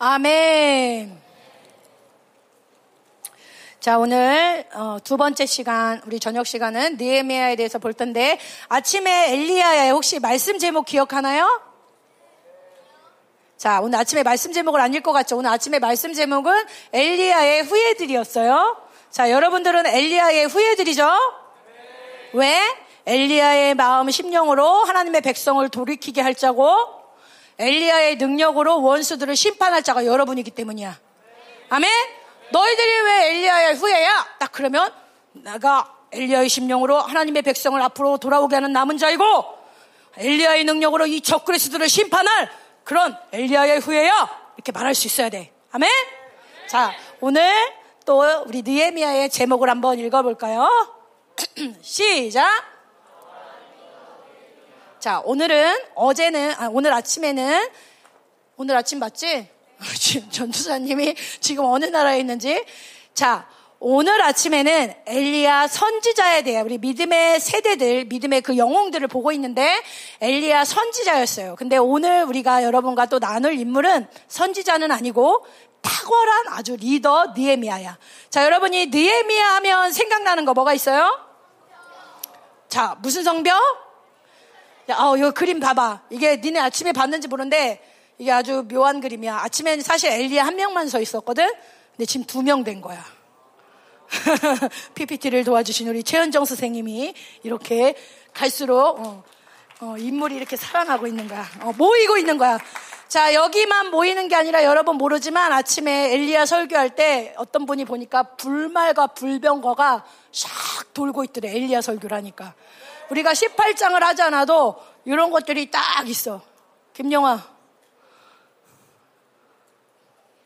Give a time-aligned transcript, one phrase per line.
[0.00, 1.20] 아멘.
[3.80, 8.38] 자, 오늘 어, 두 번째 시간, 우리 저녁 시간은 느헤미야에 대해서 볼 텐데
[8.68, 11.60] 아침에 엘리야의 혹시 말씀 제목 기억하나요?
[13.56, 15.36] 자, 오늘 아침에 말씀 제목을 안 읽을 것 같죠?
[15.36, 16.52] 오늘 아침에 말씀 제목은
[16.92, 18.76] 엘리야의 후예들이었어요.
[19.10, 21.10] 자, 여러분들은 엘리야의 후예들이죠?
[22.34, 22.60] 왜?
[23.04, 26.97] 엘리야의 마음 심령으로 하나님의 백성을 돌이키게 할 자고
[27.58, 30.98] 엘리야의 능력으로 원수들을 심판할 자가 여러분이기 때문이야.
[31.70, 31.90] 아멘?
[32.50, 34.26] 너희들이 왜 엘리야의 후예야?
[34.38, 34.92] 딱 그러면
[35.32, 39.24] 내가 엘리야의 심령으로 하나님의 백성을 앞으로 돌아오게 하는 남은 자이고
[40.16, 42.50] 엘리야의 능력으로 이 적그리스도를 심판할
[42.84, 44.52] 그런 엘리야의 후예야.
[44.56, 45.52] 이렇게 말할 수 있어야 돼.
[45.72, 45.88] 아멘?
[46.68, 47.52] 자, 오늘
[48.06, 50.68] 또 우리 느에미아의 제목을 한번 읽어볼까요?
[51.82, 52.77] 시작.
[55.00, 57.68] 자, 오늘은 어제는 아, 오늘 아침에는
[58.56, 59.48] 오늘 아침 맞지?
[59.94, 62.64] 지금 전투사님이 지금 어느 나라에 있는지
[63.14, 69.80] 자, 오늘 아침에는 엘리야 선지자에 대해 우리 믿음의 세대들, 믿음의 그 영웅들을 보고 있는데
[70.20, 71.54] 엘리야 선지자였어요.
[71.54, 75.46] 근데 오늘 우리가 여러분과 또 나눌 인물은 선지자는 아니고
[75.80, 77.96] 탁월한 아주 리더 니에미아야.
[78.30, 81.16] 자, 여러분이 니에미아 하면 생각나는 거 뭐가 있어요?
[82.68, 83.87] 자, 무슨 성벽?
[84.90, 86.02] 야, 어, 이거 그림 봐봐.
[86.10, 87.80] 이게 니네 아침에 봤는지 모르는데
[88.18, 89.36] 이게 아주 묘한 그림이야.
[89.44, 91.46] 아침에는 사실 엘리야 한 명만 서 있었거든?
[91.92, 93.04] 근데 지금 두 명 된 거야.
[94.94, 97.94] PPT를 도와주신 우리 최은정 선생님이 이렇게
[98.32, 99.22] 갈수록 어,
[99.80, 101.44] 어, 인물이 이렇게 살아나고 있는 거야.
[101.60, 102.58] 어, 모이고 있는 거야.
[103.08, 109.08] 자, 여기만 모이는 게 아니라 여러분 모르지만 아침에 엘리야 설교할 때 어떤 분이 보니까 불말과
[109.08, 111.50] 불병거가 샥 돌고 있더래.
[111.54, 112.54] 엘리야 설교라니까.
[113.10, 116.42] 우리가 18장을 하지 않아도 이런 것들이 딱 있어.
[116.92, 117.42] 김영아.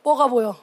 [0.02, 0.56] 뭐가 보여?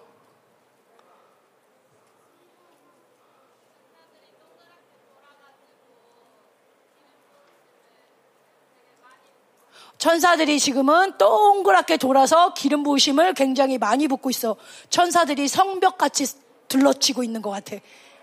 [9.97, 14.55] 천사들이 지금은 동그랗게 돌아서 기름 부으심을 굉장히 많이 붓고 있어.
[14.89, 16.25] 천사들이 성벽같이
[16.69, 17.75] 둘러치고 있는 것 같아.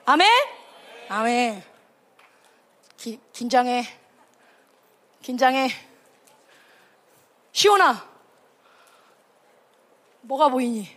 [0.06, 0.26] 아멘?
[1.10, 1.75] 아멘.
[2.96, 3.84] 기, 긴장해.
[5.22, 5.70] 긴장해.
[7.52, 8.06] 시온아.
[10.22, 10.88] 뭐가 보이니?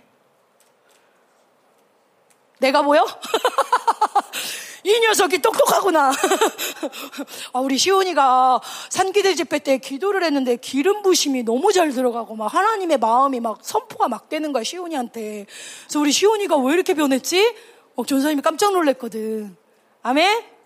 [2.59, 3.05] 내가 보여?
[4.83, 6.11] 이 녀석이 똑똑하구나.
[7.53, 12.97] 아, 우리 시온이가 산기대 집회 때 기도를 했는데 기름 부심이 너무 잘 들어가고 막 하나님의
[12.97, 15.45] 마음이 막 선포가 막 되는 거야, 시온이한테.
[15.83, 17.55] 그래서 우리 시온이가 왜 이렇게 변했지?
[17.95, 19.55] 어, 전사님이 깜짝 놀랐거든.
[20.01, 20.58] 아멘?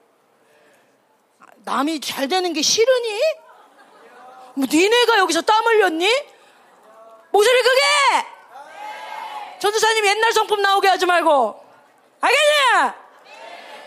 [1.65, 3.21] 남이 잘 되는 게 싫으니?
[4.55, 6.07] 뭐 니네가 여기서 땀 흘렸니?
[7.31, 8.27] 목소리 크게!
[9.59, 11.63] 전도사님 옛날 성품 나오게 하지 말고.
[12.21, 13.03] 알겠냐?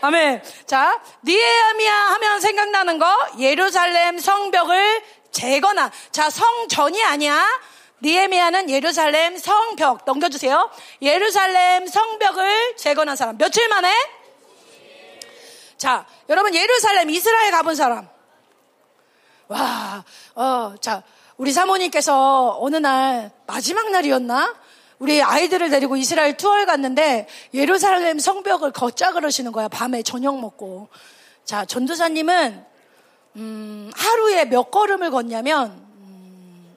[0.01, 0.43] 아멘.
[0.65, 7.47] 자, 니에미아 하면 생각나는 거 예루살렘 성벽을 재거나 자, 성전이 아니야.
[8.01, 10.69] 니에미아는 예루살렘 성벽 넘겨주세요.
[11.01, 13.91] 예루살렘 성벽을 재건한 사람 며칠 만에?
[15.77, 18.07] 자, 여러분 예루살렘 이스라엘 가본 사람.
[19.47, 20.03] 와,
[20.35, 21.03] 어, 자,
[21.37, 24.55] 우리 사모님께서 어느 날 마지막 날이었나?
[24.99, 29.67] 우리 아이들을 데리고 이스라엘 투어를 갔는데 예루살렘 성벽을 걷자 그러시는 거야.
[29.67, 30.89] 밤에 저녁 먹고.
[31.45, 32.65] 자, 전도사님은
[33.35, 36.75] 음, 하루에 몇 걸음을 걷냐면 음,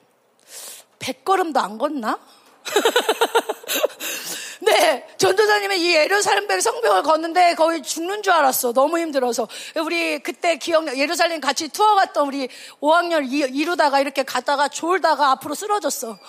[0.99, 2.19] 100걸음도 안 걷나?
[4.63, 8.73] 네, 전도사님은 이 예루살렘 성벽을 걷는데 거의 죽는 줄 알았어.
[8.73, 9.47] 너무 힘들어서.
[9.83, 12.47] 우리 그때 기억나, 예루살렘 같이 투어 갔던 우리
[12.79, 16.19] 5학년 이루다가 이렇게 갔다가 졸다가 앞으로 쓰러졌어.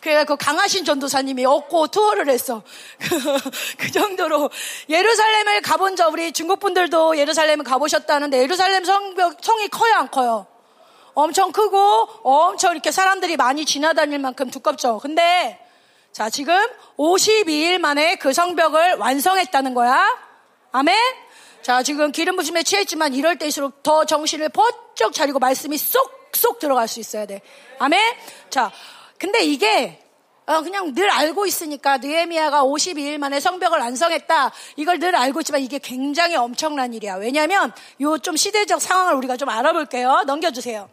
[0.00, 2.62] 그래서 강하신 전도사님이 얻고 투어를 했어.
[3.78, 4.50] 그 정도로
[4.88, 10.46] 예루살렘을 가본 적 우리 중국 분들도 예루살렘을 가보셨다는데 예루살렘 성벽 성이 커요 안 커요?
[11.14, 14.98] 엄청 크고 엄청 이렇게 사람들이 많이 지나다닐 만큼 두껍죠.
[14.98, 15.58] 근데
[16.12, 16.54] 자 지금
[16.98, 20.06] 52일 만에 그 성벽을 완성했다는 거야.
[20.72, 20.94] 아멘.
[21.62, 27.00] 자 지금 기름 부심에 취했지만 이럴 때일수록 더 정신을 번쩍 차리고 말씀이 쏙쏙 들어갈 수
[27.00, 27.40] 있어야 돼.
[27.78, 28.14] 아멘.
[28.50, 28.70] 자
[29.18, 29.98] 근데 이게
[30.44, 34.52] 어, 그냥 늘 알고 있으니까 느에미아가 52일 만에 성벽을 완성했다.
[34.76, 37.14] 이걸 늘 알고 있지만 이게 굉장히 엄청난 일이야.
[37.14, 40.24] 왜냐하면 요 좀 시대적 상황을 우리가 좀 알아볼게요.
[40.26, 40.90] 넘겨주세요.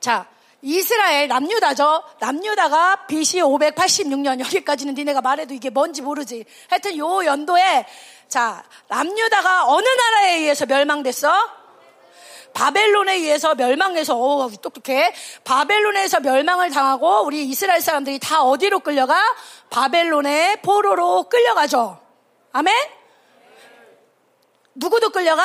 [0.00, 0.26] 자,
[0.64, 2.02] 이스라엘 남유다죠.
[2.20, 6.46] 남유다가 BC 586년 여기까지는 니네가 말해도 이게 뭔지 모르지.
[6.70, 7.86] 하여튼 요 연도에
[8.28, 11.30] 자 남유다가 어느 나라에 의해서 멸망됐어?
[12.54, 15.12] 바벨론에 의해서 멸망해서 오 똑똑해
[15.44, 19.20] 바벨론에서 멸망을 당하고 우리 이스라엘 사람들이 다 어디로 끌려가
[19.68, 22.00] 바벨론의 포로로 끌려가죠.
[22.52, 22.74] 아멘.
[24.76, 25.44] 누구도 끌려가?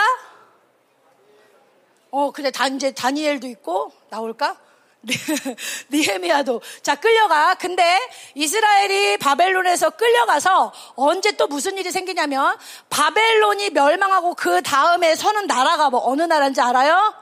[2.12, 4.57] 어, 그래, 단, 이제 다니엘도 있고, 나올까?
[5.92, 6.62] 니헤미야도.
[6.81, 7.56] 자, 끌려가.
[7.56, 8.00] 근데
[8.36, 12.57] 이스라엘이 바벨론에서 끌려가서 언제 또 무슨 일이 생기냐면
[12.90, 17.13] 바벨론이 멸망하고 그 다음에 서는 나라가 뭐 어느 나라인지 알아요?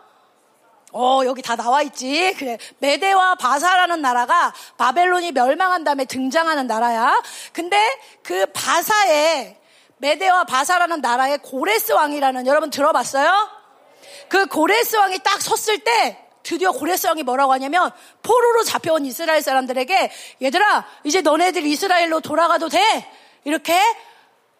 [0.94, 2.34] 어, 여기 다 나와 있지.
[2.38, 2.58] 그래.
[2.80, 7.22] 메데와 바사라는 나라가 바벨론이 멸망한 다음에 등장하는 나라야.
[7.54, 7.78] 근데
[8.24, 9.58] 그 바사에
[9.98, 13.50] 메데와 바사라는 나라의 고레스 왕이라는 여러분 들어봤어요?
[14.30, 17.92] 그 고레스 왕이 딱 섰을 때 드디어 고레스 왕이 뭐라고 하냐면
[18.24, 20.12] 포로로 잡혀온 이스라엘 사람들에게
[20.42, 22.80] 얘들아 이제 너네들 이스라엘로 돌아가도 돼
[23.44, 23.78] 이렇게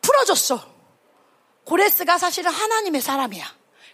[0.02, 0.60] 풀어줬어.
[1.64, 3.46] 고레스가 사실은 하나님의 사람이야.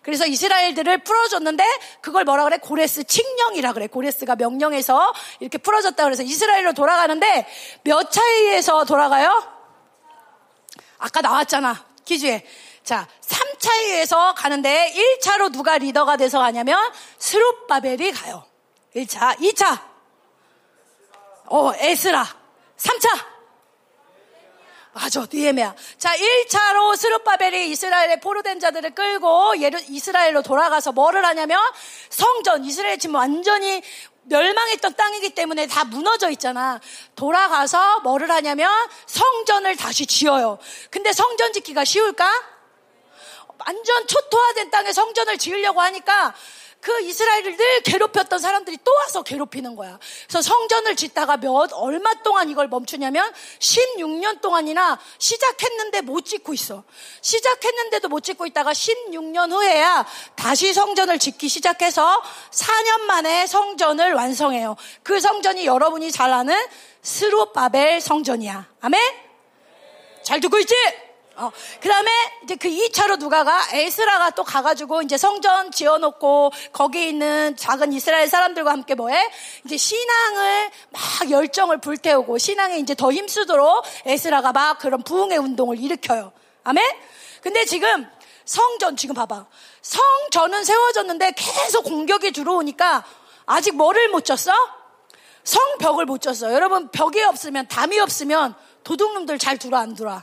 [0.01, 1.63] 그래서 이스라엘들을 풀어줬는데
[2.01, 2.57] 그걸 뭐라 그래?
[2.57, 3.85] 고레스 칙령이라 그래.
[3.85, 7.47] 고레스가 명령해서 이렇게 풀어줬다 그래서 이스라엘로 돌아가는데
[7.83, 9.43] 몇 차이에서 돌아가요?
[10.97, 11.85] 아까 나왔잖아.
[12.05, 12.43] 기주에.
[12.83, 16.77] 자, 3차에서 가는데 1차로 누가 리더가 돼서 가냐면
[17.17, 18.45] 스룹바벨이 가요.
[18.95, 19.81] 1차, 2차.
[21.45, 22.25] 어, 에스라.
[22.77, 23.33] 3차.
[24.93, 25.73] 맞아, 니에메야.
[25.97, 31.59] 자, 1차로 스룹바벨이 이스라엘의 포로된 자들을 끌고 예루, 이스라엘로 돌아가서 뭐를 하냐면
[32.09, 33.81] 성전, 이스라엘 지금 완전히
[34.25, 36.79] 멸망했던 땅이기 때문에 다 무너져 있잖아.
[37.15, 38.69] 돌아가서 뭐를 하냐면
[39.07, 40.59] 성전을 다시 지어요.
[40.91, 42.52] 근데 성전 짓기가 쉬울까?
[43.57, 46.33] 완전 초토화된 땅에 성전을 지으려고 하니까
[46.83, 49.97] 그 이스라엘을 늘 괴롭혔던 사람들이 또 와서 괴롭히는 거야.
[50.27, 56.83] 그래서 성전을 짓다가 몇, 얼마 동안 이걸 멈추냐면 16년 동안이나 시작했는데 못 짓고 있어.
[57.21, 60.05] 시작했는데도 못 짓고 있다가 16년 후에야
[60.35, 62.21] 다시 성전을 짓기 시작해서
[62.51, 64.75] 4년 만에 성전을 완성해요.
[65.03, 66.53] 그 성전이 여러분이 잘 아는
[67.01, 68.67] 스루바벨 성전이야.
[68.81, 69.01] 아멘?
[70.23, 70.75] 잘 듣고 있지?
[71.35, 71.51] 어,
[71.81, 72.11] 그 다음에
[72.43, 73.59] 이제 그 2차로 누가 가?
[73.71, 79.31] 에스라가 또 가가지고 이제 성전 지어놓고 거기 있는 작은 이스라엘 사람들과 함께 뭐해?
[79.65, 86.31] 이제 신앙을 막 열정을 불태우고 신앙에 이제 더 힘쓰도록 에스라가 막 그런 부흥의 운동을 일으켜요.
[86.63, 86.83] 아멘?
[87.41, 88.07] 근데 지금
[88.45, 89.47] 성전 지금 봐봐.
[89.81, 93.03] 성전은 세워졌는데 계속 공격이 들어오니까
[93.45, 94.51] 아직 뭐를 못 쳤어?
[95.43, 96.53] 성벽을 못 쳤어.
[96.53, 100.21] 여러분 벽이 없으면 담이 없으면 도둑놈들 잘 들어 안 들어?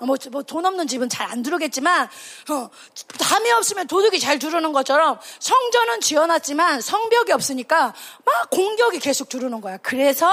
[0.00, 2.08] 뭐, 뭐, 돈 없는 집은 잘 안 들어오겠지만,
[2.50, 2.70] 어,
[3.18, 7.94] 담이 없으면 도둑이 잘 들어오는 것처럼 성전은 지어놨지만 성벽이 없으니까
[8.24, 9.78] 막 공격이 계속 들어오는 거야.
[9.78, 10.30] 그래서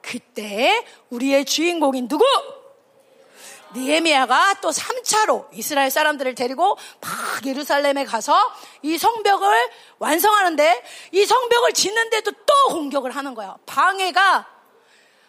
[0.00, 2.24] 그때 우리의 주인공인 누구?
[3.74, 7.10] 니에미아가 또 3차로 이스라엘 사람들을 데리고 막
[7.46, 8.36] 예루살렘에 가서
[8.82, 13.56] 이 성벽을 완성하는데 이 성벽을 짓는데도 또 공격을 하는 거야.
[13.66, 14.51] 방해가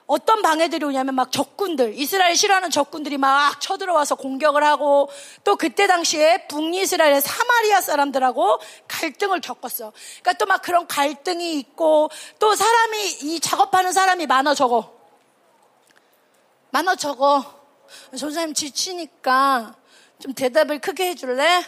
[0.06, 5.10] 어떤 방해들이 오냐면 막 적군들, 이스라엘 싫어하는 적군들이 막 쳐들어와서 공격을 하고
[5.44, 9.92] 또 그때 당시에 북이스라엘의 사마리아 사람들하고 갈등을 겪었어.
[10.22, 14.94] 그러니까 또 막 그런 갈등이 있고 또 사람이 이 작업하는 사람이 많아 적어.
[16.72, 17.44] 많아 적어.
[18.18, 19.76] 선생님 지치니까
[20.20, 21.64] 좀 대답을 크게 해줄래?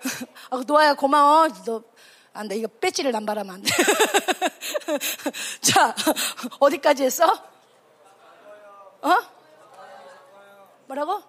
[0.50, 1.48] 아, 노아야 고마워.
[1.64, 1.82] 너
[2.32, 2.56] 안 돼.
[2.56, 3.70] 이거 배지를 남발하면 안 돼.
[5.62, 5.94] 자,
[6.58, 7.26] 어디까지 했어?
[9.02, 9.14] 어?
[10.86, 11.22] 뭐라고?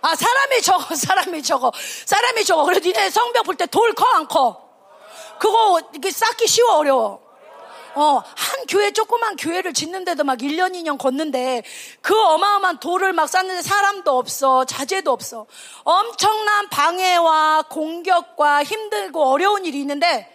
[0.00, 1.70] 아, 사람이 적어, 사람이 적어.
[2.04, 2.64] 사람이 적어.
[2.64, 4.68] 그래, 니네 성벽 볼 때 돌 커, 안 커?
[5.38, 7.22] 그거, 이게 쌓기 쉬워, 어려워?
[7.94, 11.62] 어, 한 교회, 조그만 교회를 짓는데도 막 1년, 2년 걷는데
[12.00, 15.46] 그 어마어마한 돌을 막 쌓는데 사람도 없어, 자재도 없어.
[15.84, 20.32] 엄청난 방해와 공격과 힘들고 어려운 일이 있는데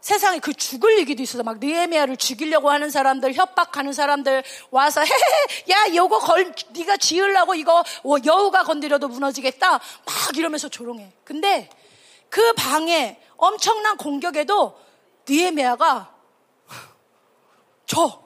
[0.00, 5.94] 세상에 그 죽을 얘기도 있어서 막 느헤미야를 죽이려고 하는 사람들, 협박하는 사람들 와서 헤헤, 야,
[5.94, 7.84] 요거 걸, 네가 지으려고 이거
[8.24, 9.70] 여우가 건드려도 무너지겠다.
[9.70, 9.80] 막
[10.36, 11.12] 이러면서 조롱해.
[11.24, 11.68] 근데
[12.30, 14.78] 그 방에 엄청난 공격에도
[15.28, 16.19] 느헤미야가
[17.90, 18.22] 쳐.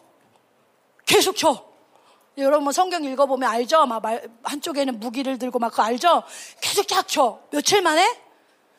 [1.07, 1.65] 계속 쳐.
[2.37, 3.87] 여러분 뭐 성경 읽어보면 알죠?
[3.87, 6.23] 막 말, 한쪽에는 무기를 들고 막 그거 알죠?
[6.61, 7.41] 계속 쫙 쳐.
[7.51, 8.07] 며칠 만에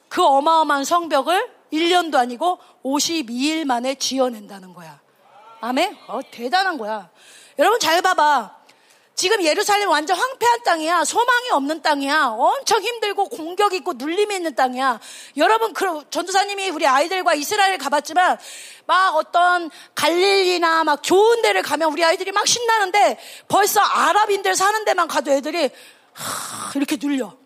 [0.09, 5.01] 그 어마어마한 성벽을 1년도 아니고 52일 만에 지어낸다는 거야.
[5.61, 5.97] 아멘?
[6.07, 7.09] 어, 대단한 거야.
[7.57, 8.54] 여러분 잘 봐봐.
[9.15, 11.05] 지금 예루살렘 완전 황폐한 땅이야.
[11.05, 12.35] 소망이 없는 땅이야.
[12.37, 14.99] 엄청 힘들고 공격 있고 눌림이 있는 땅이야.
[15.37, 18.37] 여러분, 그 전도사님이 우리 아이들과 이스라엘 가봤지만
[18.85, 23.17] 막 어떤 갈릴리나 막 좋은 데를 가면 우리 아이들이 막 신나는데
[23.47, 25.69] 벌써 아랍인들 사는 데만 가도 애들이
[26.13, 27.37] 하, 이렇게 눌려.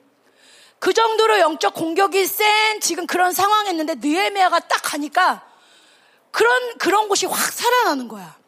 [0.80, 5.46] 그 정도로 영적 공격이 센 지금 그런 상황이었는데 느헤미야가 딱 가니까
[6.32, 8.39] 그런 그런 곳이 확 살아나는 거야.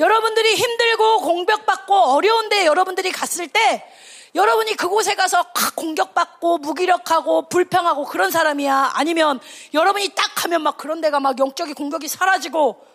[0.00, 3.86] 여러분들이 힘들고 공격받고 어려운데 여러분들이 갔을 때
[4.34, 8.92] 여러분이 그곳에 가서 공격받고 무기력하고 불평하고 그런 사람이야?
[8.94, 9.40] 아니면
[9.74, 12.86] 여러분이 딱 하면 막 그런 데가 막 영적인 공격이 사라지고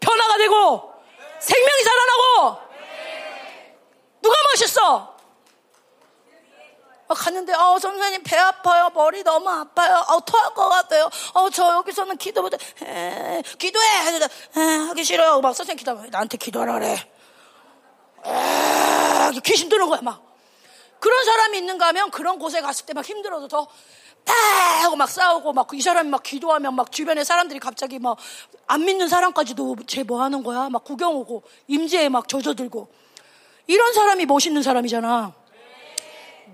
[0.00, 0.92] 변화가 되고
[1.40, 2.58] 생명이 살아나고
[4.22, 5.13] 누가 멋있어?
[7.06, 8.90] 어, 갔는데 어 선생님 배 아파요.
[8.94, 10.02] 머리 너무 아파요.
[10.08, 11.08] 어 토할 것 같아요.
[11.34, 12.56] 어 저 여기서는 기도 못해.
[12.82, 13.86] 에, 기도해.
[14.56, 15.40] 에, 하기 싫어요.
[15.40, 16.96] 막 선생님 기도 나한테 기도하라 그래?
[18.26, 20.22] 에, 귀신 드는 거야 막.
[21.00, 23.66] 그런 사람이 있는가 하면 그런 곳에 갔을 때 막 힘들어서 더
[24.24, 24.34] 팍!
[24.84, 28.16] 하고 막 싸우고 막 이 사람이 막 기도하면 막 주변에 사람들이 갑자기 막
[28.66, 30.70] 안 믿는 사람까지도 쟤 뭐 하는 거야?
[30.70, 32.88] 막 구경 오고 임재에 막 젖어들고.
[33.66, 35.34] 이런 사람이 멋있는 사람이잖아.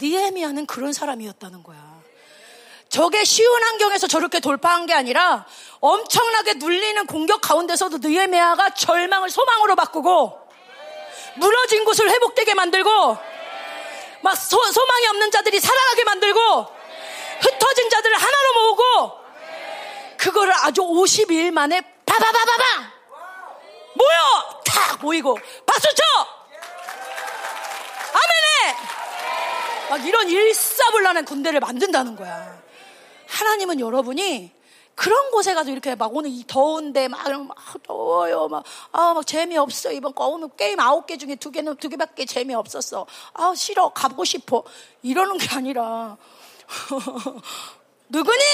[0.00, 2.00] 니에미아는 그런 사람이었다는 거야.
[2.88, 5.46] 저게 쉬운 환경에서 저렇게 돌파한 게 아니라
[5.80, 10.40] 엄청나게 눌리는 공격 가운데서도 느에미아가 절망을 소망으로 바꾸고
[11.36, 13.16] 무너진 곳을 회복되게 만들고
[14.22, 16.40] 막 소, 소망이 없는 자들이 살아나게 만들고
[17.40, 19.20] 흩어진 자들을 하나로 모으고
[20.18, 22.90] 그거를 아주 52일 만에 바바바바방
[23.94, 24.60] 모여!
[24.66, 26.02] 탁 모이고 박수 쳐!
[28.12, 28.99] 아멘에
[29.90, 32.62] 막 이런 일사불란한 군대를 만든다는 거야
[33.26, 34.52] 하나님은 여러분이
[34.94, 38.48] 그런 곳에 가서 이렇게 막 오늘 이 더운데 막, 막 더워요.
[38.48, 39.92] 막, 아, 막 재미없어.
[39.92, 43.06] 이번 거 오늘 게임 아홉 개 중에 두 개는 두 개밖에 재미없었어.
[43.32, 43.88] 아, 싫어.
[43.94, 44.62] 가고 싶어.
[45.02, 46.18] 이러는 게 아니라.
[48.10, 48.44] 누구니?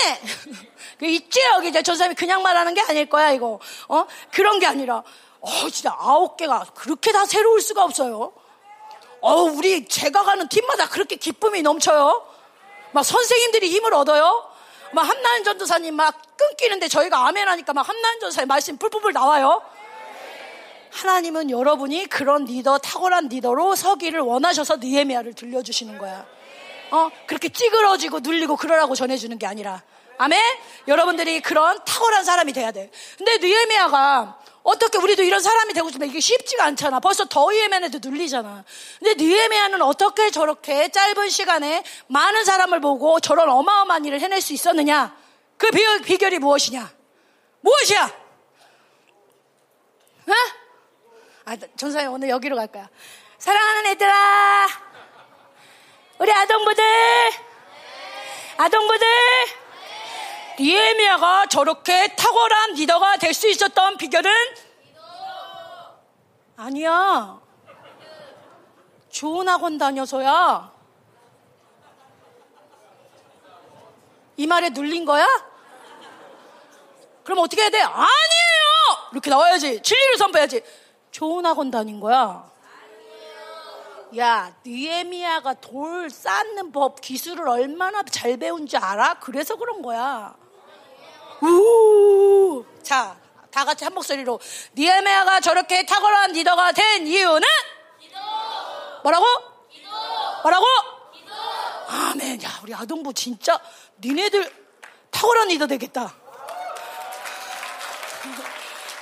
[0.99, 3.59] 그 있지, 여기 저 사람이 그냥 말하는 게 아닐 거야, 이거.
[3.89, 4.07] 어?
[4.31, 5.03] 그런 게 아니라,
[5.41, 8.33] 어, 진짜 아홉 개가 그렇게 다 새로울 수가 없어요.
[9.27, 12.25] 어, 우리 제가 가는 팀마다 그렇게 기쁨이 넘쳐요.
[12.93, 14.49] 막 선생님들이 힘을 얻어요.
[14.93, 19.63] 막 한나연 전도사님 막 끊기는데 저희가 아멘 하니까 막 한나연 전도사님 말씀 뿔뿔뿔 나와요.
[20.93, 26.25] 하나님은 여러분이 그런 리더, 탁월한 리더로 서기를 원하셔서 니에미아를 들려주시는 거야.
[26.93, 29.83] 어, 그렇게 찌그러지고 눌리고 그러라고 전해주는 게 아니라.
[30.19, 30.41] 아멘?
[30.87, 32.91] 여러분들이 그런 탁월한 사람이 돼야 돼.
[33.19, 36.99] 근데 니에미아가 어떻게 우리도 이런 사람이 되고 싶으면 이게 쉽지가 않잖아.
[36.99, 38.65] 벌써 더이에면에도 눌리잖아.
[38.99, 45.17] 근데 느에미아는 어떻게 저렇게 짧은 시간에 많은 사람을 보고 저런 어마어마한 일을 해낼 수 있었느냐?
[45.57, 46.93] 그 비결, 이 무엇이냐?
[47.61, 48.05] 무엇이야?
[50.27, 50.33] 어?
[51.45, 52.91] 아, 전사님 오늘 여기로 갈 거야.
[53.39, 54.69] 사랑하는 애들아,
[56.19, 56.85] 우리 아동부들,
[58.57, 59.07] 아동부들,
[60.59, 64.31] 니에미아가 저렇게 탁월한 리더가 될 수 있었던 비결은
[66.57, 67.39] 아니야.
[69.11, 70.73] 좋은 학원 다녀서야.
[74.39, 75.27] 이 말에 눌린 거야?
[77.25, 77.81] 그럼 어떻게 해야 돼?
[77.81, 78.07] 아니에요!
[79.13, 79.83] 이렇게 나와야지.
[79.83, 80.63] 진리를 선포해야지.
[81.11, 82.51] 좋은 학원 다닌 거야.
[84.19, 89.15] 야, 니에미아가 돌 쌓는 법, 기술을 얼마나 잘 배운지 알아?
[89.21, 90.35] 그래서 그런 거야.
[91.43, 92.65] 우!
[92.83, 93.17] 자,
[93.51, 94.39] 다 같이 한 목소리로.
[94.75, 97.43] 니에메아가 저렇게 탁월한 리더가 된 이유는?
[98.01, 98.19] 기도.
[99.03, 99.25] 뭐라고?
[99.71, 99.89] 기도.
[100.43, 100.65] 뭐라고?
[101.15, 101.33] 기도.
[101.89, 102.43] 아멘.
[102.43, 103.59] 야, 우리 아동부 진짜
[104.01, 104.53] 니네들
[105.11, 106.15] 탁월한 리더 되겠다.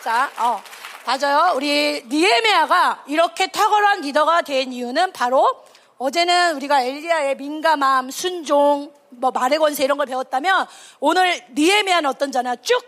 [0.02, 0.62] 자, 어.
[1.06, 1.52] 맞아요.
[1.54, 5.64] 우리 니에메아가 이렇게 탁월한 리더가 된 이유는 바로
[5.98, 8.92] 어제는 우리가 엘리야의 민감함, 순종,
[9.24, 10.66] 뭐 말의 권세 이런 걸 배웠다면
[11.00, 12.78] 오늘 니에미아는 어떤 자나 쭉,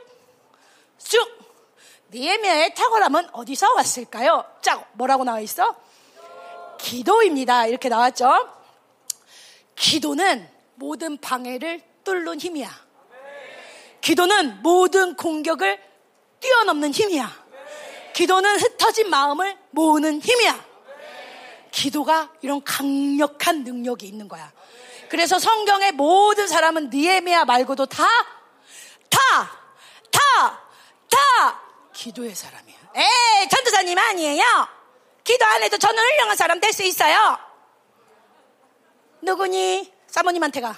[0.98, 1.26] 쭉
[2.12, 4.44] 니에미아의 탁월함은 어디서 왔을까요?
[4.60, 5.74] 짝 뭐라고 나와 있어?
[6.78, 7.68] 기도입니다.
[7.68, 8.52] 이렇게 나왔죠.
[9.76, 12.70] 기도는 모든 방해를 뚫는 힘이야.
[14.02, 15.80] 기도는 모든 공격을
[16.40, 17.46] 뛰어넘는 힘이야.
[18.12, 20.66] 기도는 흩어진 마음을 모으는 힘이야.
[21.70, 24.52] 기도가 이런 강력한 능력이 있는 거야.
[25.08, 28.04] 그래서 성경의 모든 사람은 니에미아 말고도 다,
[29.10, 29.18] 다,
[30.10, 30.62] 다,
[31.10, 31.60] 다
[31.92, 32.76] 기도의 사람이야.
[32.96, 34.44] 에이, 전도사님 아니에요.
[35.24, 37.38] 기도 안 해도 저는 훌륭한 사람 될 수 있어요.
[39.22, 39.92] 누구니?
[40.08, 40.76] 사모님한테 가.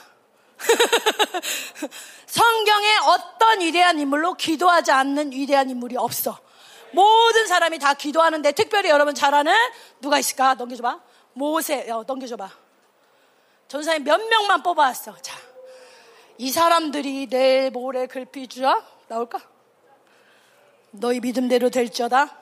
[2.27, 6.39] 성경에 어떤 위대한 인물로 기도하지 않는 위대한 인물이 없어.
[6.93, 9.53] 모든 사람이 다 기도하는데 특별히 여러분 잘 아는
[10.01, 10.55] 누가 있을까?
[10.55, 11.01] 넘겨줘봐.
[11.35, 12.51] 모세, 어, 넘겨줘봐.
[13.69, 15.17] 전사님 몇 명만 뽑아왔어.
[15.21, 15.39] 자,
[16.39, 19.41] 이 사람들이 내일 모레 글피주야 나올까?
[20.93, 22.35] 너희 믿음대로 될지어다.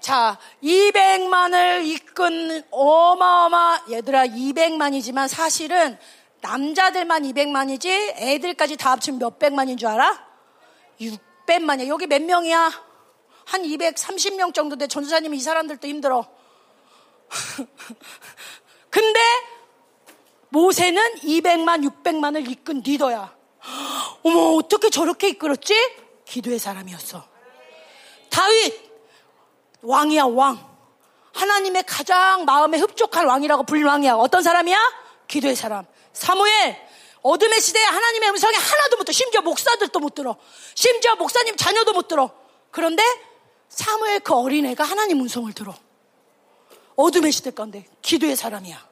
[0.00, 5.98] 자, 200만을 이끈 어마어마 얘들아 200만이지만 사실은
[6.42, 10.26] 남자들만 200만이지 애들까지 다 합치면 몇 백만인 줄 알아?
[11.00, 11.88] 600만이야.
[11.88, 12.70] 여기 몇 명이야?
[13.46, 14.86] 한 230명 정도 돼.
[14.86, 16.26] 전수사님 이 사람들도 힘들어.
[18.90, 19.20] 근데
[20.50, 23.34] 모세는 200만, 600만을 이끈 리더야.
[24.22, 25.74] 어머, 어떻게 저렇게 이끌었지?
[26.26, 27.24] 기도의 사람이었어.
[28.28, 28.90] 다윗,
[29.82, 30.68] 왕이야, 왕.
[31.32, 34.14] 하나님의 가장 마음에 흡족한 왕이라고 불린 왕이야.
[34.14, 34.78] 어떤 사람이야?
[35.28, 35.86] 기도의 사람.
[36.12, 36.76] 사무엘,
[37.22, 39.12] 어둠의 시대에 하나님의 음성이 하나도 못 들어.
[39.12, 40.36] 심지어 목사들도 못 들어.
[40.74, 42.30] 심지어 목사님 자녀도 못 들어.
[42.70, 43.02] 그런데
[43.68, 45.74] 사무엘 그 어린애가 하나님 음성을 들어.
[46.96, 48.89] 어둠의 시대 가운데 기도의 사람이야.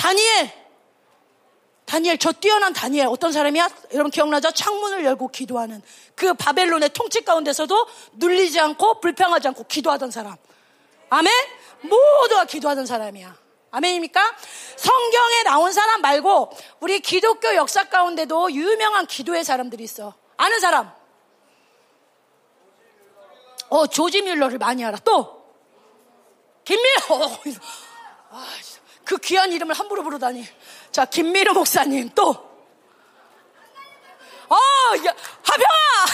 [0.00, 0.50] 다니엘,
[1.84, 3.68] 다니엘, 저 뛰어난 다니엘, 어떤 사람이야?
[3.92, 4.50] 여러분 기억나죠?
[4.50, 5.82] 창문을 열고 기도하는
[6.14, 10.36] 그 바벨론의 통치 가운데서도 눌리지 않고 불평하지 않고 기도하던 사람.
[11.10, 11.30] 아멘?
[11.82, 13.36] 모두가 기도하던 사람이야.
[13.72, 14.36] 아멘입니까?
[14.76, 20.14] 성경에 나온 사람 말고 우리 기독교 역사 가운데도 유명한 기도의 사람들이 있어.
[20.38, 20.90] 아는 사람?
[23.68, 24.96] 어, 조지 뮬러를 많이 알아.
[25.04, 25.44] 또?
[26.64, 27.26] 김밀러.
[27.26, 27.38] 어,
[28.32, 28.46] 아,
[29.04, 30.46] 그 귀한 이름을 함부로 부르다니.
[30.92, 32.10] 자, 김미르 목사님.
[32.14, 32.30] 또?
[34.50, 34.56] 어,
[35.06, 36.06] 야, 하평아!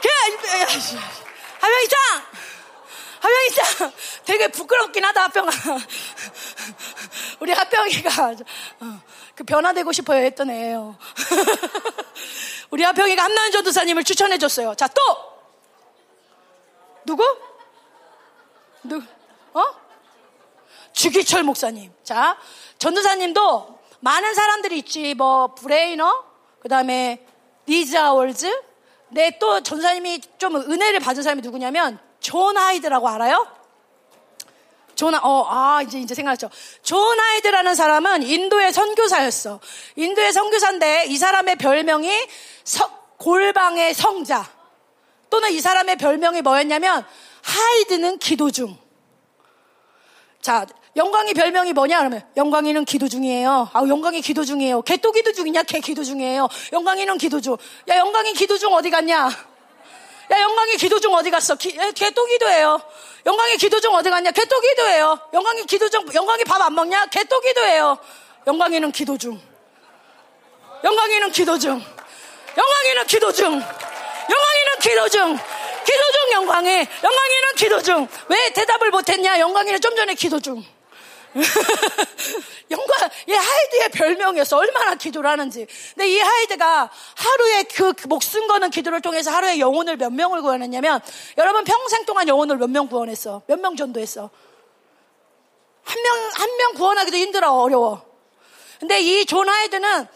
[0.00, 0.12] 그래,
[1.60, 1.98] 하평이짱!
[3.20, 3.92] 하평이짱!
[4.24, 5.50] 되게 부끄럽긴 하다, 하평아.
[7.40, 8.30] 우리 하평이가,
[8.80, 9.02] 어,
[9.34, 10.96] 그 변화되고 싶어요 했던 애예요.
[12.70, 14.74] 우리 하평이가 한나은 전도사님을 추천해줬어요.
[14.74, 15.38] 자, 또!
[17.04, 17.22] 누구?
[18.82, 19.06] 누구?
[19.52, 19.87] 어?
[20.98, 21.92] 주기철 목사님.
[22.02, 22.36] 자,
[22.78, 25.14] 전도사님도 많은 사람들이 있지.
[25.14, 26.24] 뭐, 브레이너,
[26.58, 27.24] 그 다음에
[27.66, 28.62] 리즈 하월즈.
[29.10, 33.46] 네, 또 전도사님이 좀 은혜를 받은 사람이 누구냐면, 존 하이드라고 알아요?
[34.96, 36.50] 존, 어, 아, 이제, 이제 생각났죠.
[36.82, 39.60] 존 하이드라는 사람은 인도의 선교사였어.
[39.94, 42.10] 인도의 선교사인데 이 사람의 별명이
[42.64, 44.50] 서, 골방의 성자.
[45.30, 47.06] 또는 이 사람의 별명이 뭐였냐면
[47.44, 48.76] 하이드는 기도 중.
[50.40, 50.66] 자,
[50.98, 53.70] 영광이 별명이 뭐냐 그러면 영광이는 기도 중이에요.
[53.72, 54.82] 아, 영광이 기도 중이에요.
[54.82, 55.62] 걔 또 기도 중이냐?
[55.62, 56.48] 걔 기도 중이에요.
[56.72, 57.56] 영광이는 기도 중.
[57.88, 59.16] 야, 영광이 기도 중 어디 갔냐?
[60.30, 61.54] 야, 영광이 기도 중 어디 갔어?
[61.54, 62.82] 걔또 기도해요.
[63.24, 64.32] 영광이 기도 중 어디 갔냐?
[64.32, 65.20] 걔또 기도해요.
[65.32, 67.06] 영광이 기도 중, 영광이 밥 안 먹냐?
[67.06, 67.96] 걔또 기도해요.
[68.48, 69.40] 영광이는 기도 중.
[70.82, 71.80] 영광이는 기도 중.
[72.56, 73.52] 영광이는 기도 중.
[73.52, 75.38] 영광이는 기도 중.
[75.86, 76.68] 기도 중 영광이.
[76.68, 78.08] 영광이는 기도 중.
[78.28, 79.38] 왜 대답을 못했냐?
[79.38, 80.64] 영광이는 좀 전에 기도 중.
[82.70, 84.56] 영광, 이 하이드의 별명이었어.
[84.56, 85.66] 얼마나 기도를 하는지.
[85.94, 91.00] 근데 이 하이드가 하루에 그 목숨 거는 기도를 통해서 하루에 영혼을 몇 명을 구원했냐면,
[91.36, 93.42] 여러분 평생 동안 영혼을 몇 명 구원했어?
[93.46, 94.30] 몇 명 전도했어?
[95.82, 98.06] 한 명, 한 명 구원하기도 힘들어, 어려워.
[98.80, 100.06] 근데 이 존 하이드는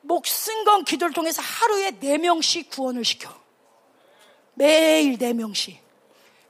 [0.00, 3.28] 목숨 건 기도를 통해서 하루에 네 명씩 구원을 시켜.
[4.54, 5.78] 매일 네 명씩.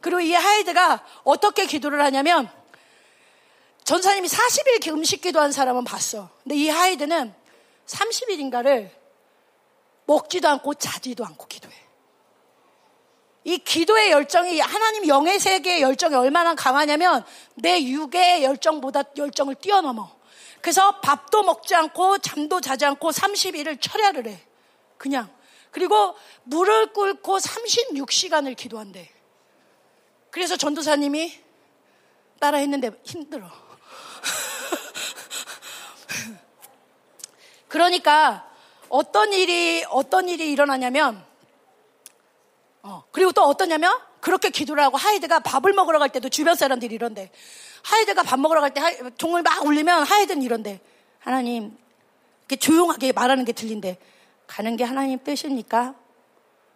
[0.00, 2.48] 그리고 이 하이드가 어떻게 기도를 하냐면,
[3.88, 6.29] 전사님이 40일 음식 기도한 사람은 봤어.
[6.42, 7.33] 근데 이 하이드는
[7.87, 8.90] 30일인가를
[10.05, 11.74] 먹지도 않고 자지도 않고 기도해.
[13.44, 17.24] 이 기도의 열정이 하나님 영의 세계의 열정이 얼마나 강하냐면
[17.55, 20.14] 내 육의 열정보다 열정을 뛰어넘어.
[20.61, 24.38] 그래서 밥도 먹지 않고 잠도 자지 않고 30일을 철야를 해.
[24.98, 25.35] 그냥.
[25.70, 29.11] 그리고 물을 끓고 36시간을 기도한대.
[30.31, 31.40] 그래서 전도사님이
[32.38, 33.67] 따라 했는데 힘들어.
[37.68, 38.48] 그러니까
[38.88, 41.24] 어떤 일이 어떤 일이 일어나냐면
[42.83, 47.31] 어, 그리고 또 어떠냐면 그렇게 기도를 하고 하이드가 밥을 먹으러 갈 때도 주변 사람들이 이런데
[47.83, 48.81] 하이드가 밥 먹으러 갈 때
[49.16, 50.81] 종을 막 울리면 하이드는 이런데
[51.18, 51.76] 하나님
[52.40, 53.98] 이렇게 조용하게 말하는 게 들린대
[54.46, 55.94] 가는 게 하나님 뜻입니까?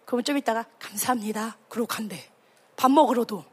[0.04, 1.56] 그러면 좀 있다가 감사합니다.
[1.68, 2.30] 그러고 간대.
[2.76, 3.44] 밥 먹으러도.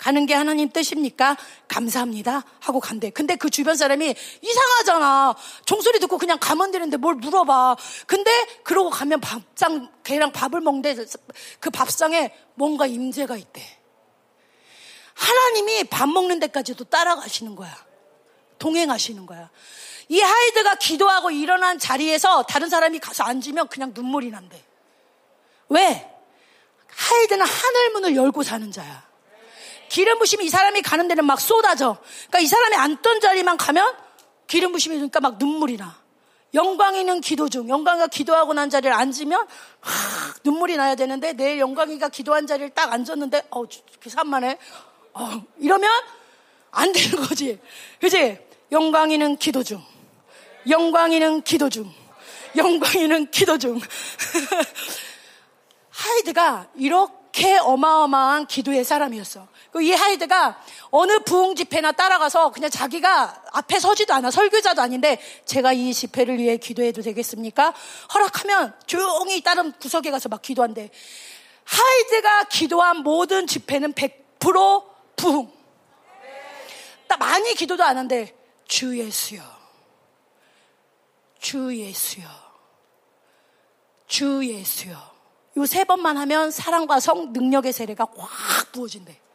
[0.00, 1.36] 가는 게 하나님 뜻입니까?
[1.68, 2.42] 감사합니다.
[2.58, 3.10] 하고 간대.
[3.10, 5.36] 근데 그 주변 사람이 이상하잖아.
[5.66, 7.76] 종소리 듣고 그냥 가면 되는데 뭘 물어봐.
[8.06, 8.30] 근데
[8.64, 10.96] 그러고 가면 밥상, 걔랑 밥을 먹는데
[11.60, 13.78] 그 밥상에 뭔가 임재가 있대.
[15.12, 17.76] 하나님이 밥 먹는 데까지도 따라가시는 거야.
[18.58, 19.50] 동행하시는 거야.
[20.08, 24.64] 이 하이드가 기도하고 일어난 자리에서 다른 사람이 가서 앉으면 그냥 눈물이 난대.
[25.68, 26.10] 왜?
[26.88, 29.09] 하이드는 하늘 문을 열고 사는 자야.
[29.90, 31.98] 기름 부심이 이 사람이 가는 데는 막 쏟아져.
[32.28, 33.92] 그러니까 이 사람이 앉던 자리만 가면
[34.46, 36.00] 기름 부심이 그러니까 막 눈물이 나.
[36.54, 39.46] 영광이는 기도 중, 영광이가 기도하고 난 자리를 앉으면
[39.80, 43.64] 하, 눈물이 나야 되는데 내일 영광이가 기도한 자리를 딱 앉았는데 어,
[44.06, 44.58] 산만해.
[45.12, 45.90] 어, 이러면
[46.70, 47.58] 안 되는 거지.
[48.00, 48.38] 그지?
[48.70, 49.82] 영광이는 기도 중.
[50.68, 51.92] 영광이는 기도 중.
[52.56, 53.80] 영광이는 기도 중.
[55.90, 59.49] 하이드가 이렇게 어마어마한 기도의 사람이었어.
[59.72, 64.30] 그이 하이드가 어느 부흥 집회나 따라가서 그냥 자기가 앞에 서지도 않아.
[64.30, 67.72] 설교자도 아닌데 제가 이 집회를 위해 기도해도 되겠습니까?
[68.12, 70.90] 허락하면 조용히 다른 구석에 가서 막 기도한대.
[71.64, 74.84] 하이드가 기도한 모든 집회는 100%
[75.16, 75.50] 부흥.
[77.06, 78.34] 딱 많이 기도도 안 한데
[78.66, 79.42] 주 예수여.
[81.38, 82.26] 주 예수여.
[84.06, 85.10] 주 예수여.
[85.56, 89.29] 요 세 번만 하면 사랑과 성 능력의 세례가 확 부어진대.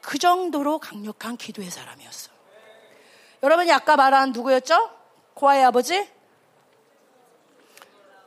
[0.00, 2.30] 그 정도로 강력한 기도의 사람이었어.
[3.42, 4.90] 여러분이 아까 말한 누구였죠?
[5.34, 6.08] 고아의 아버지?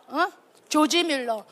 [0.08, 0.28] 어?
[0.70, 1.46] 조지 밀러.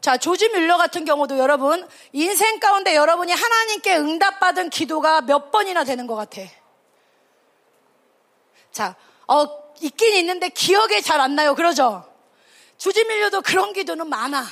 [0.00, 6.06] 자, 조지 밀러 같은 경우도 여러분, 인생 가운데 여러분이 하나님께 응답받은 기도가 몇 번이나 되는
[6.06, 6.40] 것 같아.
[8.72, 11.54] 자, 어, 있긴 있는데 기억에 잘 안 나요.
[11.54, 12.06] 그러죠?
[12.78, 14.46] 조지 밀러도 그런 기도는 많아.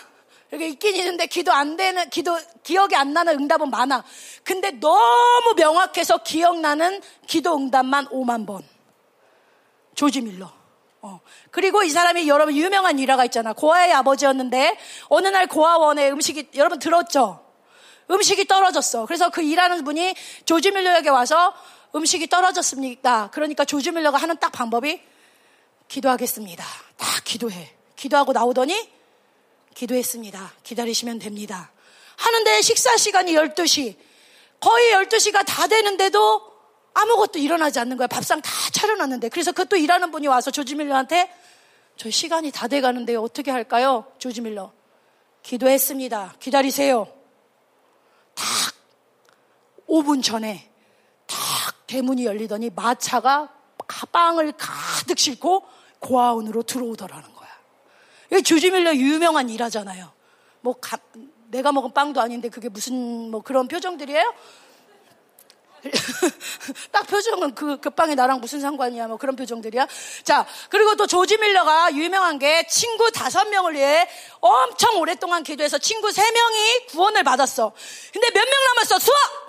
[0.50, 4.02] 이렇게 있긴 있는데 기도 안 되는, 기도, 기억이 안 나는 응답은 많아.
[4.44, 8.62] 근데 너무 명확해서 기억나는 기도 응답만 5만 번.
[9.94, 10.50] 조지 밀러.
[11.02, 11.20] 어.
[11.50, 13.52] 그리고 이 사람이 여러분 유명한 일화가 있잖아.
[13.52, 17.44] 고아의 아버지였는데 어느 날 고아원에 음식이 여러분 들었죠?
[18.10, 19.06] 음식이 떨어졌어.
[19.06, 21.52] 그래서 그 일하는 분이 조지 밀러에게 와서
[21.94, 23.30] 음식이 떨어졌습니다.
[23.32, 25.00] 그러니까 조지 밀러가 하는 딱 방법이
[25.88, 26.64] 기도하겠습니다.
[26.96, 27.74] 딱 기도해.
[27.96, 28.97] 기도하고 나오더니
[29.78, 30.54] 기도했습니다.
[30.64, 31.70] 기다리시면 됩니다.
[32.16, 33.96] 하는데 식사 시간이 12시.
[34.58, 36.42] 거의 12시가 다 되는데도
[36.94, 38.08] 아무것도 일어나지 않는 거야.
[38.08, 39.28] 밥상 다 차려놨는데.
[39.28, 41.32] 그래서 그것도 일하는 분이 와서 조지밀러한테
[41.96, 44.04] 저 시간이 다 돼가는데 어떻게 할까요?
[44.18, 44.72] 조지밀러.
[45.44, 46.34] 기도했습니다.
[46.40, 47.06] 기다리세요.
[48.34, 48.44] 딱
[49.88, 50.72] 5분 전에
[51.28, 51.38] 딱
[51.86, 53.54] 대문이 열리더니 마차가
[53.86, 55.64] 가방을 가득 싣고
[56.00, 57.37] 고아원으로 들어오더라는 거
[58.32, 58.36] 야.
[58.36, 60.12] 이게 조지밀러 유명한 일하잖아요.
[60.60, 60.98] 뭐 가,
[61.48, 64.34] 내가 먹은 빵도 아닌데 그게 무슨 뭐 그런 표정들이에요?
[66.90, 69.86] 딱 표정은 그, 그 빵이 나랑 무슨 상관이야, 뭐 그런 표정들이야.
[70.24, 74.08] 자, 그리고 또 조지 밀러가 유명한 게 친구 다섯 명을 위해
[74.40, 77.72] 엄청 오랫동안 기도해서 친구 세 명이 구원을 받았어.
[78.12, 78.98] 근데 몇 명 남았어?
[78.98, 79.48] 수학!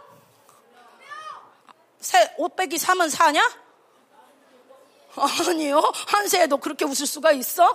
[2.37, 3.68] 5 빼기 3은 4냐?
[5.21, 5.81] 아니요.
[6.07, 7.73] 한세에도 그렇게 웃을 수가 있어?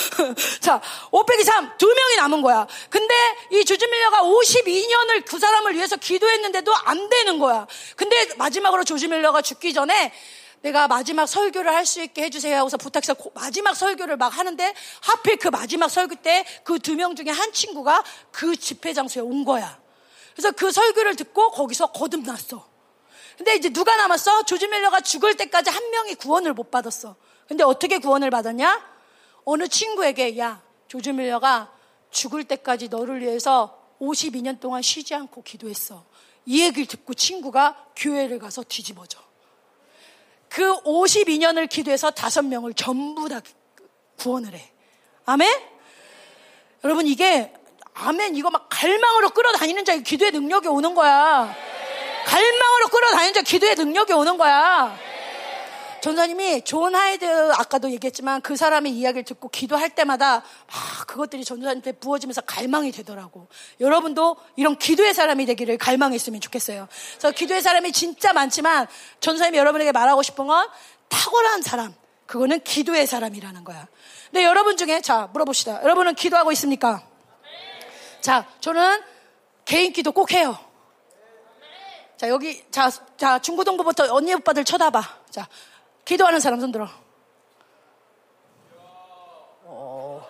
[0.60, 2.66] 자, 5 빼기 3, 두 명이 남은 거야.
[2.90, 3.14] 근데
[3.50, 7.66] 이 조지밀러가 52년을 그 사람을 위해서 기도했는데도 안 되는 거야.
[7.96, 10.12] 근데 마지막으로 조지밀러가 죽기 전에
[10.62, 15.48] 내가 마지막 설교를 할 수 있게 해주세요 하고서 부탁해서 마지막 설교를 막 하는데 하필 그
[15.48, 19.78] 마지막 설교 때 그 두 명 중에 한 친구가 그 집회 장소에 온 거야.
[20.34, 22.75] 그래서 그 설교를 듣고 거기서 거듭났어.
[23.36, 24.44] 근데 이제 누가 남았어?
[24.44, 27.16] 조지 밀러가 죽을 때까지 한 명이 구원을 못 받았어.
[27.46, 28.96] 근데 어떻게 구원을 받았냐?
[29.44, 31.72] 어느 친구에게 야 조지 밀러가
[32.10, 36.04] 죽을 때까지 너를 위해서 52년 동안 쉬지 않고 기도했어.
[36.46, 39.18] 이 얘기를 듣고 친구가 교회를 가서 뒤집어져.
[40.48, 43.40] 그 52년을 기도해서 다섯 명을 전부 다
[44.18, 44.72] 구원을 해.
[45.26, 45.48] 아멘?
[46.84, 47.52] 여러분 이게
[47.94, 51.54] 아멘 이거 막 갈망으로 끌어다니는 자의 기도의 능력이 오는 거야.
[52.26, 54.98] 갈망으로 끌어다니는 자 기도의 능력이 오는 거야.
[56.02, 62.42] 전사님이 존 하이드 아까도 얘기했지만 그 사람의 이야기를 듣고 기도할 때마다 막 그것들이 전사님한테 부어지면서
[62.42, 63.48] 갈망이 되더라고.
[63.80, 66.88] 여러분도 이런 기도의 사람이 되기를 갈망했으면 좋겠어요.
[67.12, 68.86] 그래서 기도의 사람이 진짜 많지만
[69.20, 70.68] 전사님이 여러분에게 말하고 싶은 건
[71.08, 71.94] 탁월한 사람.
[72.26, 73.86] 그거는 기도의 사람이라는 거야.
[74.30, 75.82] 근데 여러분 중에 자 물어봅시다.
[75.82, 77.02] 여러분은 기도하고 있습니까?
[78.20, 79.00] 자 저는
[79.64, 80.58] 개인 기도 꼭 해요.
[82.16, 85.02] 자, 여기, 자, 자, 중고등부부터 언니 오빠들 쳐다봐.
[85.30, 85.46] 자,
[86.04, 86.88] 기도하는 사람 손 들어.
[89.64, 90.26] 어,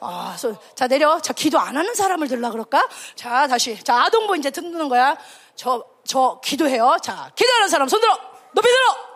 [0.00, 1.20] 아, 손, 자, 내려.
[1.20, 2.88] 자, 기도 안 하는 사람을 들라 그럴까?
[3.16, 3.82] 자, 다시.
[3.84, 5.18] 자, 아동부 이제 듣는 거야.
[5.54, 6.96] 저, 저, 기도해요.
[7.02, 8.18] 자, 기도하는 사람 손 들어.
[8.52, 9.14] 높이 들어.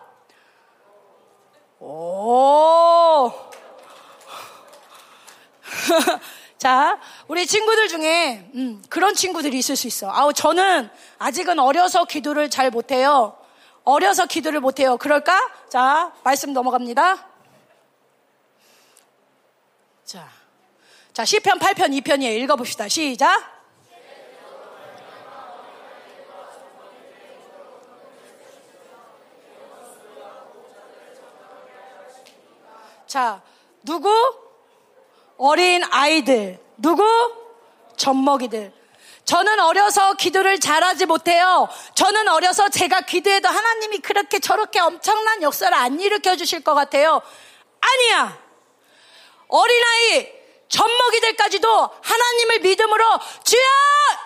[1.80, 3.32] 오.
[6.58, 10.10] 자, 우리 친구들 중에 음, 그런 친구들이 있을 수 있어.
[10.10, 13.38] 아우 저는 아직은 어려서 기도를 잘 못해요.
[13.84, 14.96] 어려서 기도를 못해요.
[14.96, 15.68] 그럴까?
[15.68, 17.28] 자, 말씀 넘어갑니다.
[20.04, 20.28] 자,
[21.12, 22.36] 자 시편 8편 2편이에요.
[22.42, 22.88] 읽어봅시다.
[22.88, 23.56] 시작.
[33.06, 33.40] 자,
[33.84, 34.47] 누구?
[35.38, 36.58] 어린 아이들.
[36.76, 37.04] 누구?
[37.96, 38.72] 젖먹이들.
[39.24, 41.68] 저는 어려서 기도를 잘하지 못해요.
[41.94, 47.20] 저는 어려서 제가 기도해도 하나님이 그렇게 저렇게 엄청난 역사를 안 일으켜 주실 것 같아요.
[47.80, 48.38] 아니야.
[49.48, 50.28] 어린아이,
[50.68, 51.68] 젖먹이들까지도
[52.02, 53.04] 하나님을 믿음으로
[53.44, 53.62] 주야!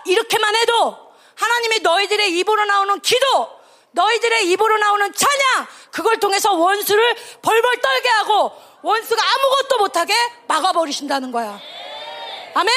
[0.06, 3.61] 이렇게만 해도 하나님이 너희들의 입으로 나오는 기도,
[3.92, 8.52] 너희들의 입으로 나오는 찬양, 그걸 통해서 원수를 벌벌 떨게 하고
[8.82, 10.14] 원수가 아무것도 못하게
[10.48, 11.60] 막아버리신다는 거야.
[12.54, 12.74] 아멘?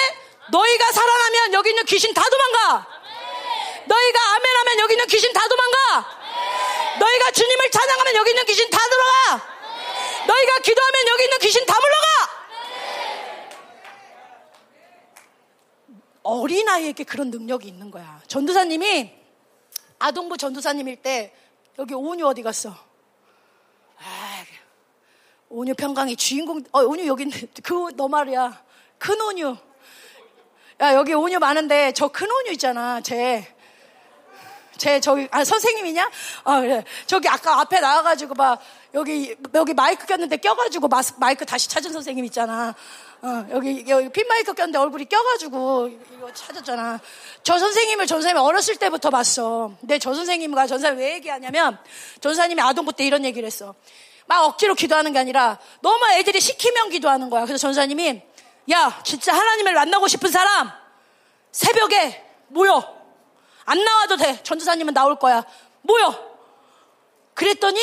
[0.51, 2.87] 너희가 살아나면 여기 있는 귀신 다 도망가.
[3.85, 6.19] 너희가 아멘하면 여기 있는 귀신 다 도망가.
[6.99, 9.55] 너희가 주님을 찬양하면 여기 있는 귀신 다 들어가.
[10.27, 12.45] 너희가 기도하면 여기 있는 귀신 다 물러가.
[16.23, 18.21] 어린아이에게 그런 능력이 있는 거야.
[18.27, 19.24] 전도사님이
[20.05, 21.33] 아동부 전도사님일 때
[21.79, 22.69] 여기 오은유 어디 갔어?
[22.69, 24.45] 아,
[25.49, 27.47] 오은유 평강이 주인공, 어, 오은유 여기 있네.
[27.63, 28.63] 그, 너 말이야.
[28.99, 29.57] 큰 오은유.
[30.81, 33.01] 야, 여기 오은유 많은데 저 큰 오은유 있잖아.
[33.01, 33.51] 쟤.
[34.77, 36.11] 제 저기 아 선생님이냐?
[36.43, 36.83] 어 그래.
[37.07, 38.59] 저기 아까 앞에 나와가지고 막
[38.93, 42.75] 여기 여기 마이크 꼈는데 껴가지고 마스, 마이크 다시 찾은 선생님 있잖아.
[43.25, 46.99] 어 여기 여기 핀 마이크 꼈는데 얼굴이 껴가지고 이거 찾았잖아.
[47.41, 49.73] 저 선생님을 전 선생님 어렸을 때부터 봤어.
[49.79, 51.79] 근데 저 선생님과 전 선생님 왜 얘기하냐면
[52.21, 53.73] 전사님이 아동부 때 이런 얘기를 했어.
[54.27, 57.45] 막 억지로 기도하는 게 아니라 너무 애들이 시키면 기도하는 거야.
[57.45, 58.21] 그래서 전사님이
[58.71, 60.69] 야 진짜 하나님을 만나고 싶은 사람
[61.51, 62.95] 새벽에 모여.
[63.65, 64.39] 안 나와도 돼.
[64.43, 65.43] 전도사님은 나올 거야.
[65.81, 66.13] 모여.
[67.33, 67.79] 그랬더니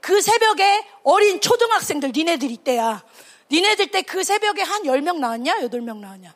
[0.00, 3.02] 그 새벽에 어린 초등학생들 니네들 이때야.
[3.54, 5.58] 니네들 때 그 새벽에 한 10명 나왔냐?
[5.60, 6.34] 8명 나왔냐?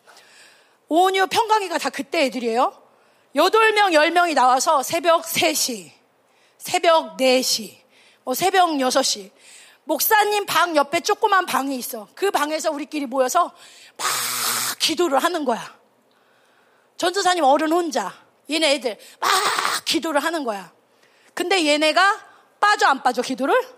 [0.89, 2.73] 오은유 평강이가 다 그때 애들이에요.
[3.35, 5.91] 8명, 10명이 나와서 새벽 3시,
[6.59, 7.77] 새벽 4시,
[8.25, 9.31] 뭐 새벽 6시.
[9.85, 12.09] 목사님 방 옆에 조그만 방이 있어.
[12.15, 13.53] 그 방에서 우리끼리 모여서
[13.97, 14.07] 막
[14.79, 15.77] 기도를 하는 거야.
[16.99, 18.13] 전도사님 어른 혼자.
[18.51, 19.31] 얘네 애들 막
[19.85, 20.73] 기도를 하는 거야.
[21.35, 22.27] 근데 얘네가
[22.61, 23.78] 빠져 안 빠져 기도를?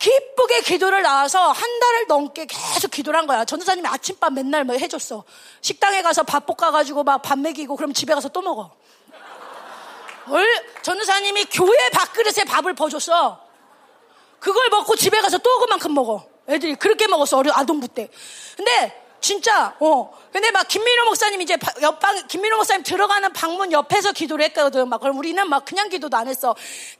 [0.00, 3.44] 기쁘게 기도를 나와서 한 달을 넘게 계속 기도를 한 거야.
[3.44, 5.24] 전도사님이 아침밥 맨날 뭐 해줬어.
[5.60, 8.74] 식당에 가서 밥 볶아가지고 막 밥 먹이고 그럼 집에 가서 또 먹어.
[10.28, 10.46] 월
[10.82, 13.46] 전도사님이 교회 밥그릇에 밥을 버줬어.
[14.38, 16.26] 그걸 먹고 집에 가서 또 그만큼 먹어.
[16.48, 17.36] 애들이 그렇게 먹었어.
[17.36, 18.08] 어려 아동부 때.
[18.56, 20.18] 근데 진짜, 어.
[20.32, 24.88] 근데 막 김민호 목사님 이제 옆방, 김민호 목사님 들어가는 방문 옆에서 기도를 했거든.
[24.88, 26.54] 막 그럼 우리는 막 그냥 기도도 안 했어.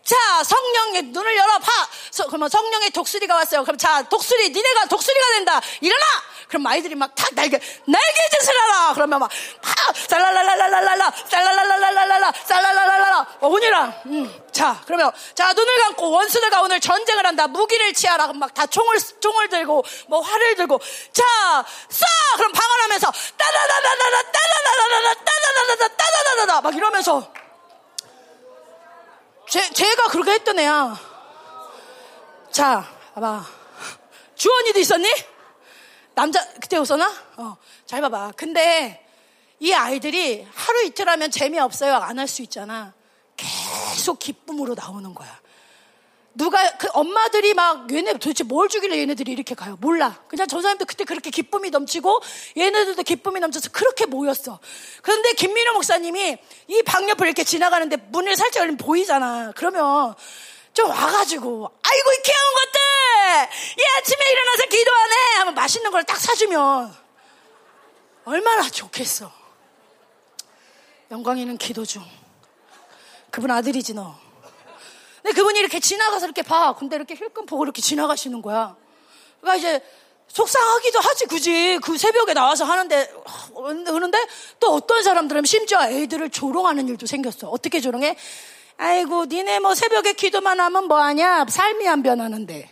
[0.04, 1.70] 자, 성령의 눈을 열어 봐.
[2.10, 3.62] 서, 그러면 성령의 독수리가 왔어요.
[3.62, 5.60] 그럼 자, 독수리, 니네가 독수리가 된다.
[5.80, 6.04] 일어나!
[6.48, 8.94] 그럼 아이들이 막 탁 날개, 날개 짓을 하라!
[8.94, 9.30] 그러면 막,
[9.62, 9.92] 파!
[10.08, 11.12] 쌀랄랄랄랄랄라!
[11.28, 12.32] 쌀랄랄랄랄랄라!
[12.46, 13.26] 쌀랄랄랄라!
[13.40, 13.50] 어!
[14.06, 14.42] 음.
[14.52, 17.46] 자, 그러면, 자, 눈을 감고 원수들과 오늘 전쟁을 한다.
[17.46, 18.26] 무기를 취하라.
[18.26, 20.80] 그럼 막 다 총을, 총을 들고, 뭐 활을 들고,
[21.12, 21.22] 자,
[21.88, 22.36] 쏴!
[22.36, 27.32] 그럼 방언하면서, 따다다다다다, 따다다다다다, 따다다다다, 따다다다다, 막 이러면서,
[29.48, 30.96] 제, 제가 그렇게 했던 애야.
[32.52, 33.44] 자, 봐봐.
[34.36, 35.08] 주원이도 있었니?
[36.14, 37.12] 남자, 그때 웃었나?
[37.36, 37.56] 어,
[37.86, 38.32] 잘 봐봐.
[38.36, 39.06] 근데
[39.58, 41.94] 이 아이들이 하루 이틀 하면 재미없어요.
[41.96, 42.94] 안 할 수 있잖아.
[43.36, 45.39] 계속 기쁨으로 나오는 거야.
[46.34, 49.76] 누가 그 엄마들이 막 얘네 도대체 뭘 주길래 얘네들이 이렇게 가요?
[49.80, 50.22] 몰라.
[50.28, 52.20] 그냥 전사님도 그때 그렇게 기쁨이 넘치고
[52.56, 54.60] 얘네들도 기쁨이 넘쳐서 그렇게 모였어.
[55.02, 56.38] 그런데 김민호 목사님이
[56.68, 59.52] 이 방옆을 이렇게 지나가는데 문을 살짝 열리면 보이잖아.
[59.56, 60.14] 그러면
[60.72, 62.80] 좀 와가지고 아이고 이 귀여운 것들
[63.76, 66.94] 이 아침에 일어나서 기도하네 하면 맛있는 걸 딱 사주면
[68.24, 69.32] 얼마나 좋겠어.
[71.10, 72.04] 영광이는 기도 중.
[73.32, 74.29] 그분 아들이지 너.
[75.22, 76.74] 근데 그분이 이렇게 지나가서 이렇게 봐.
[76.78, 78.76] 근데 이렇게 힐끔 보고 이렇게 지나가시는 거야.
[79.40, 79.84] 그러니까 이제
[80.28, 81.80] 속상하기도 하지, 그지?
[81.82, 83.12] 그 새벽에 나와서 하는데,
[83.54, 84.18] 그런데
[84.60, 87.48] 또 어떤 사람들은 심지어 애들을 조롱하는 일도 생겼어.
[87.48, 88.16] 어떻게 조롱해?
[88.76, 91.46] 아이고, 니네 뭐 새벽에 기도만 하면 뭐하냐?
[91.48, 92.70] 삶이 안 변하는데.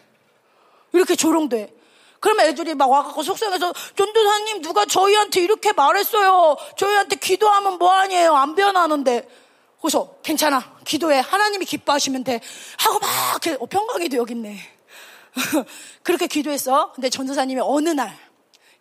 [0.93, 1.75] 이렇게 조롱돼.
[2.21, 6.57] 그러면 애들이 막 와갖고 속상해서, 전도사님 누가 저희한테 이렇게 말했어요.
[6.77, 8.35] 저희한테 기도하면 뭐하냐요?
[8.35, 9.29] 안 변하는데.
[9.81, 10.79] 그래서 괜찮아.
[10.85, 11.21] 기도해.
[11.21, 12.41] 하나님이 기뻐하시면 돼.
[12.79, 14.59] 하고 막, 어, 평강이도 여기 있네.
[16.03, 16.93] 그렇게 기도했어.
[16.93, 18.17] 근데 전도사님이 어느 날,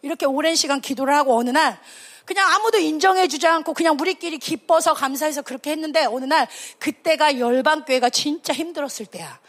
[0.02, 1.80] 이렇게 오랜 시간 기도를 하고 어느 날,
[2.26, 6.48] 그냥 아무도 인정해 주지 않고 그냥 우리끼리 기뻐서 감사해서 그렇게 했는데 어느 날,
[6.80, 9.40] 그때가 열방 교회가 진짜 힘들었을 때야.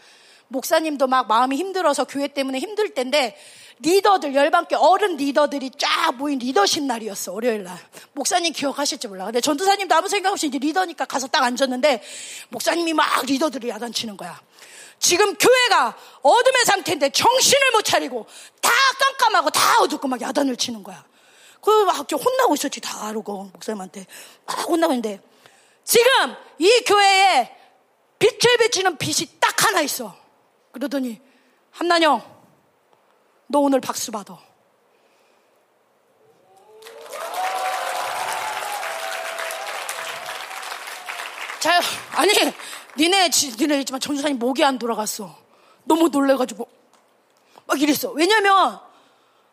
[0.47, 3.37] 목사님도 막 마음이 힘들어서 교회 때문에 힘들 때인데,
[3.81, 7.77] 리더들, 열방교 어른 리더들이 쫙 모인 리더십 날이었어, 월요일 날.
[8.13, 9.25] 목사님 기억하실지 몰라.
[9.25, 12.03] 근데 전도사님도 아무 생각 없이 이제 리더니까 가서 딱 앉았는데,
[12.49, 14.39] 목사님이 막 리더들이 야단치는 거야.
[14.99, 18.27] 지금 교회가 어둠의 상태인데 정신을 못 차리고
[18.61, 18.69] 다
[19.17, 21.05] 깜깜하고 다 어둡고 막 야단을 치는 거야.
[21.61, 24.05] 그막 이렇게 혼나고 있었지, 다 그러고, 목사님한테.
[24.45, 25.21] 막 혼나고 있는데,
[25.83, 26.09] 지금
[26.57, 27.55] 이 교회에
[28.17, 30.15] 빛을 비치는 빛이 딱 하나 있어.
[30.71, 31.19] 그러더니,
[31.71, 32.38] 한난영,
[33.51, 34.39] 너 오늘 박수 받아.
[41.59, 41.79] 자,
[42.13, 42.31] 아니,
[42.97, 45.35] 니네, 니네 있지만 전주사님 목이 안 돌아갔어.
[45.83, 46.67] 너무 놀래가지고.
[47.65, 48.11] 막 이랬어.
[48.11, 48.79] 왜냐면,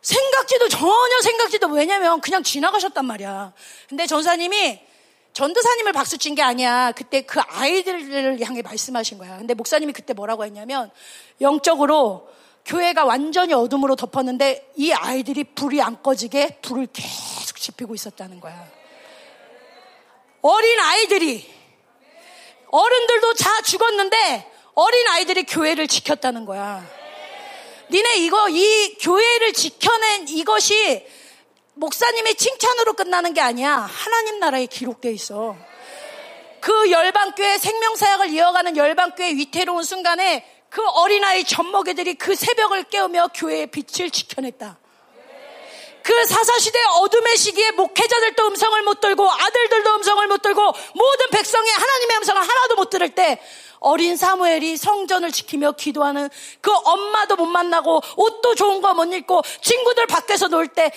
[0.02, 3.52] 생각지도 전혀 생각지도 왜냐면 그냥 지나가셨단 말이야.
[3.88, 4.80] 근데 전사님이
[5.32, 6.92] 전도사님을 박수 친 게 아니야.
[6.92, 9.36] 그때 그 아이들을 향해 말씀하신 거야.
[9.36, 10.90] 근데 목사님이 그때 뭐라고 했냐면
[11.40, 12.28] 영적으로
[12.66, 18.68] 교회가 완전히 어둠으로 덮었는데 이 아이들이 불이 안 꺼지게 불을 계속 지피고 있었다는 거야.
[20.42, 21.48] 어린 아이들이
[22.70, 26.84] 어른들도 다 죽었는데 어린 아이들이 교회를 지켰다는 거야.
[27.90, 31.06] 니네 이거 이 교회를 지켜낸 이것이
[31.74, 33.76] 목사님의 칭찬으로 끝나는 게 아니야.
[33.76, 35.56] 하나님 나라에 기록되어 있어.
[36.60, 44.10] 그 열방교회 생명사역을 이어가는 열방교회 위태로운 순간에 그 어린아이 젖먹이들이 그 새벽을 깨우며 교회의 빛을
[44.10, 44.78] 지켜냈다.
[46.02, 50.60] 그 사사시대 어둠의 시기에 목회자들도 음성을 못 들고 아들들도 음성을 못 들고
[50.92, 53.40] 모든 백성이 하나님의 음성을 하나도 못 들을 때
[53.80, 56.28] 어린 사무엘이 성전을 지키며 기도하는
[56.60, 60.92] 그 엄마도 못 만나고 옷도 좋은 거 못 입고 친구들 밖에서 놀 때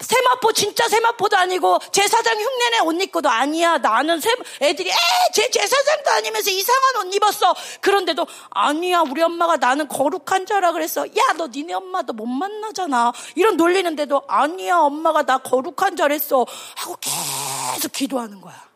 [0.00, 3.78] 세마포 진짜 세마포도 아니고 제사장 흉내내 옷 입고도 아니야.
[3.78, 4.30] 나는 세,
[4.62, 7.54] 애들이 에제 제사장도 아니면서 이상한 옷 입었어.
[7.80, 11.04] 그런데도 아니야 우리 엄마가 나는 거룩한 자라 그랬어.
[11.04, 13.12] 야너 니네 엄마도 못 만나잖아.
[13.34, 16.46] 이런 놀리는데도 아니야 엄마가 나 거룩한 자랬어.
[16.76, 18.68] 하고 계속 기도하는 거야.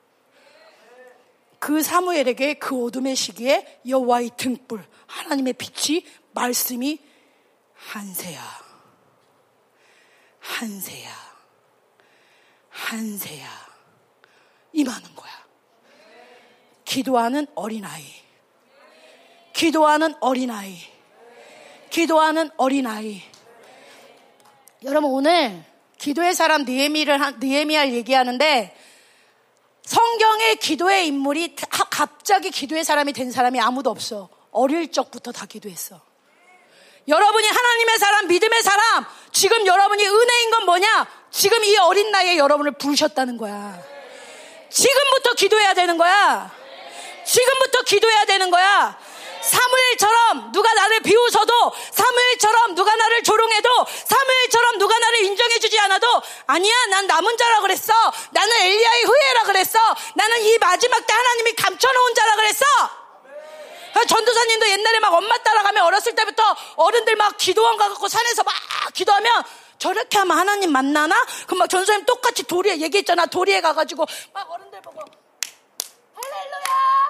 [1.61, 6.99] 그 사무엘에게 그 어둠의 시기에 여호와의 등불 하나님의 빛이 말씀이
[7.77, 8.62] 한세야
[10.43, 11.11] 한세야.
[12.69, 13.49] 한세야.
[14.73, 15.33] 임하는 거야.
[16.85, 18.05] 기도하는 어린아이.
[19.53, 20.79] 기도하는 어린아이.
[21.91, 23.23] 기도하는 어린아이.
[24.83, 25.65] 여러분 오늘
[25.99, 28.77] 기도의 사람 느헤미를 느헤미야를 얘기하는데
[29.85, 34.29] 성경의 기도의 인물이 갑자기 기도의 사람이 된 사람이 아무도 없어.
[34.51, 36.01] 어릴 적부터 다 기도했어.
[37.09, 41.07] 여러분이 하나님의 사람, 믿음의 사람, 지금 여러분이 은혜인 건 뭐냐?
[41.31, 43.79] 지금 이 어린 나이에 여러분을 부르셨다는 거야.
[44.71, 46.51] 지금부터 기도해야 되는 거야.
[47.25, 48.99] 지금부터 기도해야 되는 거야.
[49.43, 53.69] 사무엘처럼 누가 나를 비웃어도 사무엘처럼 누가 나를 조롱해도
[54.05, 57.93] 사무엘처럼 누가 나를 인정해주지 않아도 아니야 난 남은 자라 그랬어
[58.31, 59.79] 나는 엘리야의 후예라 그랬어
[60.15, 62.65] 나는 이 마지막 때 하나님이 감춰놓은 자라 그랬어
[64.09, 66.43] 전도사님도 옛날에 막 엄마 따라가면 어렸을 때부터
[66.77, 68.55] 어른들 막 기도원 가갖고 산에서 막
[68.95, 69.45] 기도하면
[69.79, 71.15] 저렇게 하면 하나님 만나나?
[71.47, 75.01] 그럼 막 전도사님 똑같이 도리에 얘기했잖아 도리에 가가지고 막 어른들 보고
[76.15, 77.09] 할렐루야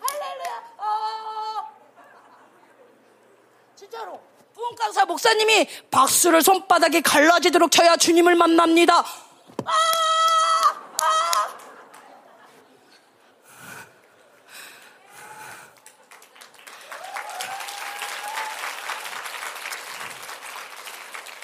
[0.00, 1.68] 할렐루야 어.
[3.76, 4.20] 진짜로
[4.54, 9.70] 부흥 강사 목사님이 박수를 손바닥에 갈라지도록 쳐야 주님을 만납니다 아!
[9.70, 10.13] 아!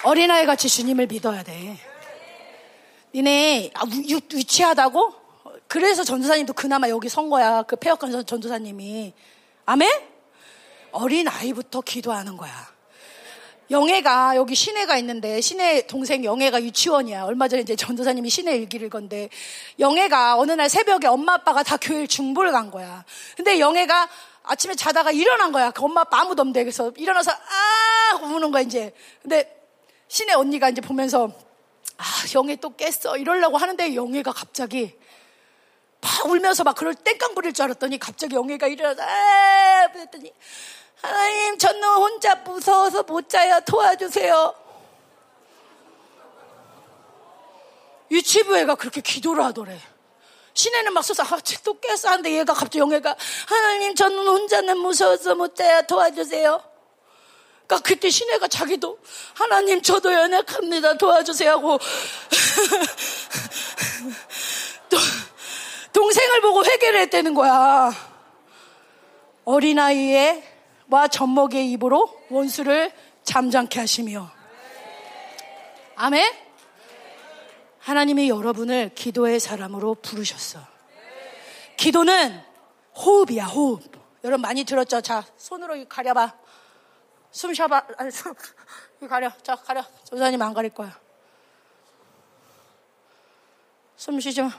[0.03, 1.77] 어린아이 같이 주님을 믿어야 돼.
[3.13, 5.13] 니네 아, 유, 유치하다고?
[5.67, 7.63] 그래서 전도사님도 그나마 여기 선 거야.
[7.63, 9.13] 그 폐역한 전도사님이.
[9.65, 9.89] 아멘?
[10.91, 12.51] 어린 아이부터 기도하는 거야.
[13.69, 17.23] 영애가 여기 신혜가 있는데 신혜 동생 영애가 유치원이야.
[17.23, 19.29] 얼마 전에 이제 전도사님이 신혜 일기를 건데
[19.79, 23.05] 영애가 어느 날 새벽에 엄마 아빠가 다 교회 중보를 간 거야.
[23.37, 24.09] 근데 영애가
[24.43, 25.71] 아침에 자다가 일어난 거야.
[25.71, 28.93] 그 엄마 아빠 아무도 없는데 그래서 일어나서 아 우는 거야 이제.
[29.21, 29.60] 근데
[30.11, 31.31] 신혜 언니가 이제 보면서
[31.97, 32.03] 아
[32.35, 33.15] 영애 또 깼어.
[33.15, 34.93] 이러려고 하는데 영애가 갑자기
[36.01, 40.33] 막 울면서 막 그럴 땡깡 부릴 줄 알았더니 갑자기 영애가 일어나서 아 그랬더니
[41.01, 43.61] 하나님 저는 혼자 무서워서 못 자요.
[43.65, 44.53] 도와주세요.
[48.11, 49.79] 유치부 애가 그렇게 기도를 하더래.
[50.53, 53.15] 신혜는 막 서서 아, 또 깼어 하는데 얘가 갑자기 영애가
[53.47, 55.83] 하나님 저는 혼자는 무서워서 못 자요.
[55.83, 56.70] 도와주세요
[57.71, 58.99] 그러니까 그때 신혜가 자기도
[59.33, 60.97] 하나님 저도 연약합니다.
[60.97, 61.79] 도와주세요 하고
[64.89, 64.97] 또
[65.93, 67.93] 동생을 보고 회개를 했다는 거야.
[69.45, 70.43] 어린아이의
[70.89, 72.91] 와 젖먹이의 입으로 원수를
[73.23, 74.29] 잠잠케 하시며.
[75.95, 76.29] 아멘.
[77.79, 80.59] 하나님이 여러분을 기도의 사람으로 부르셨어.
[81.77, 82.43] 기도는
[82.97, 83.89] 호흡이야 호흡.
[84.23, 85.01] 여러분 많이 들었죠?
[85.01, 86.40] 자 손으로 가려봐
[87.31, 87.87] 숨 쉬어봐.
[87.97, 88.33] 아니, 숨,
[89.07, 89.31] 가려.
[89.41, 89.83] 자, 가려.
[90.03, 90.99] 조사님 안 가릴 거야.
[93.95, 94.51] 숨 쉬지 마.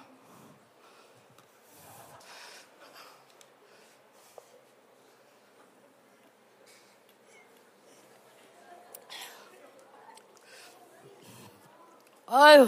[12.27, 12.67] 아유.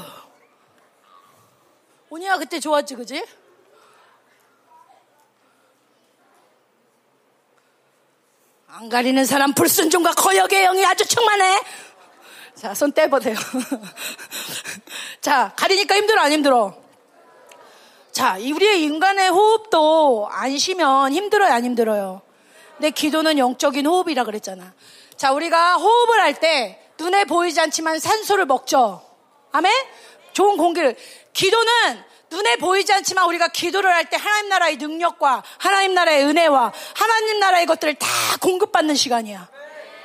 [2.10, 3.43] 오니야 그때 좋았지, 그지?
[8.76, 11.60] 안 가리는 사람 불순종과 거역의 영이 아주 충만해.
[12.56, 13.36] 자, 손 떼보세요.
[15.22, 16.74] 자, 가리니까 힘들어, 안 힘들어?
[18.10, 22.22] 자, 우리의 인간의 호흡도 안 쉬면 힘들어요, 안 힘들어요?
[22.78, 24.74] 내 기도는 영적인 호흡이라 그랬잖아.
[25.16, 29.08] 자, 우리가 호흡을 할 때 눈에 보이지 않지만 산소를 먹죠.
[29.52, 29.72] 아멘?
[30.32, 30.96] 좋은 공기를.
[31.32, 32.02] 기도는
[32.34, 37.66] 눈에 보이지 않지만 우리가 기도를 할 때 하나님 나라의 능력과 하나님 나라의 은혜와 하나님 나라의
[37.66, 38.06] 것들을 다
[38.40, 39.48] 공급받는 시간이야.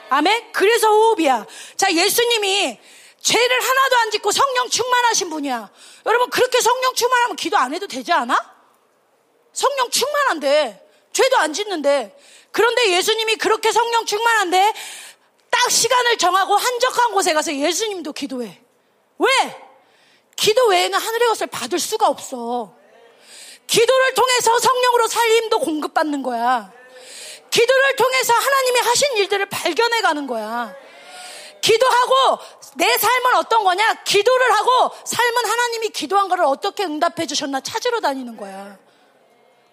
[0.09, 0.51] 아멘?
[0.53, 1.45] 그래서 호흡이야.
[1.75, 2.79] 자, 예수님이
[3.19, 5.69] 죄를 하나도 안 짓고 성령 충만하신 분이야.
[6.05, 8.35] 여러분, 그렇게 성령 충만하면 기도 안 해도 되지 않아?
[9.51, 12.17] 성령 충만한데, 죄도 안 짓는데.
[12.51, 14.73] 그런데 예수님이 그렇게 성령 충만한데,
[15.51, 18.61] 딱 시간을 정하고 한적한 곳에 가서 예수님도 기도해.
[19.17, 19.68] 왜?
[20.39, 22.73] 기도 외에는 하늘의 것을 받을 수가 없어.
[23.67, 26.71] 기도를 통해서 성령으로 살림도 공급받는 거야.
[27.51, 30.73] 기도를 통해서 하나님이 하신 일들을 발견해 가는 거야.
[31.59, 32.39] 기도하고
[32.75, 34.03] 내 삶은 어떤 거냐?
[34.05, 38.77] 기도를 하고 삶은 하나님이 기도한 거를 어떻게 응답해 주셨나 찾으러 다니는 거야.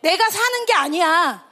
[0.01, 1.49] 내가 사는 게 아니야.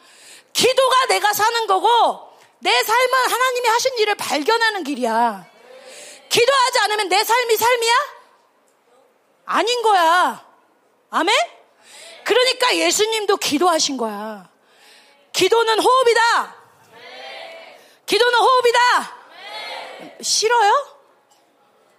[0.52, 5.46] 기도가 내가 사는 거고 내 삶은 하나님이 하신 일을 발견하는 길이야.
[6.28, 8.13] 기도하지 않으면 내 삶이 삶이야?
[9.44, 10.46] 아닌 거야.
[11.10, 11.34] 아멘?
[12.24, 14.48] 그러니까 예수님도 기도하신 거야.
[15.32, 16.56] 기도는 호흡이다.
[18.06, 18.78] 기도는 호흡이다.
[20.20, 20.94] 싫어요?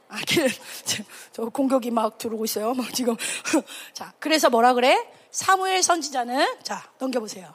[0.10, 0.18] 아,
[1.34, 2.74] 저 공격이 막 들어오고 있어요.
[2.74, 3.16] 막 지금.
[3.94, 5.08] 자, 그래서 뭐라 그래?
[5.32, 7.54] 사무엘 선지자는 자 넘겨 보세요.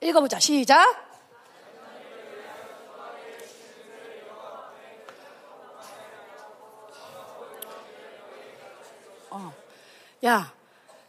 [0.00, 0.38] 읽어 보자.
[0.40, 1.07] 시작.
[10.24, 10.52] 야,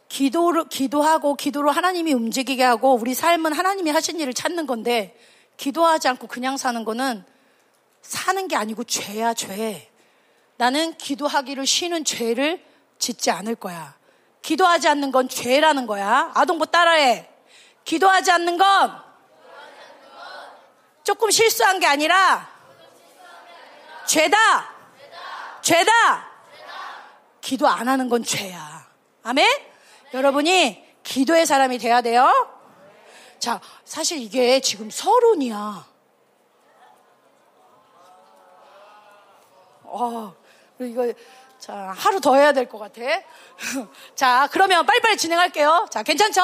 [0.08, 5.16] 기도를, 기도하고 기도로 하나님이 움직이게 하고 우리 삶은 하나님이 하신 일을 찾는 건데
[5.56, 7.24] 기도하지 않고 그냥 사는 거는
[8.02, 9.90] 사는 게 아니고 죄야, 죄.
[10.56, 12.64] 나는 기도하기를 쉬는 죄를
[12.98, 13.94] 짓지 않을 거야.
[14.42, 16.30] 기도하지 않는 건 죄라는 거야.
[16.34, 17.28] 아동부 따라해.
[17.84, 19.02] 기도하지 않는 건
[21.02, 22.48] 조금 실수한 게 아니라
[24.06, 24.36] 죄다.
[25.62, 26.30] 죄다.
[27.40, 28.79] 기도 안 하는 건 죄야.
[29.30, 29.46] 아멘?
[30.12, 32.28] 여러분이 기도의 사람이 돼야 돼요.
[33.38, 35.86] 자, 사실 이게 지금 서론이야.
[39.84, 40.34] 어,
[40.80, 41.12] 이거,
[41.60, 43.00] 자, 하루 더 해야 될 것 같아.
[44.16, 45.86] 자, 그러면 빨리빨리 진행할게요.
[45.92, 46.40] 자, 괜찮죠?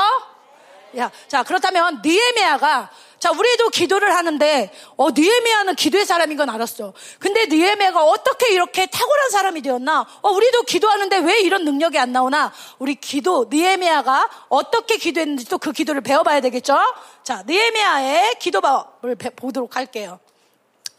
[0.98, 2.88] 야, 자, 그렇다면, 니에메아가
[3.18, 6.92] 자, 우리도 기도를 하는데, 어, 느에미아는 기도의 사람인 건 알았어.
[7.18, 10.06] 근데 느에미아가 어떻게 이렇게 탁월한 사람이 되었나?
[10.22, 12.52] 어, 우리도 기도하는데 왜 이런 능력이 안 나오나?
[12.78, 16.78] 우리 기도, 느에미아가 어떻게 기도했는지 또 그 기도를 배워봐야 되겠죠?
[17.24, 20.20] 자, 느에미아의 기도법을 보도록 할게요.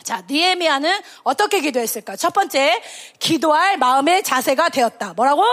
[0.03, 2.15] 자, 니에미아는 어떻게 기도했을까?
[2.15, 2.81] 첫 번째,
[3.19, 5.13] 기도할 마음의 자세가 되었다.
[5.13, 5.43] 뭐라고?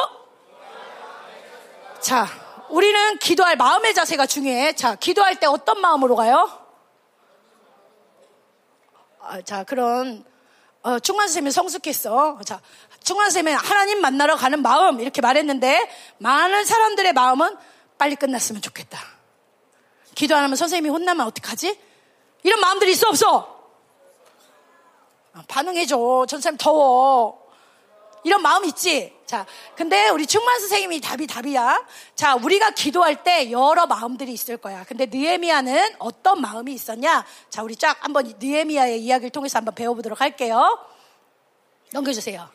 [2.00, 2.26] 자,
[2.74, 4.74] 우리는 기도할 마음의 자세가 중요해.
[4.74, 6.50] 자, 기도할 때 어떤 마음으로 가요?
[9.20, 10.24] 아, 자, 그런
[10.82, 12.40] 어, 충만 쌤이 성숙했어.
[12.44, 12.60] 자,
[13.04, 17.56] 충만 쌤이 하나님 만나러 가는 마음 이렇게 말했는데 많은 사람들의 마음은
[17.96, 18.98] 빨리 끝났으면 좋겠다.
[20.16, 21.80] 기도 안 하면 선생님이 혼나면 어떡하지?
[22.42, 23.70] 이런 마음들이 있어 없어?
[25.32, 26.26] 아, 반응해줘.
[26.28, 27.40] 전사님 더워.
[28.24, 29.13] 이런 마음 있지?
[29.26, 31.86] 자, 근데 우리 충만 선생님이 답이 답이야.
[32.14, 34.84] 자, 우리가 기도할 때 여러 마음들이 있을 거야.
[34.84, 37.24] 근데 느에미아는 어떤 마음이 있었냐?
[37.48, 40.78] 자, 우리 쫙 한번 느에미아의 이야기를 통해서 한번 배워보도록 할게요.
[41.92, 42.48] 넘겨주세요.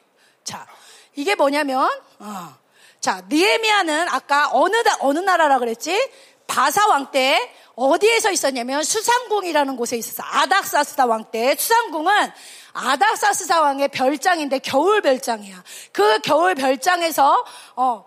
[0.43, 0.67] 자,
[1.15, 1.89] 이게 뭐냐면,
[2.20, 2.55] 어.
[2.99, 6.11] 자, 느에미아는 아까 어느, 어느 나라라 그랬지?
[6.50, 10.22] 바사 왕 때 어디에서 있었냐면 수상궁이라는 곳에 있었어.
[10.26, 11.56] 아닥사스다 왕 때.
[11.56, 12.32] 수상궁은
[12.74, 15.64] 아닥사스사 왕의 별장인데 겨울 별장이야.
[15.93, 17.45] 그 겨울 별장에서
[17.78, 18.06] 어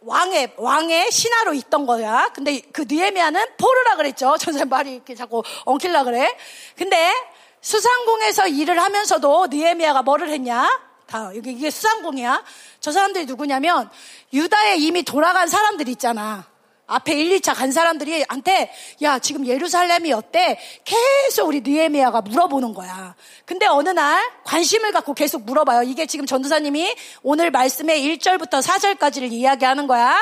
[0.00, 2.30] 왕의 왕의 신하로 있던 거야.
[2.32, 4.36] 근데 그 느에미아는 포르라 그랬죠.
[4.40, 6.34] 전사 말이 이렇게 자꾸 엉킬라 그래.
[6.78, 7.12] 근데
[7.60, 10.80] 수상궁에서 일을 하면서도 느에미아가 뭐를 했냐?
[11.06, 12.42] 다 이게 수상궁이야.
[12.80, 13.90] 저 사람들이 누구냐면
[14.32, 16.55] 유다에 이미 돌아간 사람들 있잖아.
[16.86, 18.72] 앞에 1, 2차 간 사람들이 한테
[19.02, 20.58] 야 지금 예루살렘이 어때?
[20.84, 23.14] 계속 우리 느에미아가 물어보는 거야.
[23.44, 25.82] 근데 어느 날 관심을 갖고 계속 물어봐요.
[25.82, 30.16] 이게 지금 전도사님이 오늘 말씀의 1절부터 4절까지를 이야기하는 거야.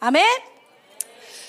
[0.00, 0.57] 아멘?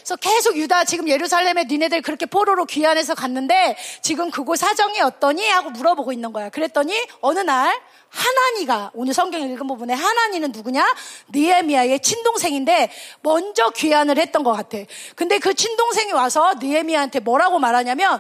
[0.10, 5.48] 그래서 계속 유다 지금 예루살렘에 니네들 그렇게 포로로 귀환해서 갔는데 지금 그곳 사정이 어떠니?
[5.48, 6.50] 하고 물어보고 있는 거야.
[6.50, 7.80] 그랬더니 어느 날
[8.10, 10.96] 하나니가 오늘 성경 읽은 부분에 하나니는 누구냐?
[11.32, 12.92] 느에미아의 친동생인데
[13.22, 14.80] 먼저 귀환을 했던 것 같아.
[15.16, 18.20] 근데 그 친동생이 와서 느에미아한테 뭐라고 말하냐면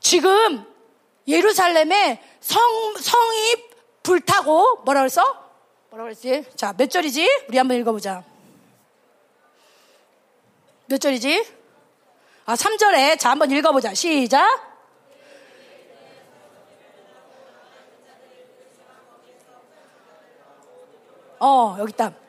[0.00, 0.66] 지금
[1.26, 2.60] 예루살렘에 성
[3.00, 3.56] 성이
[4.02, 5.22] 불타고 뭐라 그랬어?
[5.88, 6.44] 뭐라 그랬지?
[6.54, 7.26] 자, 몇 절이지?
[7.48, 8.33] 우리 한번 읽어보자.
[10.86, 11.46] 몇 절이지?
[12.46, 13.18] 아, 3절에.
[13.18, 13.94] 자, 한번 읽어보자.
[13.94, 14.74] 시작.
[21.40, 22.23] 어, 여기 있다.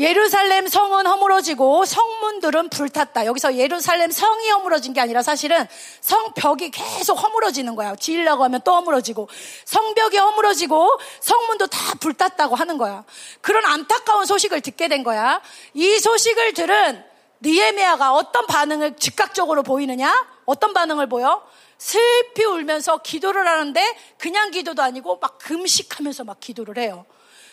[0.00, 3.26] 예루살렘 성은 허물어지고 성문들은 불탔다.
[3.26, 5.68] 여기서 예루살렘 성이 허물어진 게 아니라 사실은
[6.00, 7.94] 성벽이 계속 허물어지는 거야.
[7.96, 9.28] 지으려고 하면 또 허물어지고
[9.66, 13.04] 성벽이 허물어지고 성문도 다 불탔다고 하는 거야.
[13.42, 15.42] 그런 안타까운 소식을 듣게 된 거야.
[15.74, 17.04] 이 소식을 들은
[17.42, 20.26] 니에미아가 어떤 반응을 즉각적으로 보이느냐?
[20.46, 21.46] 어떤 반응을 보여?
[21.76, 27.04] 슬피 울면서 기도를 하는데 그냥 기도도 아니고 막 금식하면서 막 기도를 해요.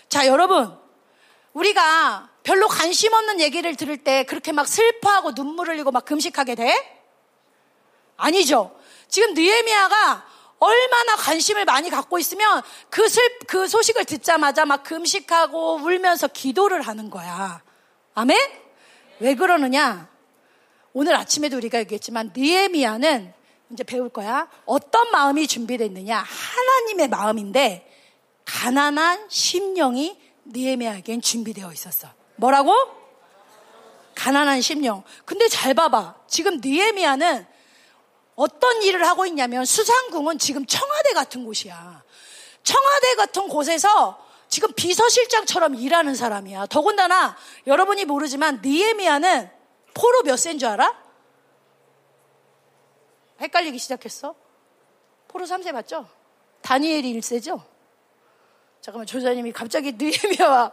[0.07, 0.87] 자, 여러분.
[1.57, 6.73] 우리가 별로 관심 없는 얘기를 들을 때 그렇게 막 슬퍼하고 눈물 흘리고 막 금식하게 돼?
[8.15, 8.73] 아니죠.
[9.09, 10.25] 지금 느에미아가
[10.57, 17.09] 얼마나 관심을 많이 갖고 있으면 그 슬, 그 소식을 듣자마자 막 금식하고 울면서 기도를 하는
[17.09, 17.61] 거야.
[18.13, 18.39] 아멘?
[19.19, 20.09] 왜 그러느냐?
[20.93, 23.33] 오늘 아침에도 우리가 얘기했지만 느에미아는
[23.71, 24.49] 이제 배울 거야.
[24.65, 26.17] 어떤 마음이 준비됐느냐?
[26.17, 27.93] 하나님의 마음인데
[28.45, 32.16] 가난한 심령이 니에미아에겐 준비되어 있었어.
[32.37, 32.73] 뭐라고?
[34.15, 35.03] 가난한 심령.
[35.25, 36.15] 근데 잘 봐봐.
[36.27, 37.45] 지금 니에미아는
[38.35, 42.03] 어떤 일을 하고 있냐면 수상궁은 지금 청와대 같은 곳이야.
[42.63, 46.67] 청와대 같은 곳에서 지금 비서실장처럼 일하는 사람이야.
[46.67, 47.35] 더군다나
[47.65, 49.49] 여러분이 모르지만 니에미아는
[49.93, 50.95] 포로 몇 세인 줄 알아?
[53.41, 54.35] 헷갈리기 시작했어?
[55.27, 56.07] 포로 3세 맞죠?
[56.61, 57.61] 다니엘이 1세죠?
[58.81, 60.71] 잠깐만 조사님이 갑자기 느헤미야와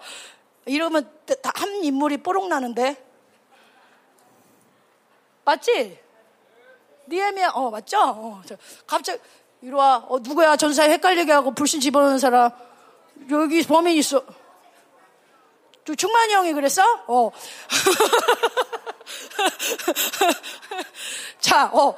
[0.66, 1.10] 이러면
[1.54, 3.02] 한 인물이 뽀록 나는데
[5.44, 5.98] 맞지?
[7.06, 8.00] 느헤미야 어 맞죠?
[8.00, 8.42] 어,
[8.86, 9.20] 갑자기
[9.60, 12.50] 이리 와 어, 누구야 전사에 헷갈리게 하고 불신 집어넣는 사람
[13.30, 14.24] 여기 범인 있어
[15.96, 16.82] 충만이 형이 그랬어?
[17.06, 17.30] 어.
[21.40, 21.94] 자, 어.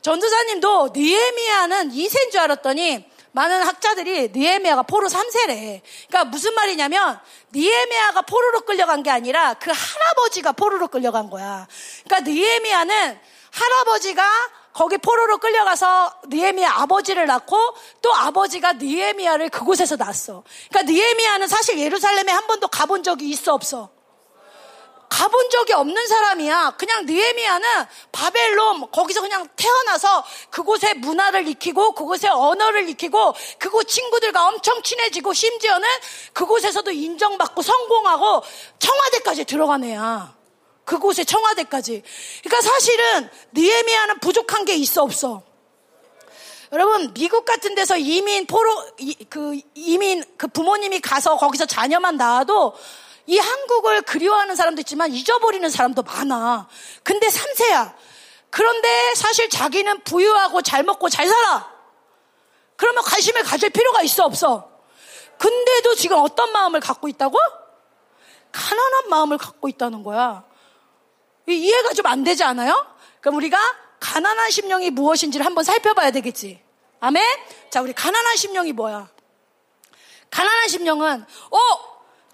[0.00, 5.80] 전도사님도 니에미아는 2세인 줄 알았더니 많은 학자들이 니에미아가 포로 3세래.
[6.08, 7.20] 그러니까 무슨 말이냐면
[7.52, 11.66] 니에미아가 포로로 끌려간 게 아니라 그 할아버지가 포로로 끌려간 거야.
[12.04, 13.20] 그러니까 니에미아는
[13.50, 14.24] 할아버지가
[14.72, 17.56] 거기 포로로 끌려가서 니에미아 아버지를 낳고
[18.02, 20.44] 또 아버지가 니에미아를 그곳에서 낳았어.
[20.70, 23.90] 그러니까 니에미아는 사실 예루살렘에 한 번도 가본 적이 있어 없어.
[25.08, 26.74] 가본 적이 없는 사람이야.
[26.78, 27.68] 그냥 느에미아는
[28.12, 35.88] 바벨론 거기서 그냥 태어나서 그곳의 문화를 익히고 그곳의 언어를 익히고 그곳 친구들과 엄청 친해지고 심지어는
[36.32, 38.42] 그곳에서도 인정받고 성공하고
[38.78, 40.34] 청와대까지 들어간 애야.
[40.84, 42.02] 그곳의 청와대까지.
[42.42, 45.42] 그러니까 사실은 느에미아는 부족한 게 있어 없어.
[46.72, 52.74] 여러분 미국 같은 데서 이민 포로 이, 그 이민 그 부모님이 가서 거기서 자녀만 낳아도
[53.26, 56.68] 이 한국을 그리워하는 사람도 있지만 잊어버리는 사람도 많아.
[57.02, 57.94] 근데 3세야.
[58.50, 61.72] 그런데 사실 자기는 부유하고 잘 먹고 잘 살아.
[62.76, 64.70] 그러면 관심을 가질 필요가 있어 없어.
[65.38, 67.38] 근데도 지금 어떤 마음을 갖고 있다고?
[68.52, 70.44] 가난한 마음을 갖고 있다는 거야.
[71.48, 72.86] 이해가 좀 안 되지 않아요?
[73.20, 73.58] 그럼 우리가
[74.00, 76.62] 가난한 심령이 무엇인지를 한번 살펴봐야 되겠지.
[77.00, 77.22] 아멘?
[77.70, 79.08] 자, 우리 가난한 심령이 뭐야?
[80.30, 81.58] 가난한 심령은, 어,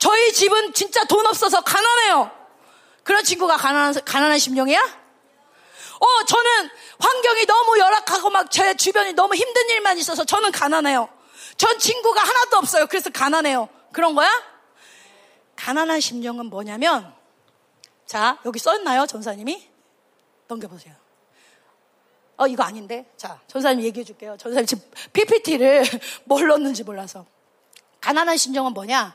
[0.01, 2.31] 저희 집은 진짜 돈 없어서 가난해요.
[3.05, 4.81] 그런 친구가 가난한, 가난한 심령이야?
[4.81, 11.09] 어, 저는 환경이 너무 열악하고 막 제 주변이 너무 힘든 일만 있어서 저는 가난해요.
[11.59, 12.87] 전 친구가 하나도 없어요.
[12.87, 13.69] 그래서 가난해요.
[13.93, 14.31] 그런 거야?
[15.57, 17.15] 가난한 심령은 뭐냐면,
[18.07, 19.69] 자, 여기 써있나요, 전사님이?
[20.49, 20.95] 넘겨보세요.
[22.39, 23.07] 어, 이거 아닌데?
[23.19, 24.39] 자, 전사님 얘기해 줄게요.
[24.39, 25.85] 전사님 지금 PPT를
[26.25, 27.27] 뭘 넣는지 몰라서.
[28.01, 29.15] 가난한 심정은 뭐냐?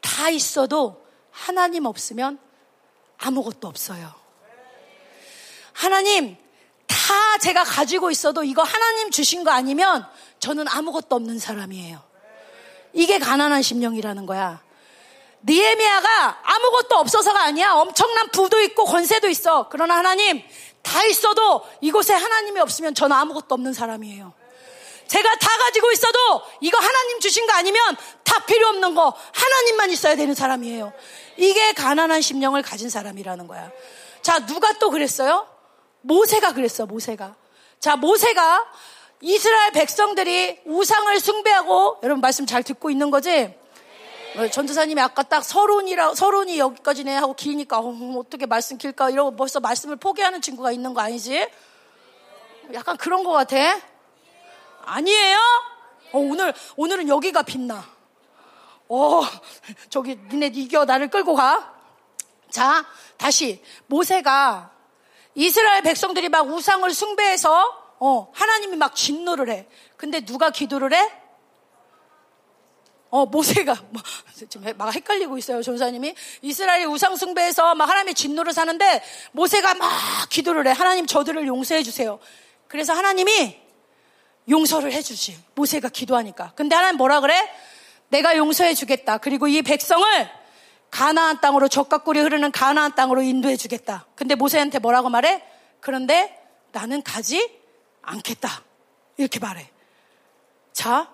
[0.00, 2.38] 다 있어도 하나님 없으면
[3.18, 4.12] 아무것도 없어요.
[5.72, 6.36] 하나님,
[6.86, 10.06] 다 제가 가지고 있어도 이거 하나님 주신 거 아니면
[10.38, 12.02] 저는 아무것도 없는 사람이에요.
[12.92, 14.62] 이게 가난한 심령이라는 거야.
[15.44, 17.72] 니에미아가 아무것도 없어서가 아니야.
[17.72, 19.68] 엄청난 부도 있고 권세도 있어.
[19.70, 20.42] 그러나 하나님
[20.82, 24.34] 다 있어도 이곳에 하나님이 없으면 저는 아무것도 없는 사람이에요.
[25.10, 26.18] 제가 다 가지고 있어도
[26.60, 30.92] 이거 하나님 주신 거 아니면 다 필요 없는 거 하나님만 있어야 되는 사람이에요.
[31.36, 33.72] 이게 가난한 심령을 가진 사람이라는 거야.
[34.22, 35.48] 자, 누가 또 그랬어요?
[36.02, 37.34] 모세가 그랬어, 모세가.
[37.80, 38.70] 자, 모세가
[39.20, 43.52] 이스라엘 백성들이 우상을 숭배하고 여러분 말씀 잘 듣고 있는 거지?
[44.36, 49.58] 어, 전도사님이 아까 딱 서론이라 서론이 여기까지네 하고 기니까 어, 어떻게 말씀 길까 이러고 벌써
[49.58, 51.48] 말씀을 포기하는 친구가 있는 거 아니지?
[52.74, 53.89] 약간 그런 것 같아.
[54.84, 55.38] 아니에요?
[56.12, 57.84] 어, 오늘, 오늘은 여기가 빛나.
[58.88, 59.22] 어,
[59.88, 61.74] 저기, 니네 이겨 나를 끌고 가.
[62.50, 62.84] 자,
[63.16, 63.62] 다시.
[63.86, 64.72] 모세가
[65.34, 69.68] 이스라엘 백성들이 막 우상을 숭배해서, 어, 하나님이 막 진노를 해.
[69.96, 71.12] 근데 누가 기도를 해?
[73.10, 74.02] 어, 모세가, 뭐,
[74.48, 76.14] 지금 막 헷갈리고 있어요, 전사님이.
[76.42, 79.02] 이스라엘 우상 숭배해서 막 하나님의 진노를 사는데,
[79.32, 79.90] 모세가 막
[80.30, 80.72] 기도를 해.
[80.72, 82.18] 하나님 저들을 용서해 주세요.
[82.68, 83.60] 그래서 하나님이
[84.50, 85.38] 용서를 해주지.
[85.54, 86.52] 모세가 기도하니까.
[86.56, 87.50] 근데 하나님 뭐라 그래?
[88.08, 89.18] 내가 용서해 주겠다.
[89.18, 90.30] 그리고 이 백성을
[90.90, 94.06] 가나안 땅으로 적각꿀이 흐르는 가나안 땅으로 인도해 주겠다.
[94.16, 95.42] 근데 모세한테 뭐라고 말해?
[95.80, 96.36] 그런데
[96.72, 97.58] 나는 가지
[98.02, 98.64] 않겠다.
[99.16, 99.70] 이렇게 말해.
[100.72, 101.08] 자,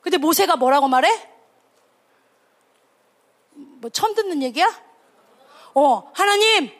[0.00, 1.28] 근데 모세가 뭐라고 말해?
[3.54, 4.66] 뭐 처음 듣는 얘기야?
[5.74, 6.70] 어, 하나님,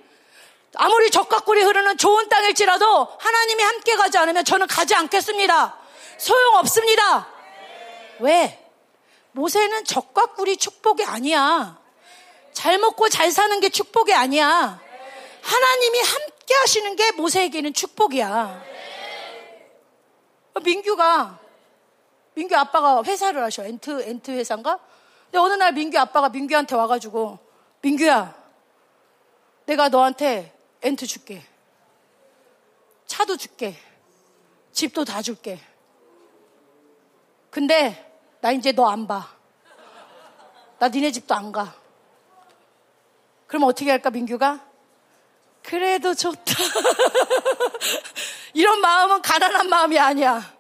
[0.77, 5.82] 아무리 적각꿀이 흐르는 좋은 땅일지라도 하나님이 함께 가지 않으면 저는 가지 않겠습니다.
[6.23, 7.27] 소용없습니다.
[8.21, 8.59] 왜?
[9.33, 11.81] 모세는 적각꿀이 축복이 아니야.
[12.53, 14.81] 잘 먹고 잘 사는 게 축복이 아니야.
[15.43, 18.63] 하나님이 함께 하시는 게 모세에게는 축복이야.
[20.63, 21.41] 민규가,
[22.35, 23.65] 민규 아빠가 회사를 하셔.
[23.65, 24.79] 엔트, 엔트 회사인가?
[25.25, 27.39] 근데 어느 날 민규 아빠가 민규한테 와가지고,
[27.81, 28.33] 민규야,
[29.67, 31.43] 내가 너한테 엔트 줄게.
[33.07, 33.77] 차도 줄게.
[34.73, 35.59] 집도 다 줄게.
[37.53, 39.29] 근데 나 이제 너 안 봐.
[40.79, 41.75] 나 니네 집도 안 가.
[43.47, 44.59] 그럼 어떻게 할까, 민규가?
[45.63, 46.41] 그래도 좋다.
[48.55, 50.51] 이런 마음은 가난한 마음이 아니야.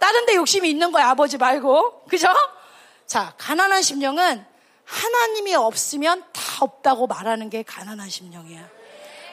[0.00, 2.06] 다른 데 욕심이 있는 거야, 아버지 말고.
[2.06, 2.26] 그죠?
[3.06, 4.44] 자, 가난한 심령은
[4.84, 8.68] 하나님이 없으면 다 없다고 말하는 게 가난한 심령이야.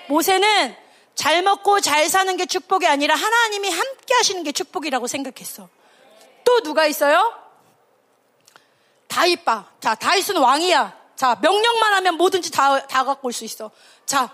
[0.10, 0.76] 모세는
[1.16, 5.70] 잘 먹고 잘 사는 게 축복이 아니라 하나님이 함께 하시는 게 축복이라고 생각했어.
[6.48, 7.34] 또 누가 있어요?
[9.10, 9.66] 다윗바.
[9.82, 10.98] 자, 다윗은 왕이야.
[11.18, 13.70] 자, 명령만 하면 뭐든지 다, 다 갖고 올 수 있어.
[14.06, 14.34] 자,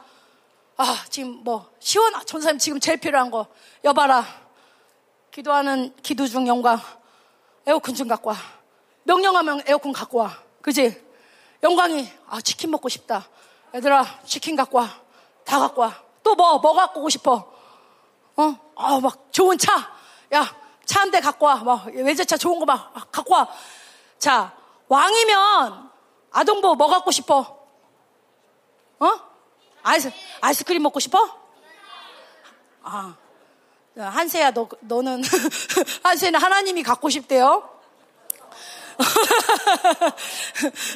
[0.78, 3.48] 아, 지금 뭐, 시원, 전사님 지금 제일 필요한 거.
[3.84, 4.24] 여봐라.
[5.32, 6.80] 기도하는 기도 중 영광.
[7.66, 8.36] 에어컨 좀 갖고 와.
[9.06, 10.38] 명령하면 에어컨 갖고 와.
[10.62, 11.04] 그지?
[11.64, 13.28] 영광이, 아, 치킨 먹고 싶다.
[13.74, 14.88] 얘들아, 치킨 갖고 와.
[15.46, 16.00] 다 갖고 와.
[16.22, 17.52] 또 뭐, 뭐 갖고 오고 싶어?
[18.36, 18.56] 어?
[18.76, 19.92] 아, 막 좋은 차.
[20.36, 21.56] 야, 차 한 대 갖고 와.
[21.58, 23.48] 막 외제차 좋은 거 막 갖고 와.
[24.20, 24.54] 자,
[24.88, 25.90] 왕이면
[26.32, 27.60] 아동보 뭐 갖고 싶어?
[29.00, 29.12] 어?
[29.84, 30.12] 아이스,
[30.42, 31.42] 아이스크림 먹고 싶어?
[32.84, 33.16] 아,
[33.98, 35.22] 한세야, 너, 너는,
[36.04, 37.70] 한세는 하나님이 갖고 싶대요.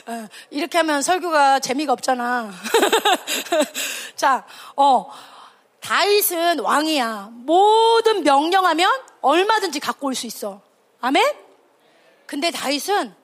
[0.08, 2.52] 어, 이렇게 하면 설교가 재미가 없잖아.
[4.16, 5.10] 자, 어,
[5.82, 7.30] 다윗은 왕이야.
[7.32, 8.90] 모든 명령하면
[9.22, 10.62] 얼마든지 갖고 올 수 있어.
[11.00, 11.36] 아멘?
[12.26, 13.16] 근데 다윗은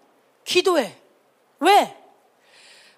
[0.45, 0.97] 기도해.
[1.59, 1.97] 왜?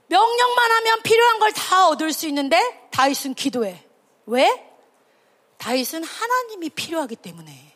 [0.08, 3.84] 명령만 하면 필요한 걸 다 얻을 수 있는데 다윗은 기도해.
[4.28, 4.72] 왜?
[5.58, 7.76] 다윗은 하나님이 필요하기 때문에.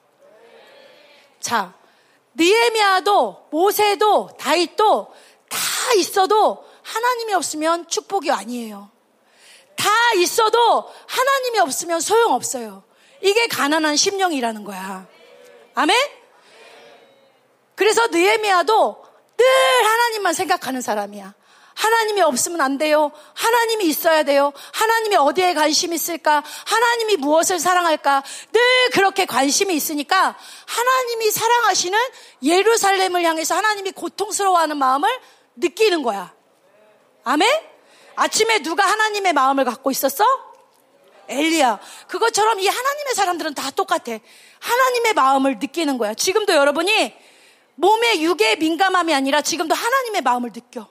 [1.40, 1.74] 자,
[2.36, 5.14] 느에미아도 모세도 다윗도
[5.50, 5.58] 다
[5.98, 8.92] 있어도 하나님이 없으면 축복이 아니에요.
[9.80, 12.84] 다 있어도 하나님이 없으면 소용없어요.
[13.22, 15.08] 이게 가난한 심령이라는 거야.
[15.74, 15.98] 아멘?
[17.76, 19.06] 그래서 느에미아도
[19.38, 19.46] 늘
[19.86, 21.34] 하나님만 생각하는 사람이야.
[21.76, 23.14] 하나님이 없으면 안 돼요.
[23.34, 24.52] 하나님이 있어야 돼요.
[24.74, 26.44] 하나님이 어디에 관심 있을까?
[26.66, 28.22] 하나님이 무엇을 사랑할까?
[28.52, 28.62] 늘
[28.92, 31.98] 그렇게 관심이 있으니까 하나님이 사랑하시는
[32.44, 35.10] 예루살렘을 향해서 하나님이 고통스러워하는 마음을
[35.56, 36.34] 느끼는 거야.
[37.24, 37.79] 아멘?
[38.20, 40.24] 아침에 누가 하나님의 마음을 갖고 있었어?
[41.30, 41.80] 엘리야.
[42.08, 44.18] 그것처럼 이 하나님의 사람들은 다 똑같아.
[44.60, 46.14] 하나님의 마음을 느끼는 거야.
[46.14, 47.14] 지금도 여러분이
[47.76, 50.88] 몸의 육의 민감함이 아니라 지금도 하나님의 마음을 느껴.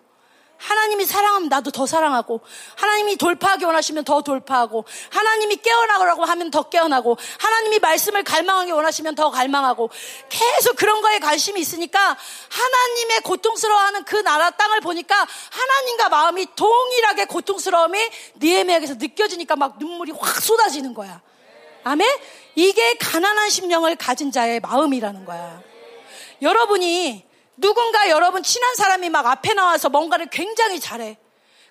[0.58, 2.40] 하나님이 사랑하면 나도 더 사랑하고
[2.76, 9.30] 하나님이 돌파하기 원하시면 더 돌파하고 하나님이 깨어나라고 하면 더 깨어나고 하나님이 말씀을 갈망하기 원하시면 더
[9.30, 9.90] 갈망하고
[10.28, 12.16] 계속 그런 거에 관심이 있으니까
[12.50, 17.98] 하나님의 고통스러워하는 그 나라 땅을 보니까 하나님과 마음이 동일하게 고통스러움이
[18.38, 21.20] 니에메에게서 느껴지니까 막 눈물이 확 쏟아지는 거야.
[21.84, 22.06] 아멘?
[22.56, 25.62] 이게 가난한 심령을 가진 자의 마음이라는 거야.
[26.42, 27.27] 여러분이
[27.58, 31.18] 누군가 여러분 친한 사람이 막 앞에 나와서 뭔가를 굉장히 잘해.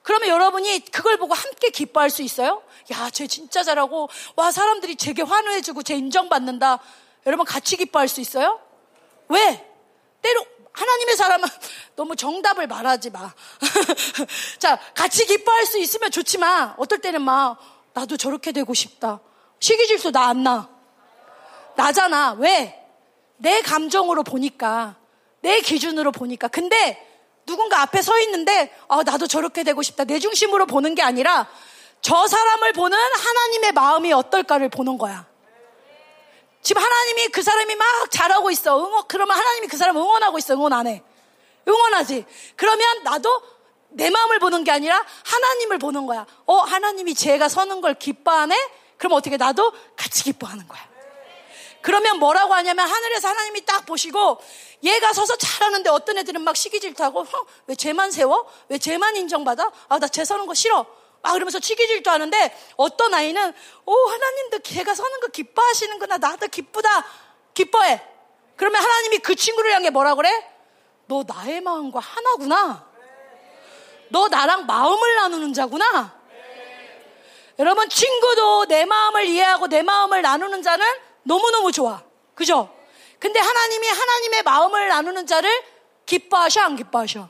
[0.03, 2.61] 그러면 여러분이 그걸 보고 함께 기뻐할 수 있어요?
[2.91, 6.79] 야, 쟤 진짜 잘하고, 와, 사람들이 제게 환호해주고, 쟤 인정받는다.
[7.25, 8.61] 여러분 같이 기뻐할 수 있어요?
[9.27, 9.69] 왜?
[10.21, 11.49] 때로, 하나님의 사람은
[11.97, 13.33] 너무 정답을 말하지 마.
[14.59, 17.57] 자, 같이 기뻐할 수 있으면 좋지만, 어떨 때는 막,
[17.93, 19.19] 나도 저렇게 되고 싶다.
[19.59, 20.69] 시기질수 나안 나.
[21.75, 22.31] 나잖아.
[22.33, 22.81] 왜?
[23.37, 24.95] 내 감정으로 보니까.
[25.47, 26.49] 내 기준으로 보니까.
[26.49, 27.01] 근데
[27.45, 30.03] 누군가 앞에 서 있는데, 아, 나도 저렇게 되고 싶다.
[30.03, 31.47] 내 중심으로 보는 게 아니라
[32.01, 35.25] 저 사람을 보는 하나님의 마음이 어떨까를 보는 거야.
[36.61, 38.77] 지금 하나님이 그 사람이 막 잘하고 있어.
[38.77, 40.53] 응원, 그러면 하나님이 그 사람 응원하고 있어.
[40.53, 41.01] 응원 안 해.
[41.65, 42.25] 응원하지.
[42.57, 43.41] 그러면 나도
[43.87, 46.25] 내 마음을 보는 게 아니라 하나님을 보는 거야.
[46.45, 48.53] 어, 하나님이 제가 서는 걸 기뻐하네?
[48.97, 50.87] 그럼 어떻게 나도 같이 기뻐하는 거야.
[51.81, 54.41] 그러면 뭐라고 하냐면 하늘에서 하나님이 딱 보시고
[54.83, 57.25] 얘가 서서 잘하는데 어떤 애들은 막 시기 질투하고 어,
[57.67, 58.47] 왜 쟤만 세워?
[58.69, 59.71] 왜 쟤만 인정받아?
[59.89, 60.85] 아 나 쟤 서는 거 싫어.
[61.21, 63.53] 막 그러면서 시기 질투하는데 어떤 아이는
[63.85, 67.05] 오 하나님도 걔가 서는 거 기뻐하시는구나 나도 기쁘다
[67.55, 68.01] 기뻐해.
[68.55, 70.29] 그러면 하나님이 그 친구를 향해 뭐라 그래?
[71.07, 72.87] 너 나의 마음과 하나구나.
[74.09, 76.15] 너 나랑 마음을 나누는 자구나.
[77.59, 80.85] 여러분 친구도 내 마음을 이해하고 내 마음을 나누는 자는
[81.23, 82.03] 너무너무 좋아.
[82.35, 82.69] 그죠?
[83.19, 85.49] 근데 하나님이 하나님의 마음을 나누는 자를
[86.05, 87.29] 기뻐하셔, 안 기뻐하셔?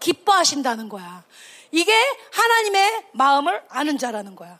[0.00, 1.24] 기뻐하신다는 거야.
[1.70, 1.92] 이게
[2.32, 4.58] 하나님의 마음을 아는 자라는 거야.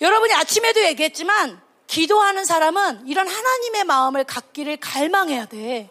[0.00, 5.90] 여러분이 아침에도 얘기했지만, 기도하는 사람은 이런 하나님의 마음을 갖기를 갈망해야 돼.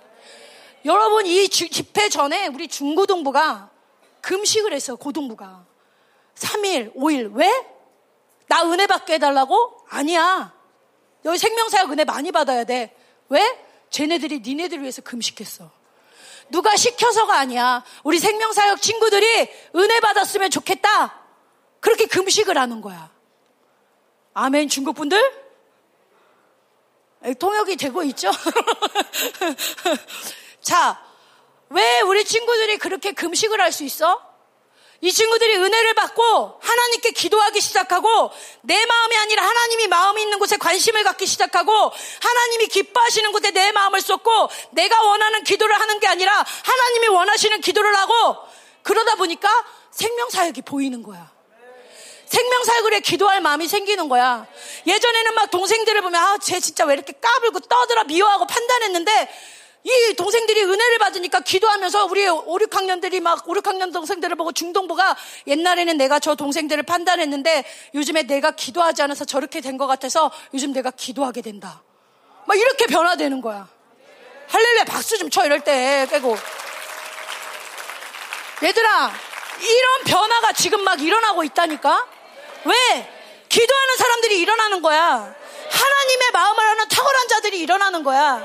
[0.83, 3.69] 여러분, 이 집회 전에 우리 중고등부가
[4.21, 5.65] 금식을 했어, 고등부가.
[6.35, 7.33] 3일, 5일.
[7.35, 7.49] 왜?
[8.47, 9.85] 나 은혜 받게 해달라고?
[9.89, 10.54] 아니야.
[11.25, 12.95] 여기 생명사역 은혜 많이 받아야 돼.
[13.29, 13.59] 왜?
[13.89, 15.69] 쟤네들이 니네들을 위해서 금식했어.
[16.49, 17.83] 누가 시켜서가 아니야.
[18.03, 21.21] 우리 생명사역 친구들이 은혜 받았으면 좋겠다.
[21.79, 23.09] 그렇게 금식을 하는 거야.
[24.33, 25.45] 아멘, 중국 분들?
[27.39, 28.31] 통역이 되고 있죠?
[30.61, 31.01] 자,
[31.69, 34.21] 왜 우리 친구들이 그렇게 금식을 할 수 있어?
[35.05, 38.31] 이 친구들이 은혜를 받고 하나님께 기도하기 시작하고
[38.61, 41.71] 내 마음이 아니라 하나님이 마음이 있는 곳에 관심을 갖기 시작하고
[42.21, 47.95] 하나님이 기뻐하시는 곳에 내 마음을 쏟고 내가 원하는 기도를 하는 게 아니라 하나님이 원하시는 기도를
[47.95, 48.35] 하고
[48.81, 49.47] 그러다 보니까
[49.91, 51.31] 생명사역이 보이는 거야.
[52.25, 54.47] 생명사역을 해 기도할 마음이 생기는 거야.
[54.87, 59.29] 예전에는 막 동생들을 보면 아, 쟤 진짜 왜 이렇게 까불고 떠들어 미워하고 판단했는데
[59.87, 65.15] 이 동생들이 은혜를 받으니까 기도하면서 우리 5, 6학년들이 막 5, 6학년 동생들을 보고 중동부가
[65.45, 67.63] 옛날에는 내가 저 동생들을 판단했는데
[67.93, 71.83] 요즘에 내가 기도하지 않아서 저렇게 된 것 같아서 요즘 내가 기도하게 된다.
[72.45, 73.67] 막 이렇게 변화되는 거야.
[74.47, 76.35] 할렐루야 박수 좀 쳐 이럴 때 빼고.
[78.63, 79.11] 얘들아
[79.59, 82.07] 이런 변화가 지금 막 일어나고 있다니까?
[82.63, 83.11] 왜?
[83.49, 85.35] 기도하는 사람들이 일어나는 거야.
[85.69, 88.43] 하나님의 마음을 하는 탁월한 자들이 일어나는 거야.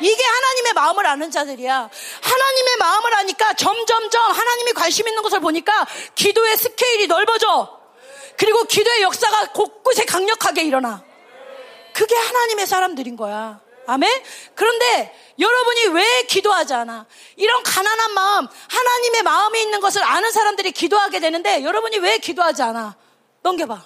[0.00, 1.90] 이게 하나님의 마음을 아는 자들이야.
[2.22, 7.80] 하나님의 마음을 아니까 점점점 하나님이 관심 있는 것을 보니까 기도의 스케일이 넓어져.
[8.36, 11.02] 그리고 기도의 역사가 곳곳에 강력하게 일어나.
[11.94, 13.60] 그게 하나님의 사람들인 거야.
[13.86, 14.22] 아멘?
[14.54, 17.06] 그런데 여러분이 왜 기도하지 않아?
[17.36, 22.96] 이런 가난한 마음, 하나님의 마음이 있는 것을 아는 사람들이 기도하게 되는데 여러분이 왜 기도하지 않아?
[23.42, 23.82] 넘겨봐.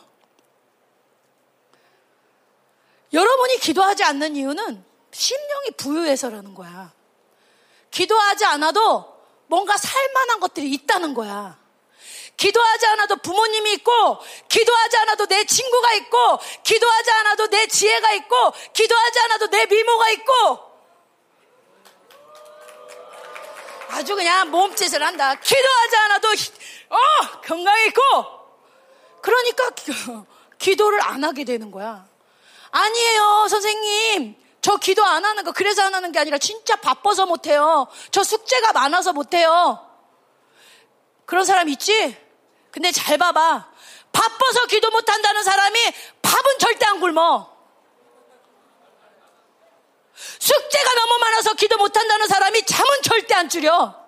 [3.13, 6.93] 여러분이 기도하지 않는 이유는 심령이 부유해서라는 거야.
[7.91, 11.59] 기도하지 않아도 뭔가 살만한 것들이 있다는 거야.
[12.37, 19.19] 기도하지 않아도 부모님이 있고, 기도하지 않아도 내 친구가 있고, 기도하지 않아도 내 지혜가 있고, 기도하지
[19.21, 20.71] 않아도 내 미모가 있고,
[23.89, 25.35] 아주 그냥 몸짓을 한다.
[25.35, 28.01] 기도하지 않아도, 어, 건강이 있고,
[29.21, 29.71] 그러니까
[30.59, 32.09] 기도를 안 하게 되는 거야.
[32.71, 34.37] 아니에요, 선생님.
[34.63, 37.87] 저 기도 안 하는 거 그래서 안 하는 게 아니라 진짜 바빠서 못해요.
[38.11, 39.87] 저 숙제가 많아서 못해요.
[41.25, 42.17] 그런 사람 있지?
[42.71, 43.71] 근데 잘 봐봐.
[44.13, 45.79] 바빠서 기도 못한다는 사람이
[46.23, 47.51] 밥은 절대 안 굶어.
[50.39, 54.01] 숙제가 너무 많아서 기도 못한다는 사람이 잠은 절대 안 줄여.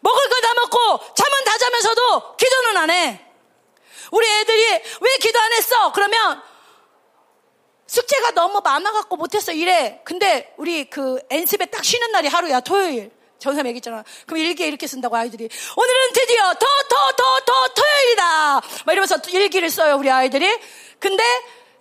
[0.00, 3.24] 먹을 거 다 먹고 잠은 다 자면서도 기도는 안 해.
[4.10, 4.64] 우리 애들이
[5.00, 5.92] 왜 기도 안 했어?
[5.92, 6.42] 그러면
[7.88, 10.00] 숙제가 너무 많아갖고 못했어 이래.
[10.04, 13.10] 근데 우리 그 엔습에 딱 쉬는 날이 하루야 토요일.
[13.38, 14.04] 전사 얘기했잖아.
[14.26, 18.54] 그럼 일기에 이렇게 쓴다고 아이들이 오늘은 드디어 더 더 더 더 토요일이다.
[18.84, 20.46] 막 이러면서 일기를 써요 우리 아이들이.
[20.98, 21.24] 근데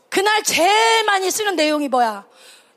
[0.09, 2.25] 그날 제일 많이 쓰는 내용이 뭐야?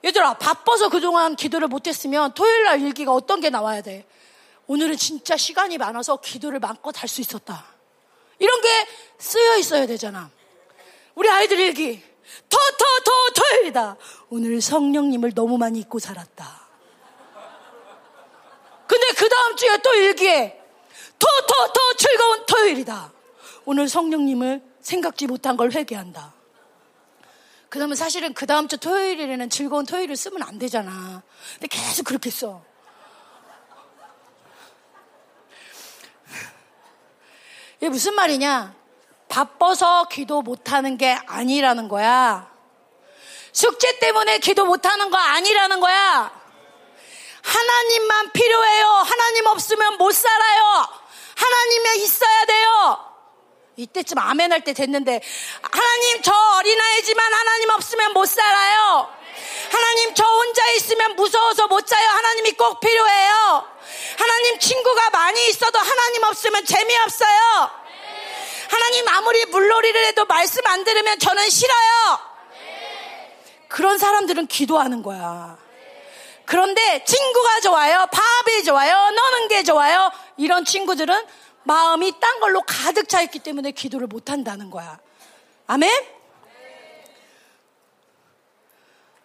[0.04, 4.06] 얘들아 바빠서 그동안 기도를 못했으면 토요일 날 일기가 어떤 게 나와야 돼?
[4.66, 7.66] 오늘은 진짜 시간이 많아서 기도를 마음껏 할 수 있었다.
[8.38, 8.68] 이런 게
[9.18, 10.30] 쓰여 있어야 되잖아.
[11.14, 12.02] 우리 아이들 일기.
[12.48, 13.96] 더, 더, 더 토요일이다.
[14.28, 16.68] 오늘 성령님을 너무 많이 잊고 살았다.
[18.86, 20.60] 근데 그 다음 주에 또 일기에
[21.18, 23.12] 더, 더, 더 즐거운 토요일이다.
[23.64, 26.34] 오늘 성령님을 생각지 못한 걸 회개한다.
[27.68, 31.22] 그러면 사실은 그 다음 주 토요일에는 즐거운 토요일을 쓰면 안 되잖아.
[31.54, 32.64] 근데 계속 그렇게 써.
[37.76, 38.79] 이게 무슨 말이냐?
[39.30, 42.50] 바빠서 기도 못하는 게 아니라는 거야.
[43.52, 46.30] 숙제 때문에 기도 못하는 거 아니라는 거야.
[47.42, 48.86] 하나님만 필요해요.
[48.86, 50.88] 하나님 없으면 못 살아요.
[51.36, 53.06] 하나님이 있어야 돼요.
[53.76, 55.22] 이때쯤 아멘 할 때 됐는데
[55.62, 59.08] 하나님 저 어린아이지만 하나님 없으면 못 살아요.
[59.72, 62.08] 하나님 저 혼자 있으면 무서워서 못 자요.
[62.10, 63.64] 하나님이 꼭 필요해요.
[64.18, 67.79] 하나님 친구가 많이 있어도 하나님 없으면 재미없어요.
[68.70, 72.18] 하나님 아무리 물놀이를 해도 말씀 안 들으면 저는 싫어요.
[73.68, 75.58] 그런 사람들은 기도하는 거야.
[76.44, 78.06] 그런데 친구가 좋아요.
[78.12, 79.10] 밥이 좋아요.
[79.10, 80.10] 노는 게 좋아요.
[80.36, 81.26] 이런 친구들은
[81.64, 84.98] 마음이 딴 걸로 가득 차 있기 때문에 기도를 못 한다는 거야.
[85.66, 85.90] 아멘?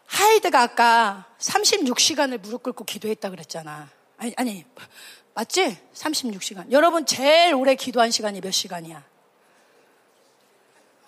[0.07, 3.89] 하이드가 아까 36시간을 무릎 꿇고 기도했다 그랬잖아.
[4.17, 4.65] 아니, 아니,
[5.33, 5.77] 맞지?
[5.93, 6.71] 36시간.
[6.71, 9.14] 여러분 제일 오래 기도한 시간이 몇 시간이야?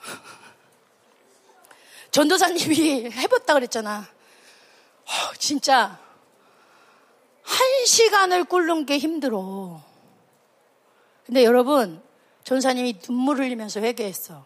[2.12, 3.99] 전도사님이 해봤다 그랬잖아.
[3.99, 5.99] 어, 진짜
[7.43, 9.82] 한 시간을 꿇는 게 힘들어.
[11.26, 12.01] 근데 여러분,
[12.43, 14.45] 전사님이 눈물 흘리면서 회개했어.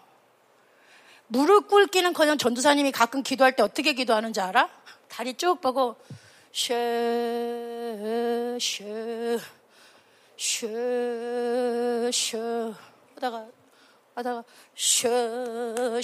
[1.28, 4.70] 무릎 꿇기는 그냥 전도사님이 가끔 기도할 때 어떻게 기도하는지 알아?
[5.08, 5.96] 다리 쭉 뻗고
[6.52, 9.40] 쉐, 쉐,
[10.38, 12.74] 쉐, 쉐
[13.16, 13.61] 하다가
[14.16, 14.44] 하다가
[14.76, 16.02] 쉐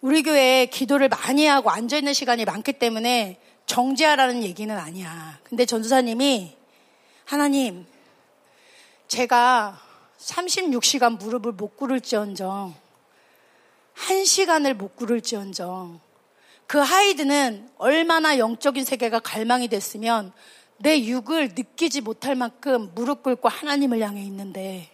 [0.00, 5.38] 우리 교회에 기도를 많이 하고 앉아 있는 시간이 많기 때문에 정지하라는 얘기는 아니야.
[5.44, 6.56] 근데 전도사님이
[7.24, 7.86] 하나님,
[9.06, 9.80] 제가
[10.18, 12.74] 36시간 무릎을 못 꿇을지언정,
[13.94, 16.00] 1시간을 못 꿇을지언정,
[16.66, 20.32] 그 하이드는 얼마나 영적인 세계가 갈망이 됐으면
[20.82, 24.90] 내 육을 느끼지 못할 만큼 무릎 꿇고 하나님을 향해 있는데,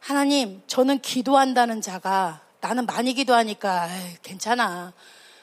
[0.00, 4.92] 하나님, 저는 기도한다는 자가 나는 많이 기도하니까 에이, 괜찮아.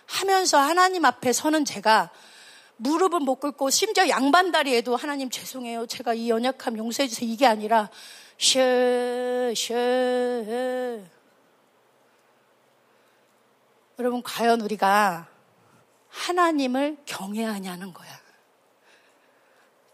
[0.05, 2.11] 하면서 하나님 앞에 서는 제가
[2.75, 5.87] 무릎은 못 꿇고 심지어 양반다리에도 하나님 죄송해요.
[5.87, 7.29] 제가 이 연약함 용서해 주세요.
[7.29, 7.89] 이게 아니라
[8.37, 11.01] 쉐, 쉐.
[13.97, 15.27] 여러분 과연 우리가
[16.09, 18.24] 하나님을 경외하냐는 거야.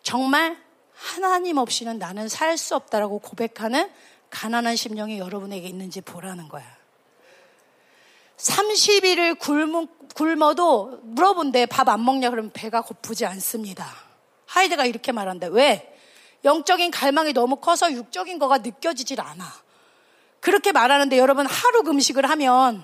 [0.03, 0.57] 정말
[0.93, 3.89] 하나님 없이는 나는 살 수 없다라고 고백하는
[4.29, 6.65] 가난한 심령이 여러분에게 있는지 보라는 거야.
[8.37, 13.87] 30일을 굶, 굶어도 물어본대 밥안 먹냐 그러면 배가 고프지 않습니다.
[14.47, 15.47] 하이드가 이렇게 말한다.
[15.47, 15.87] 왜?
[16.43, 19.45] 영적인 갈망이 너무 커서 육적인 거가 느껴지질 않아.
[20.39, 22.83] 그렇게 말하는데 여러분 하루 금식을 하면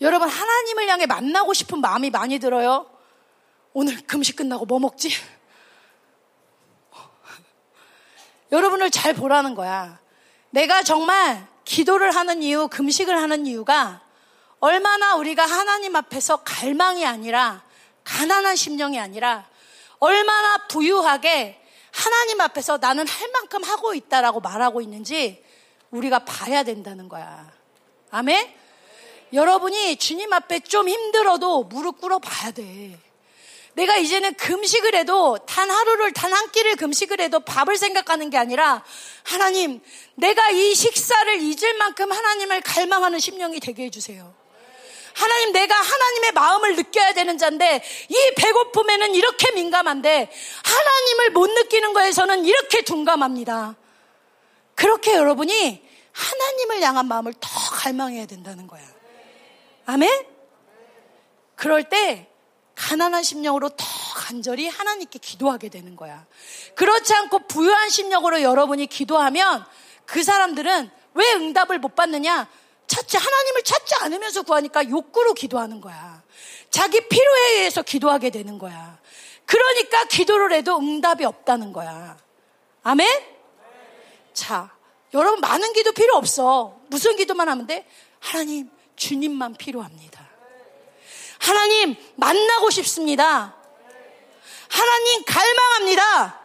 [0.00, 2.86] 여러분 하나님을 향해 만나고 싶은 마음이 많이 들어요.
[3.72, 5.10] 오늘 금식 끝나고 뭐 먹지?
[8.52, 9.98] 여러분을 잘 보라는 거야.
[10.50, 14.02] 내가 정말 기도를 하는 이유, 금식을 하는 이유가
[14.58, 17.62] 얼마나 우리가 하나님 앞에서 갈망이 아니라
[18.04, 19.46] 가난한 심령이 아니라
[19.98, 21.60] 얼마나 부유하게
[21.92, 25.44] 하나님 앞에서 나는 할 만큼 하고 있다라고 말하고 있는지
[25.90, 27.50] 우리가 봐야 된다는 거야.
[28.10, 28.54] 아멘?
[29.32, 32.98] 여러분이 주님 앞에 좀 힘들어도 무릎 꿇어 봐야 돼.
[33.80, 38.84] 내가 이제는 금식을 해도 단 하루를 단 한 끼를 금식을 해도 밥을 생각하는 게 아니라
[39.24, 39.80] 하나님
[40.14, 44.32] 내가 이 식사를 잊을 만큼 하나님을 갈망하는 심령이 되게 해주세요.
[45.14, 50.30] 하나님 내가 하나님의 마음을 느껴야 되는 자인데 이 배고픔에는 이렇게 민감한데
[50.64, 53.74] 하나님을 못 느끼는 거에서는 이렇게 둔감합니다.
[54.76, 58.84] 그렇게 여러분이 하나님을 향한 마음을 더 갈망해야 된다는 거야.
[59.86, 60.26] 아멘?
[61.56, 62.29] 그럴 때
[62.80, 66.24] 가난한 심령으로 더 간절히 하나님께 기도하게 되는 거야.
[66.74, 69.64] 그렇지 않고 부유한 심령으로 여러분이 기도하면
[70.06, 72.48] 그 사람들은 왜 응답을 못 받느냐?
[72.86, 76.22] 찾지, 하나님을 찾지 않으면서 구하니까 욕구로 기도하는 거야.
[76.70, 78.98] 자기 필요에 의해서 기도하게 되는 거야.
[79.44, 82.16] 그러니까 기도를 해도 응답이 없다는 거야.
[82.82, 83.06] 아멘?
[84.32, 84.74] 자,
[85.12, 86.80] 여러분 많은 기도 필요 없어.
[86.88, 87.86] 무슨 기도만 하면 돼?
[88.20, 90.19] 하나님, 주님만 필요합니다.
[91.40, 93.56] 하나님, 만나고 싶습니다.
[94.68, 96.40] 하나님, 갈망합니다.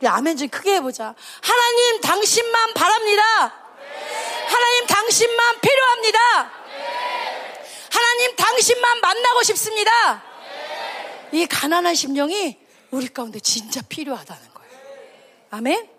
[0.00, 1.14] 우리 아멘 좀 크게 해보자.
[1.42, 3.22] 하나님, 당신만 바랍니다.
[4.48, 6.52] 하나님, 당신만 필요합니다.
[7.92, 10.22] 하나님, 당신만 만나고 싶습니다.
[11.32, 12.58] 이 가난한 심령이
[12.90, 14.72] 우리 가운데 진짜 필요하다는 거예요.
[15.50, 15.90] 아멘?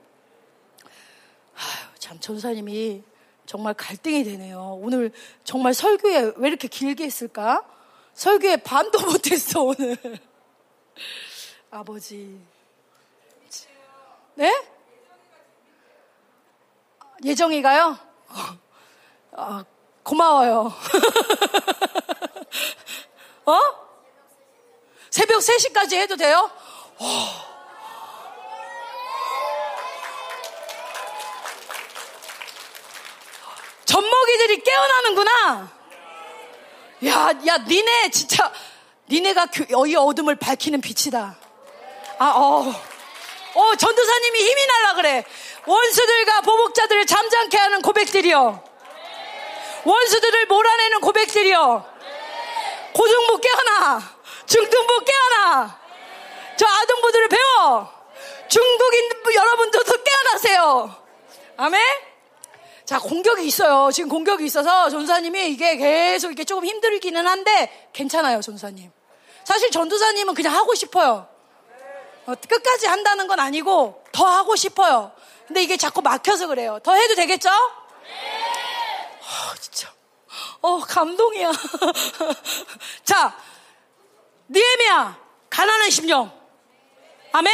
[1.55, 3.03] 아유, 참, 전사님이
[3.49, 4.77] 정말 갈등이 되네요.
[4.79, 5.11] 오늘
[5.43, 7.67] 정말 설교에 왜 이렇게 길게 했을까?
[8.13, 9.97] 설교에 반도 못했어, 오늘.
[11.71, 12.39] 아버지.
[14.35, 14.53] 네?
[17.23, 17.97] 예정이가요?
[19.31, 19.65] 아,
[20.03, 20.71] 고마워요.
[23.45, 23.59] 어?
[25.09, 26.51] 새벽 3시까지 해도 돼요?
[26.99, 27.48] 와.
[34.29, 35.71] 젖먹이들이 깨어나는구나.
[37.05, 38.51] 야, 야, 니네 진짜
[39.09, 39.47] 니네가
[39.87, 41.35] 이 어둠을 밝히는 빛이다.
[42.19, 42.73] 아, 어,
[43.55, 45.23] 어, 전도사님이 힘이 날라 그래.
[45.65, 48.63] 원수들과 보복자들을 잠잠케 하는 고백들이요.
[49.85, 51.85] 원수들을 몰아내는 고백들이요.
[52.93, 54.15] 고등부 깨어나.
[54.45, 55.79] 중등부 깨어나.
[56.57, 57.93] 저 아동부들을 배워.
[58.47, 60.95] 중국인 여러분들도 깨어나세요.
[61.57, 62.08] 아멘?
[62.89, 63.91] 자, 공격이 있어요.
[63.91, 68.91] 지금 공격이 있어서 전사님이 이게 계속 이게 조금 힘들기는 한데 괜찮아요, 전사님.
[69.43, 71.27] 사실 전도사님은 그냥 하고 싶어요.
[72.25, 75.11] 어, 끝까지 한다는 건 아니고 더 하고 싶어요.
[75.45, 76.79] 근데 이게 자꾸 막혀서 그래요.
[76.81, 77.47] 더 해도 되겠죠?
[77.51, 79.19] 네.
[79.19, 79.93] 어, 진짜.
[80.61, 81.51] 어, 감동이야.
[83.05, 83.37] 자,
[84.49, 85.15] 니에미야,
[85.51, 86.31] 가난한 심령.
[87.33, 87.53] 아멘?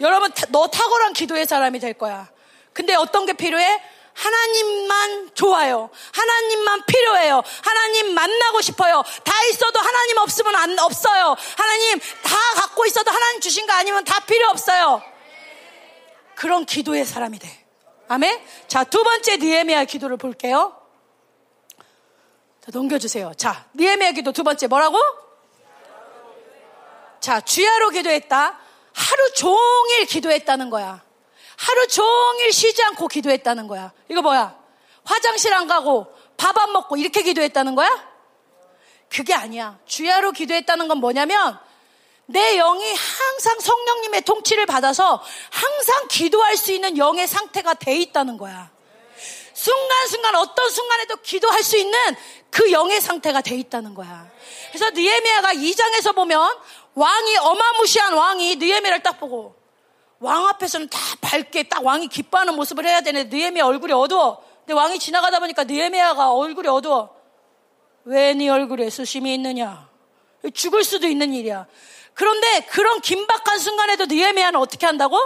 [0.00, 2.28] 여러분, 너 탁월한 기도의 사람이 될 거야.
[2.72, 3.91] 근데 어떤 게 필요해?
[4.14, 5.90] 하나님만 좋아요.
[6.12, 7.42] 하나님만 필요해요.
[7.62, 9.02] 하나님 만나고 싶어요.
[9.24, 11.36] 다 있어도 하나님 없으면 안, 없어요.
[11.56, 15.02] 하나님 다 갖고 있어도 하나님 주신 거 아니면 다 필요 없어요.
[16.34, 17.64] 그런 기도의 사람이 돼.
[18.08, 18.44] 아멘?
[18.68, 20.76] 자, 두 번째 니에미아 기도를 볼게요.
[22.64, 23.32] 자, 넘겨주세요.
[23.36, 24.98] 자, 니에미아 기도 두 번째 뭐라고?
[27.20, 28.58] 자, 주야로 기도했다.
[28.92, 31.02] 하루 종일 기도했다는 거야.
[31.62, 33.92] 하루 종일 쉬지 않고 기도했다는 거야.
[34.08, 34.58] 이거 뭐야?
[35.04, 37.88] 화장실 안 가고 밥 안 먹고 이렇게 기도했다는 거야?
[39.08, 39.78] 그게 아니야.
[39.86, 41.56] 주야로 기도했다는 건 뭐냐면
[42.26, 48.70] 내 영이 항상 성령님의 통치를 받아서 항상 기도할 수 있는 영의 상태가 돼 있다는 거야.
[49.54, 52.16] 순간순간 어떤 순간에도 기도할 수 있는
[52.50, 54.28] 그 영의 상태가 돼 있다는 거야.
[54.70, 56.58] 그래서 느에미아가 2장에서 보면
[56.94, 59.61] 왕이 어마무시한 왕이 느에미아를 딱 보고
[60.22, 64.42] 왕 앞에서는 다 밝게 딱 왕이 기뻐하는 모습을 해야 되는데 느헤미야 얼굴이 어두워.
[64.60, 67.20] 근데 왕이 지나가다 보니까 느헤미야가 얼굴이 어두워.
[68.04, 69.88] 왜 네 얼굴에 수심이 있느냐?
[70.54, 71.66] 죽을 수도 있는 일이야.
[72.14, 75.18] 그런데 그런 긴박한 순간에도 느헤미야는 어떻게 한다고?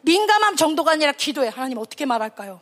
[0.00, 1.48] 민감함 정도가 아니라 기도해.
[1.48, 2.60] 하나님 어떻게 말할까요?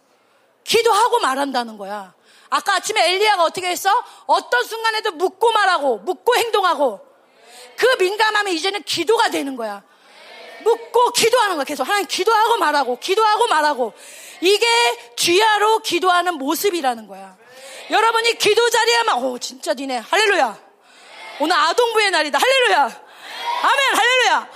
[0.64, 2.12] 기도하고 말한다는 거야.
[2.50, 3.90] 아까 아침에 엘리야가 어떻게 했어?
[4.26, 7.00] 어떤 순간에도 묻고 말하고 묻고 행동하고
[7.76, 9.82] 그 민감함이 이제는 기도가 되는 거야.
[10.62, 11.64] 묻고 기도하는 거야.
[11.64, 13.92] 계속 하나님 기도하고 말하고 기도하고 말하고
[14.40, 14.66] 이게
[15.16, 17.36] 주야로 기도하는 모습이라는 거야.
[17.90, 20.58] 여러분이 기도 자리에만 오 진짜 니네 할렐루야.
[21.40, 22.38] 오늘 아동부의 날이다.
[22.38, 22.82] 할렐루야.
[23.62, 24.48] 아멘 할렐루야.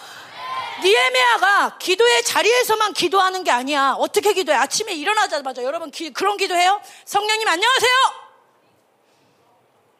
[0.82, 3.94] 니에메아가 기도의 자리에서만 기도하는 게 아니야.
[3.98, 4.56] 어떻게 기도해?
[4.58, 6.80] 아침에 일어나자마자 여러분 기, 그런 기도해요?
[7.04, 7.92] 성령님 안녕하세요.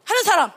[0.05, 0.53] 하는 사람.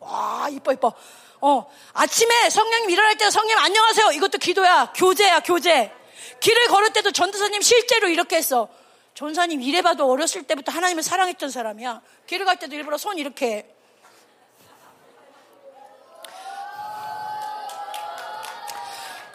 [0.00, 0.92] 와 이뻐 이뻐.
[1.40, 4.10] 어, 아침에 성령님 일어날 때 성령님 안녕하세요.
[4.12, 4.92] 이것도 기도야.
[4.94, 5.92] 교제야, 교제.
[6.40, 8.68] 길을 걸을 때도 전도사님 실제로 이렇게 했어.
[9.14, 12.00] 전사님 이래봐도 어렸을 때부터 하나님을 사랑했던 사람이야.
[12.26, 13.66] 길을 갈 때도 일부러 손 이렇게 해.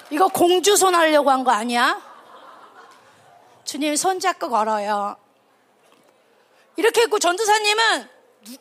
[0.09, 2.01] 이거 공주 손 하려고 한 거 아니야?
[3.63, 5.17] 주님 손 잡고 걸어요.
[6.75, 8.09] 이렇게 했고 전도사님은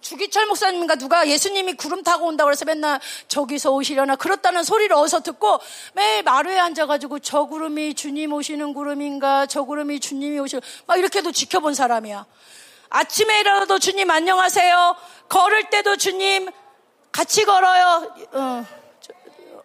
[0.01, 5.61] 주기철 목사님인가 누가 예수님이 구름 타고 온다고 그래서 맨날 저기서 오시려나 그렇다는 소리를 어디서 듣고
[5.95, 11.74] 매일 마루에 앉아가지고 저 구름이 주님 오시는 구름인가 저 구름이 주님이 오시는 막 이렇게도 지켜본
[11.74, 12.26] 사람이야.
[12.91, 14.97] 아침에 일어나도 주님 안녕하세요.
[15.28, 16.49] 걸을 때도 주님
[17.11, 18.14] 같이 걸어요.
[18.33, 18.66] 어,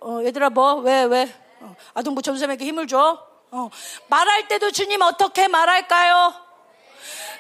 [0.02, 1.34] 어, 얘들아 뭐 왜 왜?
[1.60, 3.20] 어, 아동부 전사에게 힘을 줘.
[3.52, 3.70] 어,
[4.08, 6.47] 말할 때도 주님 어떻게 말할까요?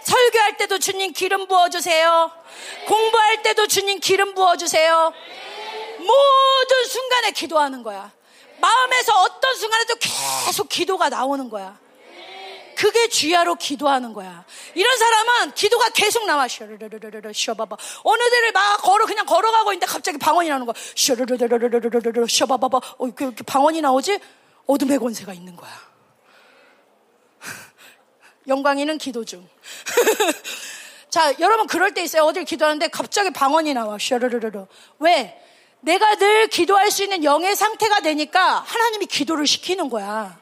[0.04, 2.32] 설교할 때도 주님 기름 부어주세요.
[2.88, 5.14] 공부할 때도 주님 기름 부어주세요.
[6.00, 8.12] 모든 순간에 기도하는 거야.
[8.60, 9.95] 마음에서 어떤 순간에도
[10.45, 11.80] 계속 기도가 나오는 거야.
[12.76, 14.45] 그게 주야로 기도하는 거야.
[14.76, 16.48] 이런 사람은 기도가 계속 나와.
[16.48, 17.76] 셔르르르르 쉬어봐봐.
[18.04, 20.76] 어느 데를 막 걸어 그냥 걸어가고 있는데 갑자기 방언이 나오는 거야.
[20.95, 22.78] 셔르르르르르 쉬어봐봐.
[22.78, 24.20] 어, 이렇게 방언이 나오지?
[24.68, 25.86] 어둠의 권세가 있는 거야.
[28.48, 29.48] 영광이는 기도 중.
[31.10, 32.24] 자, 여러분 그럴 때 있어요.
[32.24, 33.98] 어딜 기도하는데 갑자기 방언이 나와.
[34.00, 34.66] 셔르르르르.
[35.00, 35.41] 왜?
[35.82, 40.39] 내가 늘 기도할 수 있는 영의 상태가 되니까 하나님이 기도를 시키는 거야.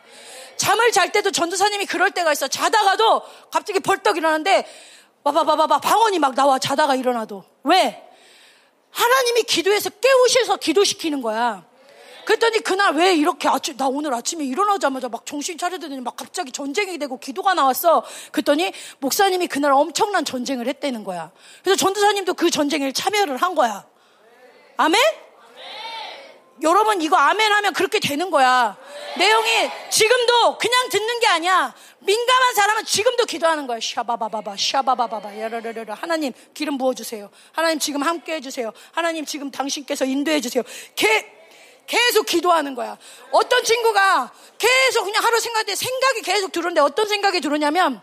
[0.57, 2.47] 잠을 잘 때도 전도사님이 그럴 때가 있어.
[2.47, 4.65] 자다가도 갑자기 벌떡 일어나는데
[5.23, 8.01] 봐봐봐봐 방언이 막 나와 자다가 일어나도 왜?
[8.91, 11.65] 하나님이 기도해서 깨우셔서 기도시키는 거야.
[12.25, 16.97] 그랬더니 그날 왜 이렇게 아침, 나 오늘 아침에 일어나자마자 막 정신 차려더니 막 갑자기 전쟁이
[16.97, 18.03] 되고 기도가 나왔어.
[18.31, 21.31] 그랬더니 목사님이 그날 엄청난 전쟁을 했다는 거야.
[21.63, 23.85] 그래서 전도사님도 그 전쟁에 참여를 한 거야.
[24.77, 24.99] 아멘?
[26.61, 28.77] 여러분 이거 아멘 하면 그렇게 되는 거야.
[29.17, 29.49] 내용이
[29.89, 31.75] 지금도 그냥 듣는 게 아니야.
[31.99, 33.79] 민감한 사람은 지금도 기도하는 거야.
[33.81, 35.95] 샤바바바바, 샤바바바바, 야라라라.
[35.95, 37.29] 하나님 기름 부어주세요.
[37.51, 38.71] 하나님 지금 함께 해주세요.
[38.91, 40.63] 하나님 지금 당신께서 인도해주세요.
[40.95, 41.34] 개,
[41.87, 42.97] 계속 기도하는 거야.
[43.31, 48.01] 어떤 친구가 계속 그냥 하루 생각할 때 생각이 계속 들었는데 어떤 생각이 들었냐면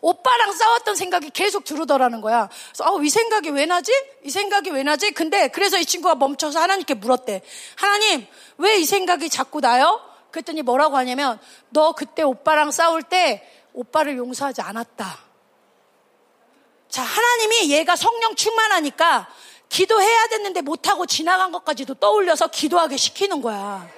[0.00, 2.48] 오빠랑 싸웠던 생각이 계속 들어더라는 거야.
[2.72, 3.92] 그래서 아, 이 생각이 왜 나지?
[4.24, 5.10] 이 생각이 왜 나지?
[5.10, 7.42] 근데 그래서 이 친구가 멈춰서 하나님께 물었대.
[7.76, 8.26] 하나님,
[8.58, 10.00] 왜 이 생각이 자꾸 나요?
[10.30, 11.38] 그랬더니 뭐라고 하냐면
[11.70, 15.18] 너 그때 오빠랑 싸울 때 오빠를 용서하지 않았다.
[16.88, 19.28] 자, 하나님이 얘가 성령 충만하니까
[19.68, 23.88] 기도해야 됐는데 못하고 지나간 것까지도 떠올려서 기도하게 시키는 거야.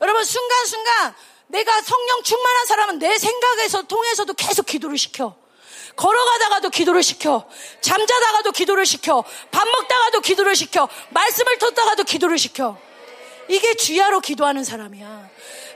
[0.00, 1.14] 여러분, 순간순간
[1.48, 5.34] 내가 성령 충만한 사람은 내 생각에서 통해서도 계속 기도를 시켜.
[5.96, 7.48] 걸어가다가도 기도를 시켜.
[7.80, 9.24] 잠자다가도 기도를 시켜.
[9.50, 10.88] 밥 먹다가도 기도를 시켜.
[11.10, 12.78] 말씀을 듣다가도 기도를 시켜.
[13.48, 15.28] 이게 주야로 기도하는 사람이야.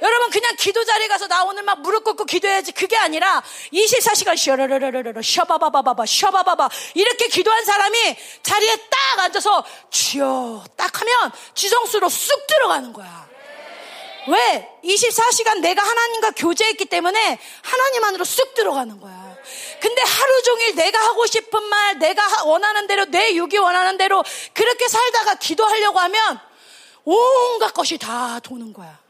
[0.03, 3.41] 여러분 그냥 기도 자리에 가서 나 오늘 막 무릎 꿇고 기도해야지 그게 아니라
[3.73, 12.47] 24시간 쉬어르르르르 쉬어바바바바바 쉬어바바바 이렇게 기도한 사람이 자리에 딱 앉아서 주여 딱 하면 지성수로 쑥
[12.49, 13.31] 들어가는 거야.
[14.29, 14.69] 왜?
[14.85, 19.37] 24시간 내가 하나님과 교제했기 때문에 하나님 안으로 쑥 들어가는 거야.
[19.81, 24.23] 근데 하루 종일 내가 하고 싶은 말, 내가 원하는 대로, 내 육이 원하는 대로
[24.53, 26.41] 그렇게 살다가 기도하려고 하면
[27.05, 29.02] 온갖 것이 다 도는 거야.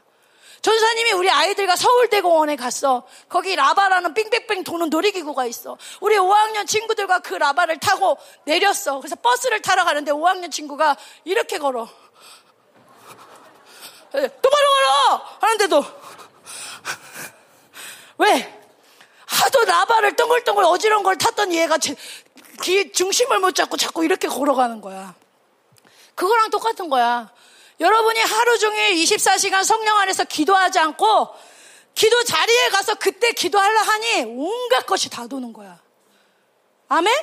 [0.63, 3.03] 전사님이 우리 아이들과 서울대공원에 갔어.
[3.27, 5.77] 거기 라바라는 빙빙빙 도는 놀이기구가 있어.
[5.99, 8.99] 우리 5학년 친구들과 그 라바를 타고 내렸어.
[8.99, 10.95] 그래서 버스를 타러 가는데 5학년 친구가
[11.25, 11.87] 이렇게 걸어.
[14.11, 15.37] 똑바로 걸어!
[15.41, 15.85] 하는데도.
[18.19, 18.63] 왜?
[19.25, 21.93] 하도 라바를 덩글덩글 어지러운 걸 탔더니 얘가 제,
[22.89, 25.13] 중심을 못 잡고 자꾸 이렇게 걸어가는 거야.
[26.15, 27.33] 그거랑 똑같은 거야.
[27.79, 31.35] 여러분이 하루 종일 24시간 성령 안에서 기도하지 않고
[31.95, 35.79] 기도 자리에 가서 그때 기도하려 하니 온갖 것이 다 도는 거야.
[36.89, 37.13] 아멘?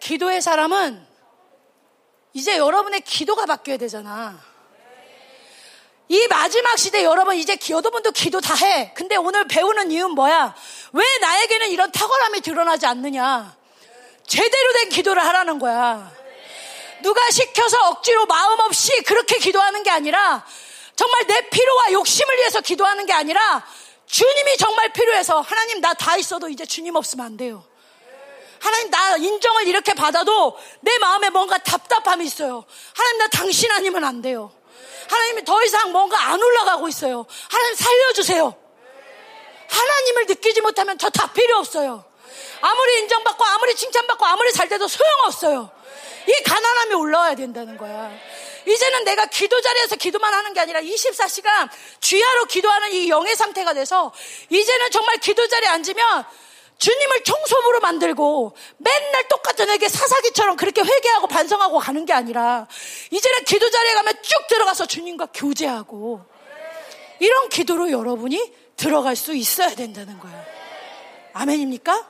[0.00, 1.06] 기도의 사람은
[2.32, 4.40] 이제 여러분의 기도가 바뀌어야 되잖아.
[6.08, 8.92] 이 마지막 시대 여러분 이제 여러분도 기도 다 해.
[8.94, 10.54] 근데 오늘 배우는 이유는 뭐야?
[10.92, 13.56] 왜 나에게는 이런 탁월함이 드러나지 않느냐?
[14.26, 16.19] 제대로 된 기도를 하라는 거야.
[17.02, 20.44] 누가 시켜서 억지로 마음 없이 그렇게 기도하는 게 아니라
[20.96, 23.66] 정말 내 필요와 욕심을 위해서 기도하는 게 아니라
[24.06, 27.64] 주님이 정말 필요해서 하나님 나 다 있어도 이제 주님 없으면 안 돼요.
[28.60, 32.64] 하나님 나 인정을 이렇게 받아도 내 마음에 뭔가 답답함이 있어요.
[32.94, 34.52] 하나님 나 당신 아니면 안 돼요.
[35.08, 37.24] 하나님이 더 이상 뭔가 안 올라가고 있어요.
[37.50, 38.54] 하나님 살려주세요.
[39.70, 42.04] 하나님을 느끼지 못하면 저 다 필요 없어요.
[42.60, 45.70] 아무리 인정받고 아무리 칭찬받고 아무리 잘 돼도 소용없어요.
[46.26, 48.10] 이 가난함이 올라와야 된다는 거야.
[48.66, 51.68] 이제는 내가 기도 자리에서 기도만 하는 게 아니라 24시간
[52.00, 54.12] 주야로 기도하는 이 영의 상태가 돼서
[54.50, 56.24] 이제는 정말 기도 자리에 앉으면
[56.78, 62.66] 주님을 청소부로 만들고 맨날 똑같은 에게 사사기처럼 그렇게 회개하고 반성하고 가는 게 아니라
[63.10, 66.24] 이제는 기도 자리에 가면 쭉 들어가서 주님과 교제하고
[67.18, 70.42] 이런 기도로 여러분이 들어갈 수 있어야 된다는 거예요.
[71.34, 72.09] 아멘입니까?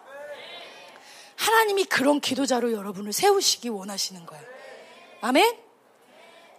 [1.41, 4.45] 하나님이 그런 기도자로 여러분을 세우시기 원하시는 거예요.
[5.23, 5.59] 아멘?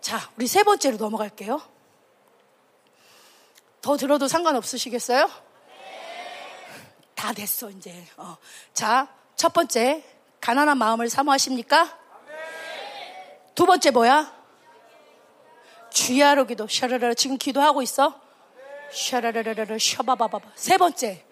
[0.01, 1.61] 자, 우리 세 번째로 넘어갈게요.
[3.83, 5.29] 더 들어도 상관없으시겠어요?
[7.13, 8.03] 다 됐어, 이제.
[8.17, 8.37] 어.
[8.73, 10.03] 자, 첫 번째,
[10.39, 11.99] 가난한 마음을 사모하십니까?
[13.53, 14.35] 두 번째 뭐야?
[15.91, 16.67] 주야로 기도.
[16.67, 18.19] 샤라라 지금 기도하고 있어?
[18.91, 20.53] 샤라라라라 샤바바바바.
[20.55, 21.23] 세 번째,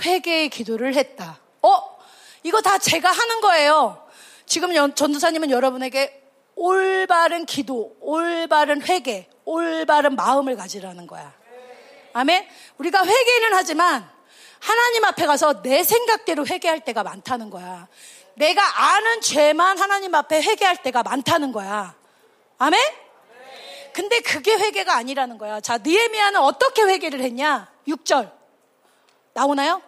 [0.00, 1.38] 회개의 기도를 했다.
[1.60, 1.93] 어?
[2.44, 4.06] 이거 다 제가 하는 거예요.
[4.46, 6.22] 지금 전도사님은 여러분에게
[6.54, 11.34] 올바른 기도, 올바른 회개, 올바른 마음을 가지라는 거야.
[12.12, 12.46] 아멘?
[12.78, 14.08] 우리가 회개는 하지만
[14.60, 17.88] 하나님 앞에 가서 내 생각대로 회개할 때가 많다는 거야.
[18.34, 21.94] 내가 아는 죄만 하나님 앞에 회개할 때가 많다는 거야.
[22.58, 22.78] 아멘?
[23.94, 25.60] 근데 그게 회개가 아니라는 거야.
[25.60, 27.72] 자, 느에미아는 어떻게 회개를 했냐?
[27.88, 28.30] 6절.
[29.32, 29.80] 나오나요?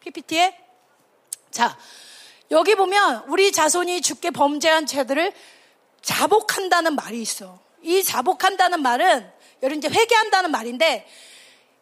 [0.00, 0.63] PPT에?
[1.54, 1.78] 자,
[2.50, 5.32] 여기 보면 우리 자손이 죽게 범죄한 죄들을
[6.02, 7.60] 자복한다는 말이 있어.
[7.80, 9.32] 이 자복한다는 말은
[9.62, 11.08] 여러분 이제 회개한다는 말인데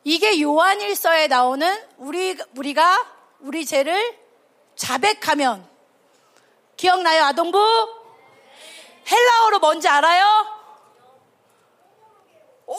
[0.04, 4.18] 이게 요한일서에 나오는 우리 우리가 우리 죄를
[4.76, 5.66] 자백하면
[6.76, 7.58] 기억나요 아동부?
[9.10, 10.46] 헬라어로 뭔지 알아요?
[12.66, 12.76] 오.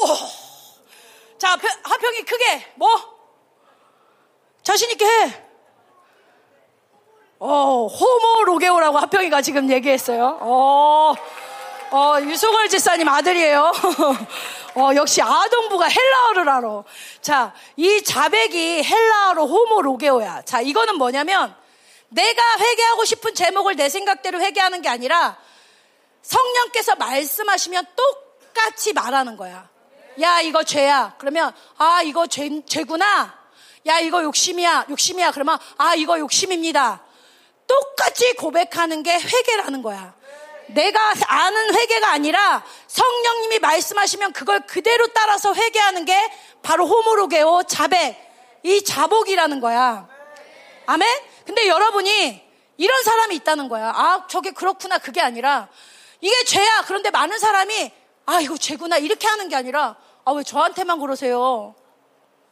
[1.40, 2.88] 자, 하평이 크게 뭐?
[4.62, 5.43] 자신 있게 해.
[7.46, 10.38] 어, 호모로게오라고 하평이가 지금 얘기했어요.
[10.40, 11.14] 어,
[11.92, 13.70] 어, 유소걸 집사님 아들이에요.
[14.76, 16.84] 어, 역시 아동부가 헬라어를 알아.
[17.22, 20.44] 자, 이 자백이 헬라어로 호모로게오야.
[20.44, 21.54] 자, 이거는 뭐냐면
[22.08, 25.38] 내가 회개하고 싶은 제목을 내 생각대로 회개하는 게 아니라
[26.22, 29.68] 성령께서 말씀하시면 똑같이 말하는 거야.
[30.22, 31.16] 야, 이거 죄야.
[31.18, 33.38] 그러면, 아, 이거 죄, 죄구나.
[33.88, 34.86] 야, 이거 욕심이야.
[34.90, 35.32] 욕심이야.
[35.32, 37.02] 그러면, 아, 이거 욕심입니다.
[37.68, 40.14] 똑같이 고백하는 게 회개라는 거야.
[40.68, 46.16] 내가 아는 회개가 아니라 성령님이 말씀하시면 그걸 그대로 따라서 회개하는 게
[46.62, 48.18] 바로 호모로게오 자백,
[48.64, 50.08] 이 자복이라는 거야.
[50.86, 51.22] 아멘?
[51.46, 52.42] 근데 여러분이
[52.78, 53.90] 이런 사람이 있다는 거야.
[53.90, 54.98] 아, 저게 그렇구나.
[54.98, 55.68] 그게 아니라
[56.22, 56.84] 이게 죄야.
[56.88, 57.92] 그런데 많은 사람이
[58.26, 58.98] 아, 이거 죄구나.
[58.98, 61.76] 이렇게 하는 게 아니라 아, 왜 저한테만 그러세요?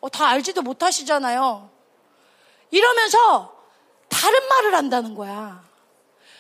[0.02, 1.70] 어, 다 알지도 못하시잖아요.
[2.72, 3.51] 이러면서
[4.12, 5.64] 다른 말을 한다는 거야.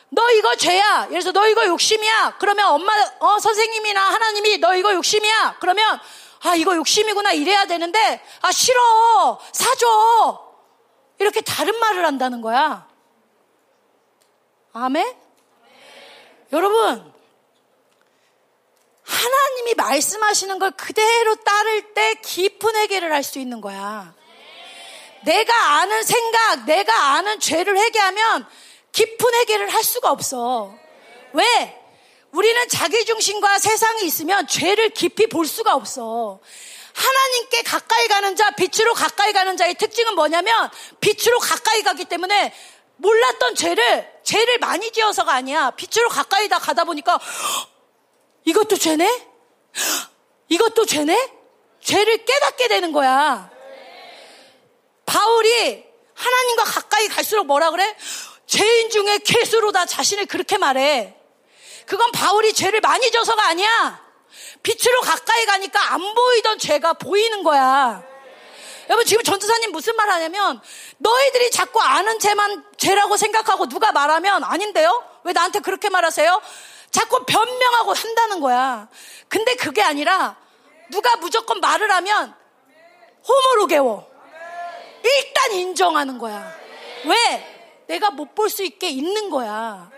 [0.09, 1.07] 너 이거 죄야.
[1.07, 2.35] 그래서 너 이거 욕심이야.
[2.37, 5.57] 그러면 엄마, 어, 선생님이나 하나님이 너 이거 욕심이야.
[5.59, 5.99] 그러면
[6.43, 7.33] 아, 이거 욕심이구나.
[7.33, 9.39] 이래야 되는데, 아, 싫어.
[9.53, 10.51] 사줘.
[11.19, 12.87] 이렇게 다른 말을 한다는 거야.
[14.73, 15.15] 아멘?
[16.51, 17.13] 여러분,
[19.03, 24.15] 하나님이 말씀하시는 걸 그대로 따를 때 깊은 회개를 할수 있는 거야.
[25.23, 28.47] 내가 아는 생각, 내가 아는 죄를 회개하면
[28.91, 30.73] 깊은 회개를 할 수가 없어.
[31.33, 31.77] 왜?
[32.31, 36.39] 우리는 자기 중심과 세상이 있으면 죄를 깊이 볼 수가 없어.
[36.93, 40.69] 하나님께 가까이 가는 자, 빛으로 가까이 가는 자의 특징은 뭐냐면
[40.99, 42.53] 빛으로 가까이 가기 때문에
[42.97, 45.71] 몰랐던 죄를 죄를 많이 지어서가 아니야.
[45.71, 47.19] 빛으로 가까이 다 가다 보니까
[48.45, 49.27] 이것도 죄네?
[50.49, 51.31] 이것도 죄네?
[51.81, 53.49] 죄를 깨닫게 되는 거야.
[55.05, 55.83] 바울이
[56.13, 57.95] 하나님과 가까이 갈수록 뭐라 그래?
[58.45, 61.15] 죄인 중에 괴수로 다 자신을 그렇게 말해.
[61.85, 64.01] 그건 바울이 죄를 많이 져서가 아니야.
[64.63, 68.03] 빛으로 가까이 가니까 안 보이던 죄가 보이는 거야.
[68.89, 70.61] 여러분 지금 전도사님 무슨 말 하냐면
[70.97, 75.03] 너희들이 자꾸 아는 죄만 죄라고 생각하고 누가 말하면 아닌데요?
[75.23, 76.41] 왜 나한테 그렇게 말하세요?
[76.91, 78.89] 자꾸 변명하고 한다는 거야.
[79.29, 80.35] 근데 그게 아니라
[80.89, 82.35] 누가 무조건 말을 하면
[83.27, 84.10] 호모로게워.
[85.03, 86.53] 일단 인정하는 거야.
[87.05, 87.47] 왜?
[87.87, 89.89] 내가 못 볼 수 있게 있는 거야.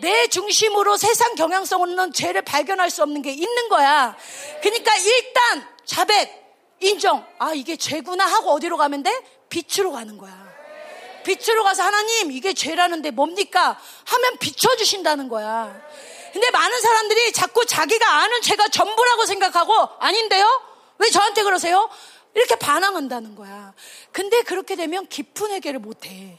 [0.00, 4.16] 내 중심으로 세상 경향성 없는 죄를 발견할 수 없는 게 있는 거야.
[4.62, 6.44] 그러니까 일단 자백,
[6.80, 7.26] 인정.
[7.38, 9.10] 아, 이게 죄구나 하고 어디로 가면 돼?
[9.48, 10.46] 빛으로 가는 거야.
[11.24, 13.78] 빛으로 가서 하나님, 이게 죄라는데 뭡니까?
[14.04, 15.74] 하면 비춰주신다는 거야.
[16.32, 20.46] 근데 많은 사람들이 자꾸 자기가 아는 죄가 전부라고 생각하고 아닌데요?
[20.98, 21.88] 왜 저한테 그러세요?
[22.36, 23.72] 이렇게 반항한다는 거야.
[24.12, 26.38] 근데 그렇게 되면 깊은 회개를 못 해.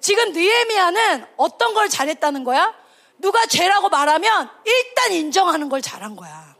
[0.00, 2.74] 지금 느에미아는 어떤 걸 잘했다는 거야?
[3.18, 6.56] 누가 죄라고 말하면 일단 인정하는 걸 잘한 거야.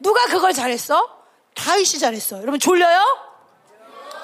[0.00, 1.22] 누가 그걸 잘했어?
[1.54, 2.40] 다윗이 잘했어.
[2.40, 2.98] 여러분 졸려요?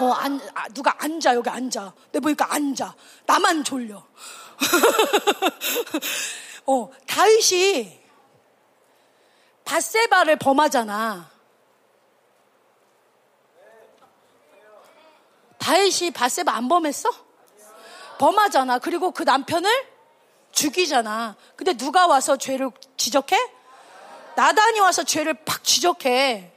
[0.00, 1.92] 어, 안, 아, 누가 앉아 여기 앉아.
[2.10, 2.94] 내 보니까 앉아.
[3.26, 4.04] 나만 졸려.
[6.66, 7.96] 어, 다윗이
[9.64, 11.37] 바세바를 범하잖아.
[15.68, 17.10] 다윗이 바세바 안 범했어?
[18.16, 18.78] 범하잖아.
[18.78, 19.70] 그리고 그 남편을
[20.50, 21.36] 죽이잖아.
[21.56, 23.36] 근데 누가 와서 죄를 지적해?
[24.34, 26.52] 나단이 와서 죄를 팍 지적해.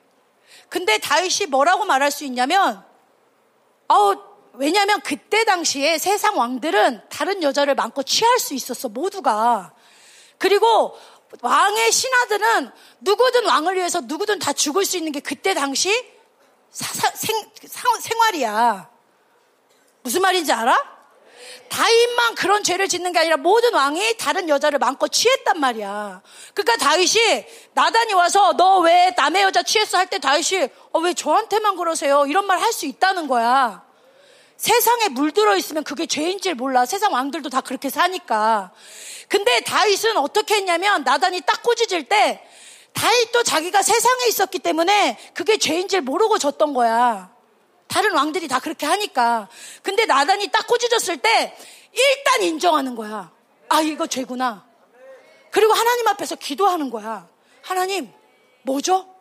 [0.69, 2.85] 근데 다윗이 뭐라고 말할 수 있냐면,
[3.89, 4.15] 아우,
[4.53, 9.73] 왜냐하면 그때 당시에 세상 왕들은 다른 여자를 마음껏 취할 수 있었어 모두가.
[10.37, 10.97] 그리고
[11.41, 12.71] 왕의 신하들은
[13.01, 15.91] 누구든 왕을 위해서 누구든 다 죽을 수 있는 게 그때 당시
[16.71, 17.51] 사, 생,
[17.99, 18.90] 생활이야.
[20.03, 20.91] 무슨 말인지 알아?
[21.69, 26.21] 다윗만 그런 죄를 짓는 게 아니라 모든 왕이 다른 여자를 마음껏 취했단 말이야.
[26.53, 31.77] 그러니까 다윗이 나단이 와서 너 왜 남의 여자 취했어 할 때 다윗이 어, 왜 저한테만
[31.77, 32.25] 그러세요?
[32.25, 33.83] 이런 말 할 수 있다는 거야.
[34.57, 36.85] 세상에 물들어 있으면 그게 죄인 줄 몰라.
[36.85, 38.71] 세상 왕들도 다 그렇게 사니까.
[39.29, 42.43] 근데 다윗은 어떻게 했냐면 나단이 딱 꼬지질 때
[42.93, 47.31] 다윗도 자기가 세상에 있었기 때문에 그게 죄인 줄 모르고 졌던 거야.
[47.91, 49.49] 다른 왕들이 다 그렇게 하니까.
[49.83, 51.55] 근데 나단이 딱 꼬지졌을 때
[51.91, 53.29] 일단 인정하는 거야.
[53.67, 54.65] 아, 이거 죄구나.
[55.51, 57.27] 그리고 하나님 앞에서 기도하는 거야.
[57.61, 58.09] 하나님,
[58.63, 59.13] 뭐죠?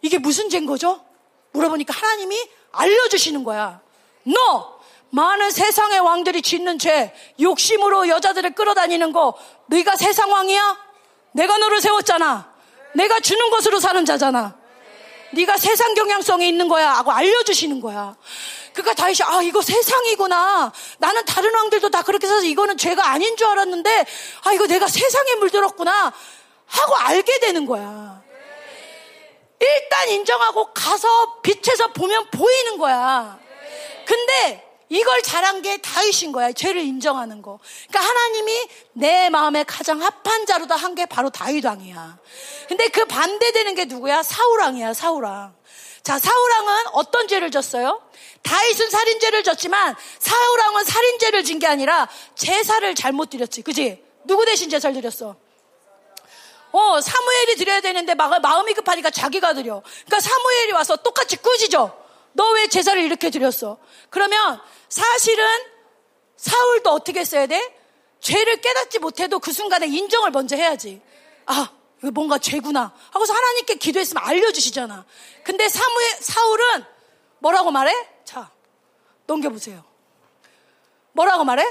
[0.00, 1.04] 이게 무슨 죄인 거죠?
[1.52, 3.80] 물어보니까 하나님이 알려주시는 거야.
[4.24, 4.78] 너!
[5.10, 9.34] 많은 세상의 왕들이 짓는 죄, 욕심으로 여자들을 끌어다니는 거,
[9.68, 10.78] 네가 세상 왕이야?
[11.32, 12.52] 내가 너를 세웠잖아.
[12.94, 14.57] 내가 주는 것으로 사는 자잖아.
[15.32, 18.16] 네가 세상 경향성이 있는 거야 하고 알려주시는 거야.
[18.72, 20.72] 그러니까 다윗이 아 이거 세상이구나.
[20.98, 24.06] 나는 다른 왕들도 다 그렇게 살아서 이거는 죄가 아닌 줄 알았는데
[24.44, 26.12] 아 이거 내가 세상에 물들었구나
[26.66, 28.22] 하고 알게 되는 거야.
[29.60, 33.38] 일단 인정하고 가서 빛에서 보면 보이는 거야.
[34.06, 36.52] 근데 이걸 잘한 게 다윗인 거야.
[36.52, 37.58] 죄를 인정하는 거.
[37.88, 42.18] 그러니까 하나님이 내 마음에 가장 합한 자로다 한 게 바로 다윗 왕이야.
[42.68, 44.22] 근데 그 반대되는 게 누구야?
[44.22, 44.94] 사울 왕이야.
[44.94, 45.54] 사울 왕.
[46.02, 48.00] 자, 사울 왕은 어떤 죄를 졌어요?
[48.42, 53.62] 다윗은 살인죄를 졌지만 사울 왕은 살인죄를 진 게 아니라 제사를 잘못 드렸지.
[53.62, 54.02] 그지?
[54.24, 55.36] 누구 대신 제사를 드렸어?
[56.70, 59.82] 어, 사무엘이 드려야 되는데 마음이 급하니까 자기가 드려.
[60.06, 62.07] 그러니까 사무엘이 와서 똑같이 꾸짖어.
[62.32, 63.78] 너 왜 제사를 이렇게 드렸어?
[64.10, 65.44] 그러면 사실은
[66.36, 67.74] 사울도 어떻게 했어야 돼?
[68.20, 71.00] 죄를 깨닫지 못해도 그 순간에 인정을 먼저 해야지.
[71.46, 71.70] 아,
[72.02, 72.92] 이거 뭔가 죄구나.
[73.10, 75.04] 하고서 하나님께 기도했으면 알려주시잖아.
[75.44, 76.84] 근데 사무엘, 사울은
[77.38, 77.92] 뭐라고 말해?
[78.24, 78.50] 자,
[79.26, 79.84] 넘겨보세요.
[81.12, 81.64] 뭐라고 말해?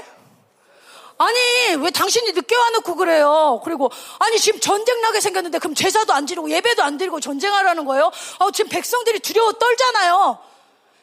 [1.18, 1.38] 아니,
[1.82, 3.60] 왜 당신이 늦게 와놓고 그래요?
[3.64, 3.90] 그리고,
[4.20, 8.12] 아니, 지금 전쟁 나게 생겼는데, 그럼 제사도 안 지르고, 예배도 안 드리고 전쟁하라는 거예요?
[8.38, 10.38] 아, 지금 백성들이 두려워 떨잖아요.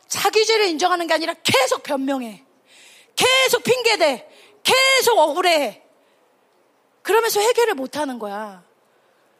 [0.07, 2.43] 자기 죄를 인정하는 게 아니라 계속 변명해.
[3.15, 4.29] 계속 핑계대.
[4.63, 5.83] 계속 억울해.
[7.01, 8.63] 그러면서 해결을 못 하는 거야.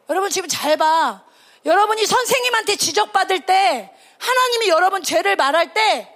[0.09, 1.23] 여러분 지금 잘 봐.
[1.65, 6.11] 여러분이 선생님한테 지적받을 때 하나님이 여러분 죄를 말할 때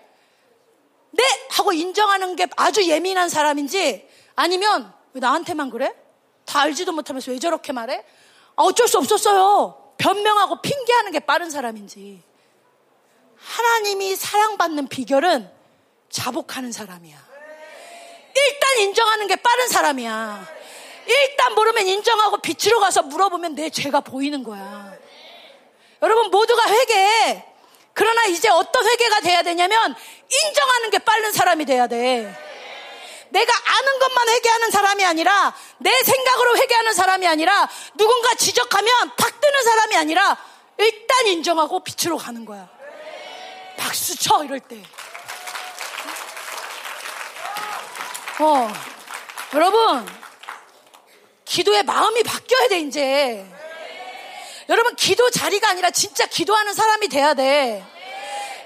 [1.11, 1.23] 네!
[1.49, 5.93] 하고 인정하는 게 아주 예민한 사람인지 아니면 왜 나한테만 그래?
[6.45, 8.03] 다 알지도 못하면서 왜 저렇게 말해?
[8.55, 9.93] 아, 어쩔 수 없었어요.
[9.97, 12.23] 변명하고 핑계하는 게 빠른 사람인지.
[13.41, 15.49] 하나님이 사랑받는 비결은
[16.09, 17.17] 자복하는 사람이야.
[18.35, 20.47] 일단 인정하는 게 빠른 사람이야.
[21.05, 24.93] 일단 모르면 인정하고 빛으로 가서 물어보면 내 죄가 보이는 거야.
[26.01, 27.45] 여러분 모두가 회개해.
[27.93, 29.95] 그러나 이제 어떤 회개가 돼야 되냐면
[30.45, 32.33] 인정하는 게 빠른 사람이 돼야 돼.
[33.29, 39.63] 내가 아는 것만 회개하는 사람이 아니라 내 생각으로 회개하는 사람이 아니라 누군가 지적하면 탁 뜨는
[39.63, 40.37] 사람이 아니라
[40.77, 42.78] 일단 인정하고 빛으로 가는 거야.
[43.79, 44.81] 박수 쳐 이럴 때.
[48.41, 48.71] 어,
[49.53, 50.07] 여러분
[51.45, 53.45] 기도의 마음이 바뀌어야 돼 이제.
[54.67, 57.83] 여러분 기도 자리가 아니라 진짜 기도하는 사람이 돼야 돼.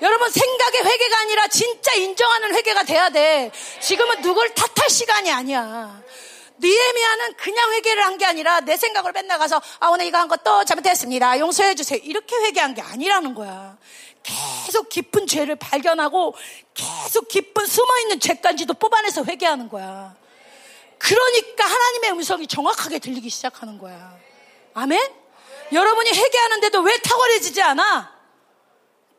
[0.02, 3.52] 여러분 생각의 회개가 아니라 진짜 인정하는 회개가 돼야 돼.
[3.80, 6.02] 지금은 누굴 탓할 시간이 아니야.
[6.60, 11.40] 니에미아는 그냥 회개를 한 게 아니라 내 생각으로 맨날 가서 아 오늘 이거 한거또 잘못했습니다.
[11.40, 12.00] 용서해 주세요.
[12.04, 13.78] 이렇게 회개한 게 아니라는 거야.
[14.24, 16.36] 계속 깊은 죄를 발견하고
[16.74, 20.16] 계속 깊은 숨어 있는 죄까지도 뽑아내서 회개하는 거야.
[21.00, 24.16] 그러니까 하나님의 음성이 정확하게 들리기 시작하는 거야.
[24.76, 25.12] 아멘?
[25.74, 28.14] 여러분이 회개하는데도 왜 탁월해지지 않아?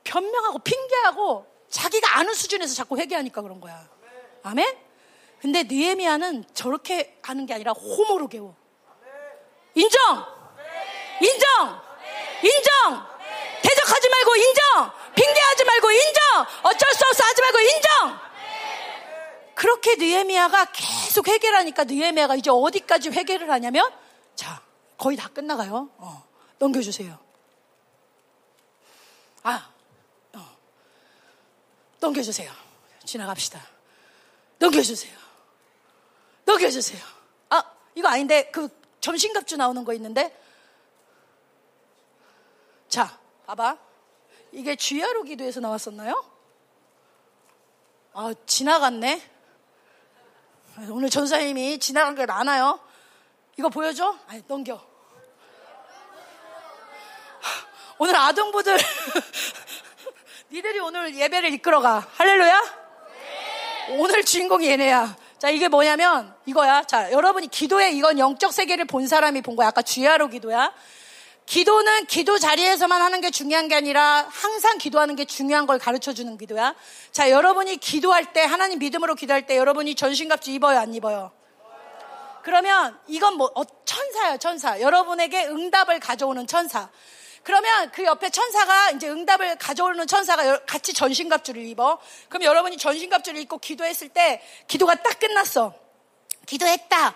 [0.05, 3.87] 변명하고 핑계하고 자기가 아는 수준에서 자꾸 회개하니까 그런 거야.
[4.45, 4.84] 아멘?
[5.45, 8.57] 근데 느에미아는 저렇게 하는 게 아니라 호모로 개워.
[9.75, 10.01] 인정!
[11.21, 11.83] 인정!
[12.43, 13.07] 인정!
[13.61, 14.93] 대적하지 말고 인정!
[15.15, 16.23] 핑계하지 말고 인정!
[16.63, 18.21] 어쩔 수 없어 하지 말고 인정!
[19.55, 23.93] 그렇게 느에미아가 계속 회개를 하니까 느에미아가 이제 어디까지 회개를 하냐면
[24.35, 24.63] 자
[24.97, 25.91] 거의 다 끝나가요.
[25.99, 26.27] 어,
[26.59, 27.19] 넘겨주세요.
[29.43, 29.69] 아,
[30.33, 30.57] 어,
[32.01, 32.51] 넘겨주세요.
[33.05, 33.61] 지나갑시다.
[34.59, 35.24] 넘겨주세요.
[36.45, 37.03] 넘겨주세요.
[37.51, 37.63] 아,
[37.95, 38.69] 이거 아닌데 그
[39.01, 40.35] 점심값주 나오는 거 있는데
[42.89, 43.77] 자, 봐봐.
[44.53, 46.25] 이게 주야로 기도에서 나왔었나요?
[48.13, 49.31] 아, 지나갔네?
[50.91, 52.79] 오늘 전사님이 지나간 게 많아요.
[53.59, 54.17] 이거 보여줘?
[54.29, 54.81] 아니, 넘겨.
[57.99, 58.77] 오늘 아동부들,
[60.51, 62.07] 니들이 오늘 예배를 이끌어가.
[62.15, 62.85] 할렐루야?
[63.99, 65.17] 오늘 주인공이 얘네야.
[65.39, 66.85] 자, 이게 뭐냐면 이거야.
[66.85, 69.69] 자, 여러분이 기도에 이건 영적 세계를 본 사람이 본 거야.
[69.69, 70.73] 아까 주야로 기도야.
[71.47, 76.39] 기도는 기도 자리에서만 하는 게 중요한 게 아니라 항상 기도하는 게 중요한 걸 가르쳐 주는
[76.39, 76.75] 기도야.
[77.13, 81.33] 자, 여러분이 기도할 때, 하나님 믿음으로 기도할 때 여러분이 전신갑주 입어요, 안 입어요?
[82.43, 84.81] 그러면 이건 뭐, 어, 천사예요, 천사.
[84.81, 86.89] 여러분에게 응답을 가져오는 천사.
[87.45, 91.99] 그러면 그 옆에 천사가 이제 응답을 가져오는 천사가 같이 전신갑주를 입어.
[92.31, 95.75] 그럼 여러분이 전신갑주를 입고 기도했을 때 기도가 딱 끝났어.
[96.47, 97.15] 기도했다.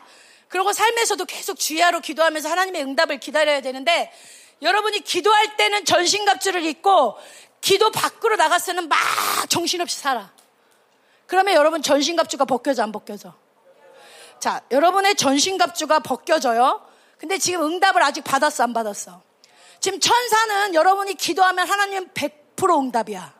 [0.48, 4.12] 그리고 삶에서도 계속 주야로 기도하면서 하나님의 응답을 기다려야 되는데
[4.60, 7.16] 여러분이 기도할 때는 전신갑주를 입고
[7.62, 8.98] 기도 밖으로 나갔으면 막
[9.48, 10.30] 정신없이 살아.
[11.26, 13.34] 그러면 여러분 전신갑주가 벗겨져 안 벗겨져?
[14.40, 16.86] 자, 여러분의 전신갑주가 벗겨져요.
[17.16, 19.27] 근데 지금 응답을 아직 받았어 안 받았어?
[19.80, 23.34] 지금 천사는 여러분이 기도하면 하나님 100% 응답이야.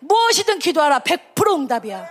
[0.00, 2.08] 무엇이든 기도하라 100% 응답이야.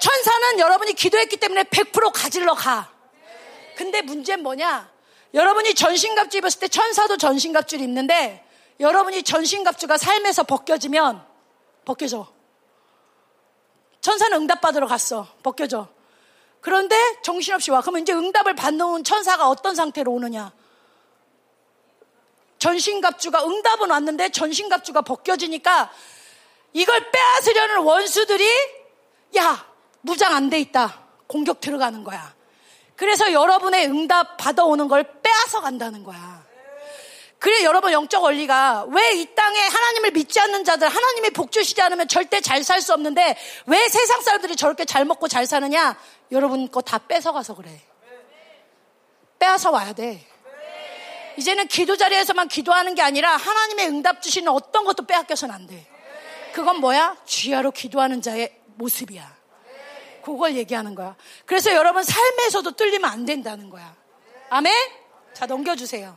[0.00, 2.92] 천사는 여러분이 기도했기 때문에 100% 가질러 가.
[3.76, 4.90] 근데 문제는 뭐냐?
[5.34, 8.44] 여러분이 전신갑주 입었을 때 천사도 전신갑주를 입는데
[8.80, 11.24] 여러분이 전신갑주가 삶에서 벗겨지면
[11.84, 12.26] 벗겨져.
[14.00, 15.28] 천사는 응답받으러 갔어.
[15.42, 15.88] 벗겨져.
[16.60, 17.80] 그런데 정신없이 와.
[17.80, 20.52] 그러면 이제 응답을 받는 천사가 어떤 상태로 오느냐?
[22.66, 25.90] 전신갑주가 응답은 왔는데 전신갑주가 벗겨지니까
[26.72, 28.48] 이걸 빼앗으려는 원수들이
[29.36, 29.66] 야
[30.00, 32.34] 무장 안 돼 있다 공격 들어가는 거야.
[32.94, 36.42] 그래서 여러분의 응답 받아오는 걸 빼앗아 간다는 거야.
[37.40, 42.06] 그래 여러분 영적 원리가 왜 이 땅에 하나님을 믿지 않는 자들 하나님이 복 주시지 않으면
[42.06, 43.36] 절대 잘 살 수 없는데
[43.66, 45.98] 왜 세상 사람들이 저렇게 잘 먹고 잘 사느냐?
[46.30, 47.80] 여러분 거 다 뺏어가서 그래.
[49.40, 50.24] 빼앗아 와야 돼.
[51.36, 55.86] 이제는 기도 자리에서만 기도하는 게 아니라 하나님의 응답 주시는 어떤 것도 빼앗겨서는 안 돼.
[56.52, 57.16] 그건 뭐야?
[57.24, 59.42] 주야로 기도하는 자의 모습이야.
[60.22, 61.16] 그걸 얘기하는 거야.
[61.46, 63.94] 그래서 여러분 삶에서도 뚫리면 안 된다는 거야.
[64.50, 64.72] 아멘?
[65.34, 66.16] 자, 넘겨주세요.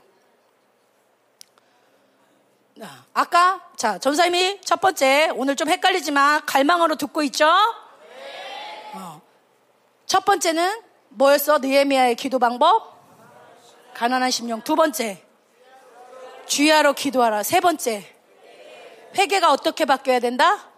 [3.14, 7.50] 아까, 자, 전사님이 첫 번째, 오늘 좀 헷갈리지만 갈망으로 듣고 있죠?
[8.94, 9.22] 어.
[10.06, 11.60] 첫 번째는 뭐였어?
[11.60, 12.94] 느에미아의 기도 방법?
[13.95, 14.61] 가난한 심령.
[14.61, 15.23] 두 번째,
[16.47, 17.43] 주야로 기도하라.
[17.43, 18.05] 세 번째,
[19.17, 20.69] 회개가 어떻게 바뀌어야 된다?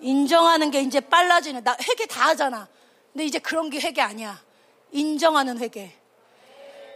[0.00, 1.62] 인정하는 게 이제 빨라지는.
[1.62, 2.66] 나 회개 다 하잖아.
[3.12, 4.42] 근데 이제 그런 게 회개 아니야.
[4.90, 5.92] 인정하는 회개.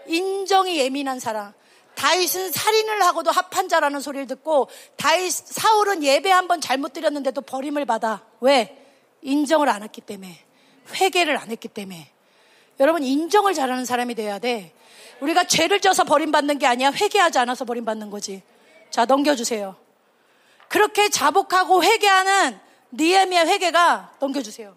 [0.07, 1.53] 인정이 예민한 사람.
[1.95, 7.85] 다윗은 살인을 하고도 합한 자라는 소리를 듣고 다윗 사울은 예배 한 번 잘못 드렸는데도 버림을
[7.85, 8.25] 받아.
[8.41, 8.77] 왜?
[9.23, 10.39] 인정을 안 했기 때문에.
[10.95, 12.11] 회개를 안 했기 때문에.
[12.81, 14.73] 여러분 인정을 잘하는 사람이 돼야 돼.
[15.21, 16.91] 우리가 죄를 져서 버림받는 게 아니야.
[16.91, 18.43] 회개하지 않아서 버림받는 거지.
[18.91, 19.77] 자, 넘겨주세요.
[20.69, 22.59] 그렇게 자복하고 회개하는
[22.93, 24.77] 니에미아 회개가 넘겨주세요.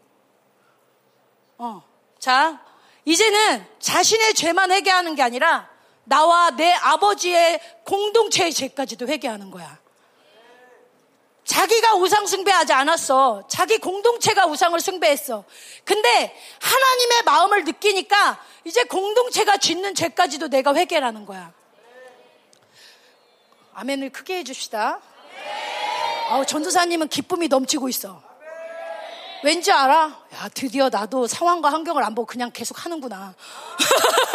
[1.57, 1.83] 어.
[2.19, 2.63] 자,
[3.05, 5.69] 이제는 자신의 죄만 회개하는 게 아니라
[6.03, 9.79] 나와 내 아버지의 공동체의 죄까지도 회개하는 거야.
[11.49, 13.43] 자기가 우상 숭배하지 않았어.
[13.47, 15.43] 자기 공동체가 우상을 숭배했어.
[15.83, 21.51] 근데 하나님의 마음을 느끼니까 이제 공동체가 짓는 죄까지도 내가 회개라는 거야.
[23.73, 24.99] 아멘을 크게 해줍시다.
[26.29, 28.21] 아, 전도사님은 기쁨이 넘치고 있어.
[29.43, 30.19] 왠지 알아?
[30.35, 33.33] 야, 드디어 나도 상황과 환경을 안 보고 그냥 계속 하는구나.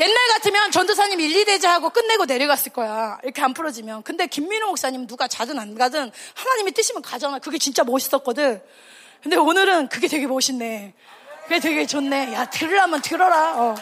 [0.00, 3.18] 옛날 같으면 전도사님 1, 2대제 하고 끝내고 내려갔을 거야.
[3.24, 4.04] 이렇게 안 풀어지면.
[4.04, 7.40] 근데 김민호 목사님 누가 자든 안 가든 하나님이 뜻이면 가잖아.
[7.40, 8.62] 그게 진짜 멋있었거든.
[9.22, 10.94] 근데 오늘은 그게 되게 멋있네.
[11.44, 12.32] 그게 되게 좋네.
[12.34, 13.54] 야, 들으라면 들어라.
[13.56, 13.74] 어.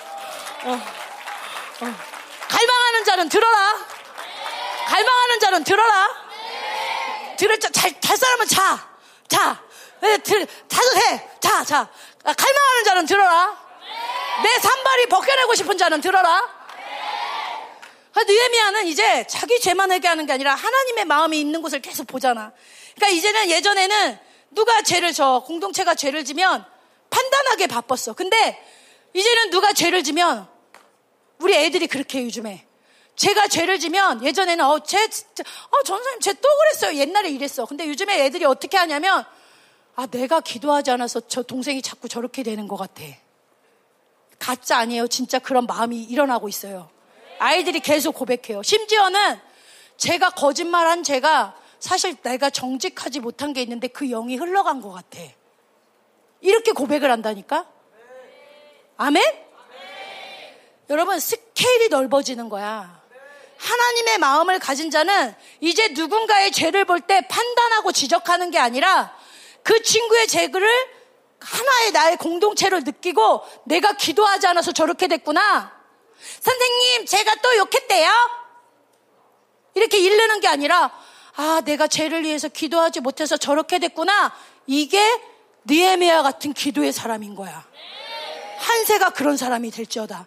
[0.64, 0.72] 어.
[1.80, 1.94] 어.
[2.48, 3.86] 갈망하는 자는 들어라.
[4.86, 6.08] 갈망하는 자는 들어라.
[7.36, 8.88] 들을 자, 잘, 잘 사람은 자.
[9.28, 9.62] 자.
[10.00, 11.28] 네, 들, 자도 해.
[11.40, 11.88] 자, 자.
[12.24, 13.65] 아, 갈망하는 자는 들어라.
[14.42, 16.56] 내 산발이 벗겨내고 싶은 자는 들어라.
[18.14, 22.52] 느헤미야는 이제 자기 죄만 회개하는 게 아니라 하나님의 마음이 있는 곳을 계속 보잖아.
[22.94, 24.18] 그러니까 이제는 예전에는
[24.52, 26.64] 누가 죄를 져 공동체가 죄를 지면
[27.10, 28.14] 판단하게 바빴어.
[28.14, 28.62] 근데
[29.14, 30.48] 이제는 누가 죄를 지면
[31.38, 32.66] 우리 애들이 그렇게 요즘에.
[33.16, 36.98] 제가 죄를 지면 예전에는 어, 쟤, 어, 전사님 쟤 또 그랬어요.
[36.98, 37.64] 옛날에 이랬어.
[37.64, 39.24] 근데 요즘에 애들이 어떻게 하냐면
[39.94, 43.02] 아, 내가 기도하지 않아서 저 동생이 자꾸 저렇게 되는 것 같아.
[44.38, 45.08] 가짜 아니에요.
[45.08, 46.88] 진짜 그런 마음이 일어나고 있어요.
[47.38, 48.62] 아이들이 계속 고백해요.
[48.62, 49.38] 심지어는
[49.96, 55.18] 제가 거짓말한 제가 사실 내가 정직하지 못한 게 있는데 그 영이 흘러간 것 같아.
[56.40, 57.66] 이렇게 고백을 한다니까?
[58.96, 59.22] 아멘?
[60.88, 63.02] 여러분, 스케일이 넓어지는 거야.
[63.58, 69.16] 하나님의 마음을 가진 자는 이제 누군가의 죄를 볼 때 판단하고 지적하는 게 아니라
[69.62, 70.68] 그 친구의 죄를
[71.46, 75.72] 하나의 나의 공동체를 느끼고 내가 기도하지 않아서 저렇게 됐구나.
[76.40, 78.10] 선생님, 제가 또 욕했대요?
[79.74, 80.90] 이렇게 일르는 게 아니라,
[81.36, 84.34] 아, 내가 죄를 위해서 기도하지 못해서 저렇게 됐구나.
[84.66, 85.00] 이게
[85.68, 87.64] 니에미아 같은 기도의 사람인 거야.
[88.58, 90.26] 한세가 그런 사람이 될지어다.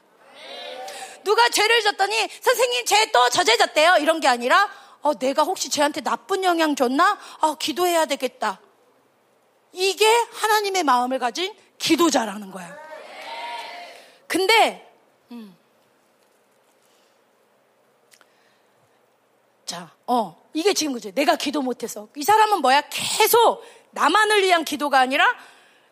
[1.23, 3.97] 누가 죄를 졌더니 선생님 죄 또 저제졌대요.
[3.99, 4.69] 이런 게 아니라
[5.01, 7.17] 어, 내가 혹시 쟤한테 나쁜 영향 줬나?
[7.41, 8.59] 어, 기도해야 되겠다.
[9.71, 12.77] 이게 하나님의 마음을 가진 기도자라는 거야.
[14.27, 14.87] 근데
[15.31, 15.55] 음.
[19.65, 21.11] 자, 어, 이게 지금 그죠.
[21.11, 22.07] 내가 기도 못해서.
[22.15, 22.81] 이 사람은 뭐야?
[22.89, 25.25] 계속 나만을 위한 기도가 아니라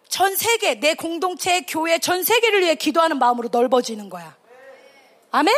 [0.10, 4.36] 전 세계, 내 공동체, 교회 전 세계를 위해 기도하는 마음으로 넓어지는 거야.
[5.32, 5.54] 아멘?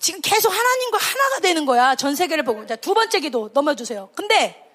[0.00, 1.94] 지금 계속 하나님과 하나가 되는 거야.
[1.94, 2.66] 전 세계를 보고.
[2.66, 4.10] 자, 두 번째 기도 넘어주세요.
[4.14, 4.68] 근데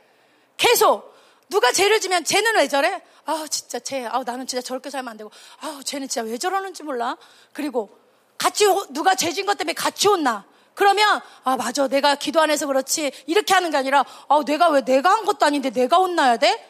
[0.57, 1.13] 계속
[1.49, 3.01] 누가 죄를 지면 쟤는 왜 저래?
[3.25, 4.05] 아, 진짜 쟤.
[4.05, 5.31] 아, 나는 진짜 저렇게 살면 안 되고.
[5.61, 7.17] 아, 쟤는 진짜 왜 저러는지 몰라.
[7.53, 7.89] 그리고
[8.37, 10.45] 같이 누가 죄진 것 때문에 같이 혼나.
[10.75, 14.79] 그러면 아 맞아 내가 기도 안 해서 그렇지 이렇게 하는 게 아니라 아 내가 왜
[14.79, 16.65] 내가 한 것도 아닌데 내가 혼나야 돼?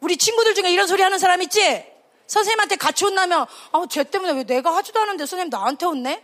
[0.00, 1.82] 우리 친구들 중에 이런 소리 하는 사람 있지?
[2.26, 6.22] 선생님한테 같이 혼나면 아, 쟤 때문에 왜 내가 하지도 않은데 선생님 나한테 혼내?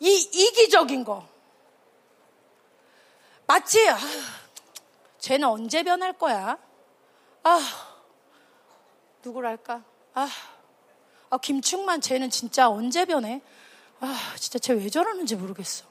[0.00, 1.28] 이 이기적인 거.
[3.46, 3.96] 마치 아,
[5.20, 6.58] 쟤는 언제 변할 거야?
[7.44, 7.60] 아
[9.24, 9.82] 누구랄까?
[10.14, 10.28] 아,
[11.30, 13.40] 아 김충만 쟤는 진짜 언제 변해?
[14.00, 15.84] 아 진짜 쟤 왜 저러는지 모르겠어.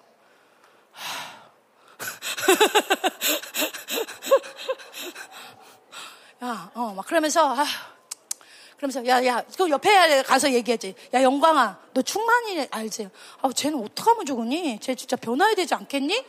[6.43, 7.63] 야, 어, 막 그러면서, 아,
[8.77, 10.95] 그러면서, 야, 야, 그 옆에 가서 얘기하지.
[11.13, 13.09] 야, 영광아, 너 충만이 알지?
[13.41, 14.79] 아, 쟤는 어떡하면 좋으니?
[14.79, 16.25] 쟤 진짜 변화해야 되지 않겠니?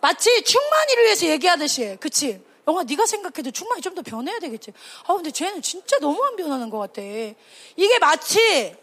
[0.00, 2.42] 마치 충만이를 위해서 얘기하듯이, 그치?
[2.66, 4.72] 영화 네가 생각해도 충만이 좀 더 변해야 되겠지.
[5.06, 7.02] 아 근데 쟤는 진짜 너무 안 변하는 것 같아.
[7.02, 8.76] 이게 마치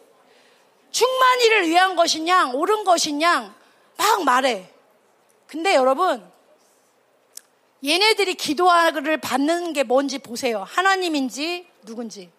[0.92, 3.56] 충만이를 위한 것이냐 옳은 것이냐
[3.98, 4.72] 막 말해.
[5.48, 6.30] 근데 여러분
[7.84, 10.64] 얘네들이 기도를 받는 게 뭔지 보세요.
[10.64, 12.32] 하나님인지 누군지.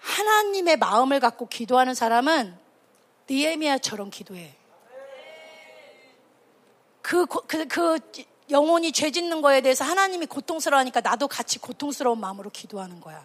[0.00, 2.56] 하나님의 마음을 갖고 기도하는 사람은
[3.28, 4.54] 니에미아처럼 기도해.
[7.06, 8.00] 그, 그, 그
[8.50, 13.24] 영혼이 죄 짓는 거에 대해서 하나님이 고통스러워하니까 나도 같이 고통스러운 마음으로 기도하는 거야.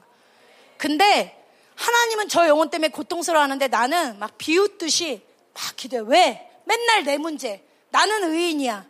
[0.78, 1.44] 근데
[1.74, 5.24] 하나님은 저 영혼 때문에 고통스러워하는데 나는 막 비웃듯이
[5.56, 6.04] 막 기도해.
[6.06, 6.52] 왜?
[6.66, 7.66] 맨날 내 문제.
[7.90, 8.86] 나는 의인이야.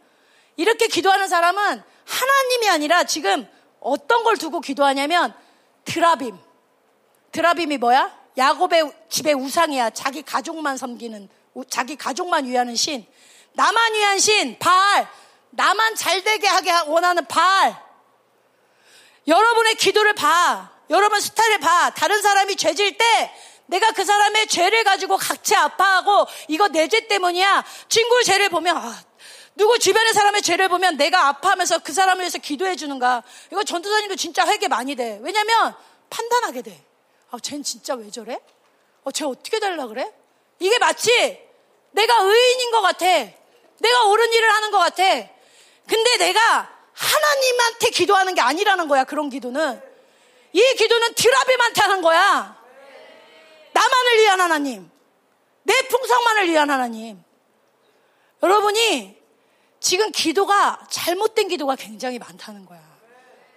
[0.58, 3.48] 이렇게 기도하는 사람은 하나님이 아니라 지금
[3.80, 5.34] 어떤 걸 두고 기도하냐면
[5.86, 6.38] 드라빔.
[7.32, 8.14] 드라빔이 뭐야?
[8.38, 9.92] 야곱의 집의 우상이야.
[9.92, 11.30] 자기 가족만 섬기는,
[11.70, 13.06] 자기 가족만 위하는 신.
[13.54, 15.08] 나만 위한 신, 바알.
[15.52, 17.76] 나만 잘 되게 하게 원하는 바알.
[19.28, 20.72] 여러분의 기도를 봐.
[20.90, 21.92] 여러분 스타일을 봐.
[21.92, 23.34] 다른 사람이 죄질 때
[23.68, 27.64] 내가 그 사람의 죄를 가지고 각체 아파하고 이거 내 죄 때문이야.
[27.88, 29.04] 친구의 죄를 보면 아,
[29.56, 33.24] 누구 주변의 사람의 죄를 보면 내가 아파하면서 그 사람을 위해서 기도해 주는가.
[33.52, 35.20] 이거 전도사님도 진짜 회개 많이 돼.
[35.22, 35.74] 왜냐면
[36.10, 36.84] 판단하게 돼.
[37.30, 38.40] 아, 쟤는 진짜 왜 저래?
[39.04, 40.12] 어, 쟤 어떻게 달라 그래?
[40.60, 41.10] 이게 마치
[41.92, 43.06] 내가 의인인 것 같아.
[43.82, 45.04] 내가 옳은 일을 하는 것 같아.
[45.88, 49.82] 근데 내가 하나님한테 기도하는 게 아니라는 거야, 그런 기도는.
[50.54, 52.62] 이 기도는 드라비한테 하는 거야.
[53.74, 54.92] 나만을 위한 하나님.
[55.64, 57.24] 내 풍성만을 위한 하나님.
[58.44, 59.18] 여러분이
[59.80, 62.82] 지금 기도가 잘못된 기도가 굉장히 많다는 거야.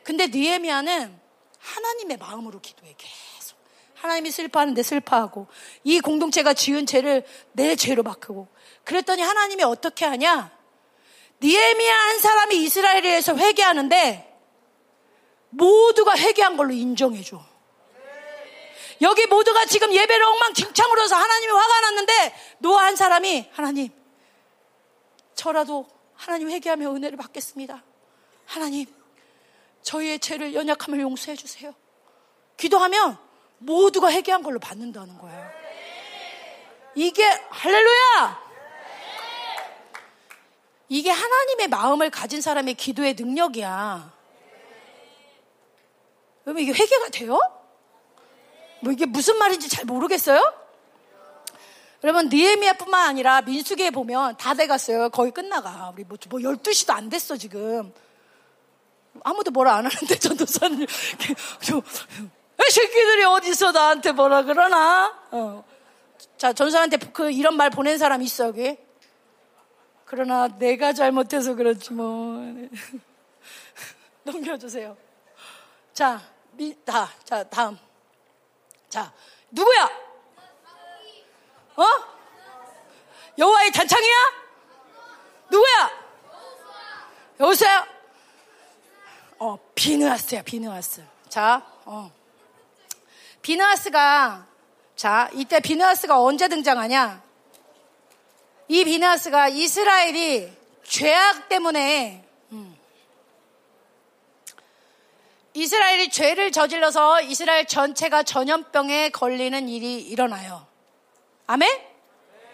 [0.02, 1.20] 근데 니에미아는
[1.58, 3.58] 하나님의 마음으로 기도해 계속.
[3.94, 5.46] 하나님이 슬퍼하는데 슬퍼하고
[5.82, 8.48] 이 공동체가 지은 죄를 내 죄로 바꾸고
[8.84, 10.50] 그랬더니 하나님이 어떻게 하냐?
[11.42, 14.32] 니에미아 한 사람이 이스라엘에서 회개하는데
[15.50, 17.40] 모두가 회개한 걸로 인정해줘.
[19.00, 23.90] 여기 모두가 지금 예배를 엉망진창으로 해서 하나님이 화가 났는데 노아 한 사람이 하나님
[25.34, 27.82] 저라도 하나님 회개하며 은혜를 받겠습니다.
[28.46, 28.86] 하나님
[29.82, 31.74] 저희의 죄를 연약함을 용서해 주세요.
[32.56, 33.18] 기도하면
[33.58, 35.50] 모두가 회개한 걸로 받는다는 거예요.
[36.94, 38.43] 이게 할렐루야!
[40.94, 44.12] 이게 하나님의 마음을 가진 사람의 기도의 능력이야.
[46.46, 47.40] 여러분 이게 회개가 돼요?
[48.78, 50.54] 뭐 이게 무슨 말인지 잘 모르겠어요?
[52.04, 55.08] 여러분 니에미아뿐만 아니라 민수기에 보면 다 돼갔어요.
[55.08, 55.90] 거의 끝나가.
[55.92, 57.92] 우리 뭐, 뭐 12시도 안 됐어 지금.
[59.24, 60.86] 아무도 뭐라 안 하는데 전도사는 이
[62.70, 65.12] 새끼들이 어디서 나한테 뭐라 그러나?
[65.32, 65.64] 어.
[66.38, 68.76] 자 전도사한테 그 이런 말 보낸 사람 있어 여기?
[70.04, 72.38] 그러나 내가 잘못해서 그렇지 뭐.
[74.24, 74.96] 넘겨주세요.
[75.92, 76.20] 자,
[76.52, 77.78] 미, 다, 자, 다음.
[78.88, 79.12] 자,
[79.50, 79.84] 누구야?
[81.76, 81.84] 어?
[83.36, 84.14] 여호와의 단창이야?
[85.50, 86.04] 누구야?
[87.40, 87.86] 여호수야?
[89.38, 91.04] 어, 비느하스야, 비느하스.
[91.28, 92.10] 자, 어.
[93.42, 94.46] 비느하스가,
[94.96, 97.23] 자, 이때 비느하스가 언제 등장하냐?
[98.68, 100.50] 이 비느하스가 이스라엘이
[100.84, 102.76] 죄악 때문에 음,
[105.54, 110.66] 이스라엘이 죄를 저질러서 이스라엘 전체가 전염병에 걸리는 일이 일어나요.
[111.46, 111.68] 아멘?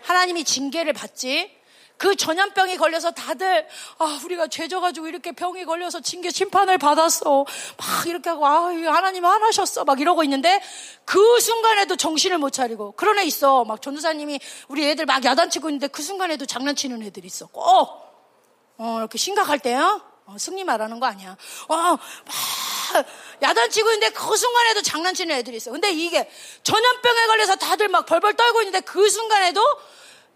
[0.02, 1.59] 하나님이 징계를 받지.
[2.00, 3.68] 그 전염병이 걸려서 다들
[3.98, 7.44] 아 우리가 죄져가지고 이렇게 병이 걸려서 징계 심판을 받았어.
[7.76, 9.84] 막 이렇게 하고 아 하나님 화나셨어.
[9.84, 10.62] 막 이러고 있는데
[11.04, 13.66] 그 순간에도 정신을 못 차리고 그런 애 있어.
[13.66, 17.48] 막 전도사님이 우리 애들 막 야단치고 있는데 그 순간에도 장난치는 애들 있어.
[17.48, 18.00] 꼭!
[18.78, 21.36] 어, 이렇게 심각할 때요 어, 승리 말하는 거 아니야.
[21.68, 21.98] 어, 막
[23.42, 25.70] 야단치고 있는데 그 순간에도 장난치는 애들이 있어.
[25.70, 26.30] 근데 이게
[26.62, 29.62] 전염병에 걸려서 다들 막 벌벌 떨고 있는데 그 순간에도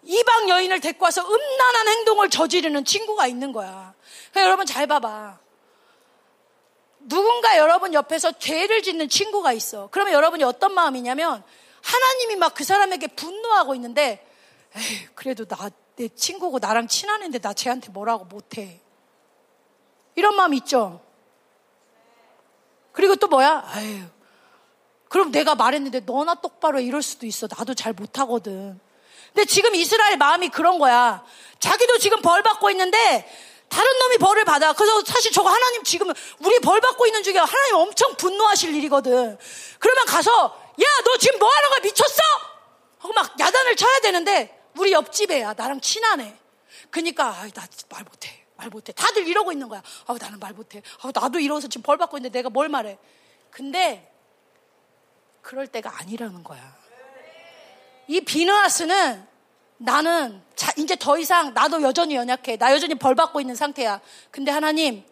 [0.05, 3.95] 이방 여인을 데리고 와서 음란한 행동을 저지르는 친구가 있는 거야.
[4.37, 5.39] 여러분 잘 봐봐.
[7.01, 9.89] 누군가 여러분 옆에서 죄를 짓는 친구가 있어.
[9.91, 11.43] 그러면 여러분이 어떤 마음이냐면
[11.83, 14.27] 하나님이 막 그 사람에게 분노하고 있는데
[14.77, 18.81] 에이, 그래도 나 내 친구고 나랑 친한애인데 나 쟤한테 뭐라고 못해.
[20.17, 21.01] 이런 마음 있죠.
[22.93, 23.65] 그리고 또 뭐야?
[23.67, 24.05] 아유,
[25.09, 27.49] 그럼 내가 말했는데 너나 똑바로 이럴 수도 있어.
[27.51, 28.81] 나도 잘 못하거든.
[29.35, 31.25] 근데 지금 이스라엘 마음이 그런 거야.
[31.59, 33.29] 자기도 지금 벌 받고 있는데
[33.69, 34.73] 다른 놈이 벌을 받아.
[34.73, 39.37] 그래서 사실 저거 하나님 지금 우리 벌 받고 있는 중에 하나님 엄청 분노하실 일이거든.
[39.81, 42.23] 그러면 가서 야 너 지금 뭐 하는 거야 미쳤어?
[42.99, 46.39] 하고 막 야단을 쳐야 되는데 우리 옆집애야 나랑 친하네.
[46.91, 48.45] 그니까 나 말 못해.
[48.57, 48.93] 말 못해.
[48.93, 49.83] 다들 이러고 있는 거야.
[50.07, 50.81] 아 나는 말 못해.
[51.03, 52.99] 아 나도 이러서 지금 벌 받고 있는데 내가 뭘 말해.
[53.51, 54.13] 근데
[55.43, 56.84] 그럴 때가 아니라는 거야.
[58.09, 59.27] 이 비너아스는
[59.79, 62.57] 나는 자, 이제 더 이상 나도 여전히 연약해.
[62.57, 64.01] 나 여전히 벌 받고 있는 상태야.
[64.31, 65.05] 근데 하나님,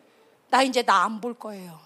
[0.50, 1.80] 나 이제 나 안 볼 거예요.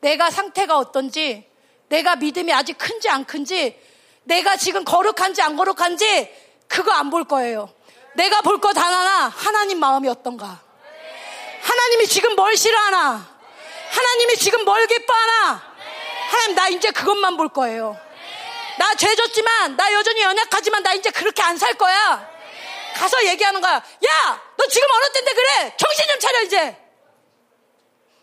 [0.00, 1.46] 내가 상태가 어떤지,
[1.88, 3.78] 내가 믿음이 아직 큰지 안 큰지,
[4.24, 6.32] 내가 지금 거룩한지 안 거룩한지,
[6.68, 7.68] 그거 안 볼 거예요.
[8.14, 10.60] 내가 볼 거 단 하나, 하나님 마음이 어떤가.
[11.62, 13.28] 하나님이 지금 뭘 싫어하나?
[13.90, 15.62] 하나님이 지금 뭘 기뻐하나?
[16.30, 17.98] 하나님, 나 이제 그것만 볼 거예요.
[18.80, 22.26] 나 죄졌지만, 나 여전히 연약하지만, 나 이제 그렇게 안 살 거야.
[22.94, 23.74] 가서 얘기하는 거야.
[23.74, 25.74] 야, 너 지금 어느 때인데 그래?
[25.76, 26.76] 정신 좀 차려, 이제.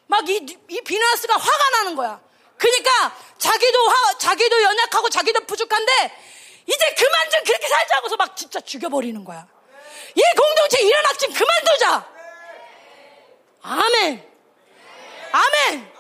[0.08, 2.20] 막 이, 이 비나스가 화가 나는 거야.
[2.58, 5.92] 그러니까 자기도 화, 자기도 연약하고 자기도 부족한데,
[6.66, 9.48] 이제 그만 좀 그렇게 살자고서 막 진짜 죽여버리는 거야.
[10.16, 12.10] 이 공동체 이런 악진 그만두자.
[13.62, 14.28] 아멘.
[15.32, 15.94] 아멘.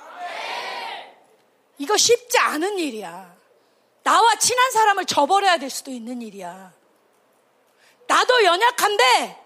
[1.77, 3.36] 이거 쉽지 않은 일이야.
[4.07, 6.71] 나와 친한 사람을 저버려야 될 수도 있는 일이야.
[8.07, 9.43] 나도 연약한데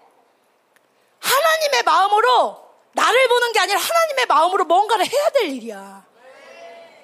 [1.18, 6.06] 하나님의 마음으로 나를 보는 게 아니라 하나님의 마음으로 뭔가를 해야 될 일이야.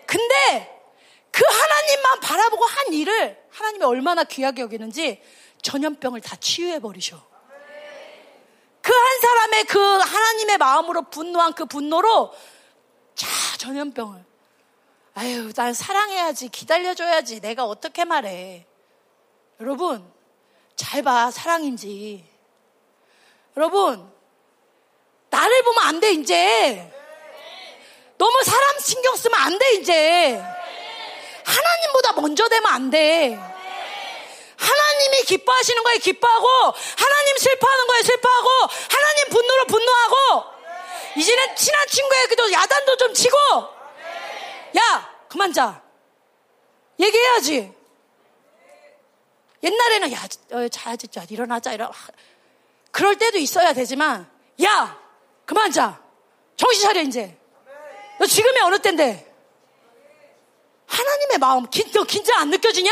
[0.06, 0.80] 근데
[1.32, 5.20] 그 하나님만 바라보고 한 일을 하나님이 얼마나 귀하게 여기는지
[5.60, 7.20] 전염병을 다 치유해 버리셔.
[8.80, 12.32] 그 한 사람의 그 하나님의 마음으로 분노한 그 분노로
[13.16, 13.26] 자
[13.58, 14.27] 전염병을
[15.18, 18.64] 아유, 난 사랑해야지, 기다려줘야지, 내가 어떻게 말해.
[19.60, 20.08] 여러분,
[20.76, 22.24] 잘 봐, 사랑인지.
[23.56, 24.12] 여러분,
[25.28, 26.88] 나를 보면 안 돼, 이제.
[28.16, 30.40] 너무 사람 신경 쓰면 안 돼, 이제.
[31.44, 33.34] 하나님보다 먼저 되면 안 돼.
[34.56, 36.46] 하나님이 기뻐하시는 거에 기뻐하고,
[36.96, 38.48] 하나님 슬퍼하는 거에 슬퍼하고,
[38.88, 40.44] 하나님 분노로 분노하고,
[41.16, 43.77] 이제는 친한 친구에게도 야단도 좀 치고,
[44.76, 45.82] 야, 그만 자.
[46.98, 47.72] 얘기해야지.
[49.62, 50.18] 옛날에는 야,
[50.52, 51.90] 어, 자야지, 자, 일어나자, 일어.
[52.90, 54.28] 그럴 때도 있어야 되지만,
[54.62, 54.98] 야,
[55.44, 56.02] 그만 자.
[56.56, 57.38] 정신 차려 이제.
[58.18, 59.24] 너 지금이 어느 때인데?
[60.86, 62.90] 하나님의 마음, 긴, 너 긴장 안 느껴지냐?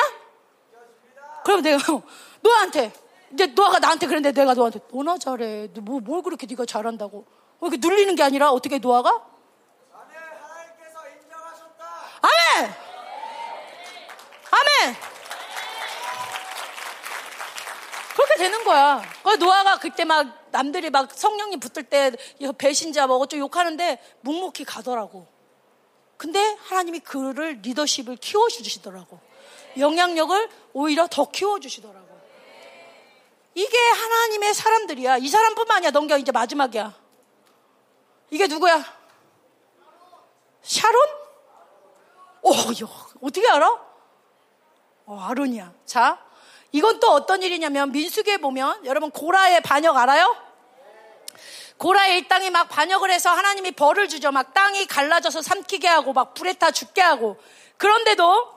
[1.44, 1.78] 그럼 내가
[2.42, 2.92] 너한테
[3.32, 5.68] 이제 너가 나한테 그랬는데 내가 너한테 너나 잘해.
[5.80, 7.26] 뭐, 뭘 그렇게 네가 잘한다고?
[7.60, 9.24] 어, 이렇게 눌리는 게 아니라 어떻게 노아가?
[12.20, 12.74] 아멘!
[14.50, 14.96] 아멘!
[18.14, 19.02] 그렇게 되는 거야.
[19.22, 22.12] 그 노아가 그때 막 남들이 막 성령님 붙을 때
[22.56, 25.26] 배신자 뭐 어쩌고 욕하는데 묵묵히 가더라고.
[26.16, 29.20] 근데 하나님이 그를 리더십을 키워주시더라고.
[29.78, 32.06] 영향력을 오히려 더 키워주시더라고.
[33.54, 35.18] 이게 하나님의 사람들이야.
[35.18, 35.90] 이 사람뿐만 아니야.
[35.90, 36.94] 넘겨 이제 마지막이야.
[38.30, 38.84] 이게 누구야?
[40.62, 41.25] 샤론?
[42.46, 42.52] 오,
[43.22, 43.68] 어떻게 알아?
[45.06, 45.72] 어, 아론이야.
[45.84, 46.24] 자,
[46.70, 50.36] 이건 또 어떤 일이냐면 민수기에 보면 여러분 고라의 반역 알아요?
[51.78, 54.30] 고라의 이 땅이 막 반역을 해서 하나님이 벌을 주죠.
[54.30, 57.36] 막 땅이 갈라져서 삼키게 하고 막 불에 타 죽게 하고
[57.78, 58.54] 그런데도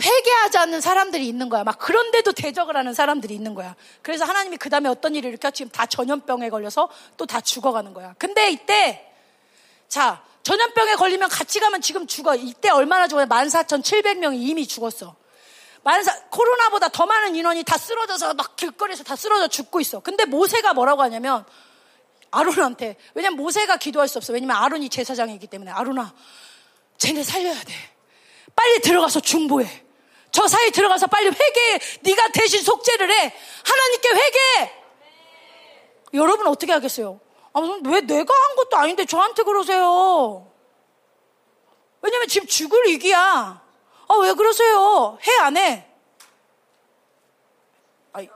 [0.00, 1.64] 회개하지 않는 사람들이 있는 거야.
[1.64, 3.74] 막 그런데도 대적을 하는 사람들이 있는 거야.
[4.02, 8.14] 그래서 하나님이 그 다음에 어떤 일을 일으켜 지금 다 전염병에 걸려서 또 다 죽어가는 거야.
[8.18, 9.10] 근데 이때
[9.88, 12.36] 자 전염병에 걸리면 같이 가면 지금 죽어.
[12.36, 13.26] 이때 얼마나 죽어요?
[13.26, 15.16] 14,700명이 이미 죽었어.
[15.82, 20.00] 만사, 코로나보다 더 많은 인원이 다 쓰러져서 막 길거리에서 다 쓰러져 죽고 있어.
[20.00, 21.44] 근데 모세가 뭐라고 하냐면
[22.30, 24.32] 아론한테 왜냐면 모세가 기도할 수 없어.
[24.32, 26.14] 왜냐면 아론이 제사장이기 때문에 아론아
[26.98, 27.72] 쟤네 살려야 돼.
[28.54, 29.84] 빨리 들어가서 중보해.
[30.30, 31.80] 저 사이 들어가서 빨리 회개해.
[32.02, 33.34] 네가 대신 속죄를 해.
[33.64, 34.72] 하나님께 회개해.
[36.14, 37.20] 여러분 어떻게 하겠어요?
[37.54, 40.50] 아, 왜 내가 한 것도 아닌데 저한테 그러세요?
[42.02, 43.18] 왜냐면 지금 죽을 위기야.
[44.08, 45.18] 아, 왜 그러세요?
[45.26, 45.86] 해, 안 해?
[48.12, 48.28] 아이,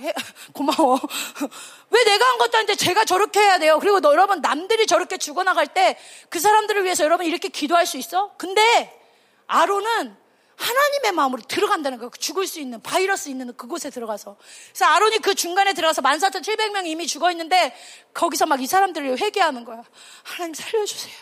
[0.00, 0.12] 해,
[0.52, 0.98] 고마워.
[1.90, 3.78] 왜 내가 한 것도 아닌데 제가 저렇게 해야 돼요?
[3.80, 5.98] 그리고 너, 여러분, 남들이 저렇게 죽어나갈 때
[6.28, 8.32] 그 사람들을 위해서 여러분 이렇게 기도할 수 있어?
[8.36, 9.00] 근데
[9.46, 10.16] 아론은
[10.56, 12.10] 하나님의 마음으로 들어간다는 거예요.
[12.18, 14.36] 죽을 수 있는, 바이러스 있는 그곳에 들어가서.
[14.68, 17.74] 그래서 아론이 그 중간에 들어가서 14,700명이 이미 죽어 있는데
[18.12, 19.82] 거기서 막 이 사람들을 회개하는 거야.
[20.22, 21.14] 하나님 살려주세요.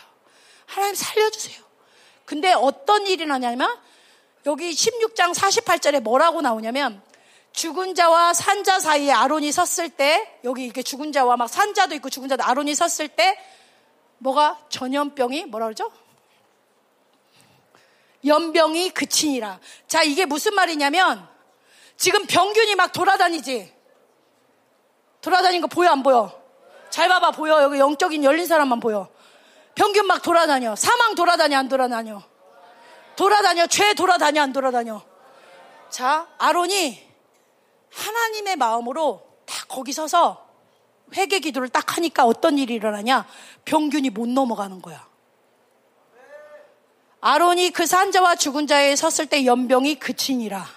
[0.65, 1.63] 하나님 살려주세요.
[2.25, 3.75] 근데 어떤 일이 나냐면
[4.45, 7.01] 여기 16장 48절에 뭐라고 나오냐면
[7.51, 12.29] 죽은 자와 산자 사이에 아론이 섰을 때 여기 이렇게 죽은 자와 막 산자도 있고 죽은
[12.29, 13.37] 자도 아론이 섰을 때
[14.17, 15.91] 뭐가 전염병이 뭐라 그러죠?
[18.25, 19.59] 연병이 그치니라.
[19.87, 21.27] 자, 이게 무슨 말이냐면
[21.97, 23.73] 지금 병균이 막 돌아다니지.
[25.21, 26.41] 돌아다니는 거 보여 안 보여?
[26.89, 27.61] 잘 봐봐 보여.
[27.63, 29.09] 여기 영적인 열린 사람만 보여.
[29.75, 30.75] 병균 막 돌아다녀.
[30.75, 32.21] 사망 돌아다녀 안 돌아다녀.
[33.15, 33.67] 돌아다녀.
[33.67, 35.01] 죄 돌아다녀 안 돌아다녀.
[35.89, 37.07] 자, 아론이
[37.91, 40.47] 하나님의 마음으로 딱 거기 서서
[41.15, 43.27] 회개 기도를 딱 하니까 어떤 일이 일어나냐?
[43.65, 45.07] 병균이 못 넘어가는 거야.
[47.25, 50.67] 아론이 그 산자와 죽은 자에 섰을 때 연병이 그치니라.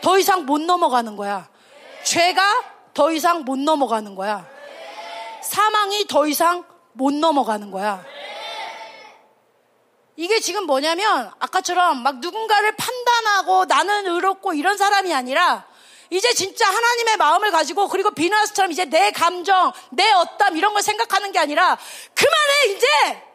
[0.00, 1.50] 더 이상 못 넘어가는 거야.
[2.02, 2.42] 죄가
[2.94, 4.48] 더 이상 못 넘어가는 거야.
[5.42, 6.64] 사망이 더 이상
[6.94, 8.02] 못 넘어가는 거야.
[10.16, 15.66] 이게 지금 뭐냐면 아까처럼 막 누군가를 판단하고 나는 의롭고 이런 사람이 아니라
[16.08, 21.32] 이제 진짜 하나님의 마음을 가지고 그리고 비나스처럼 이제 내 감정, 내 어땀 이런 걸 생각하는
[21.32, 21.76] 게 아니라
[22.14, 23.33] 그만해 이제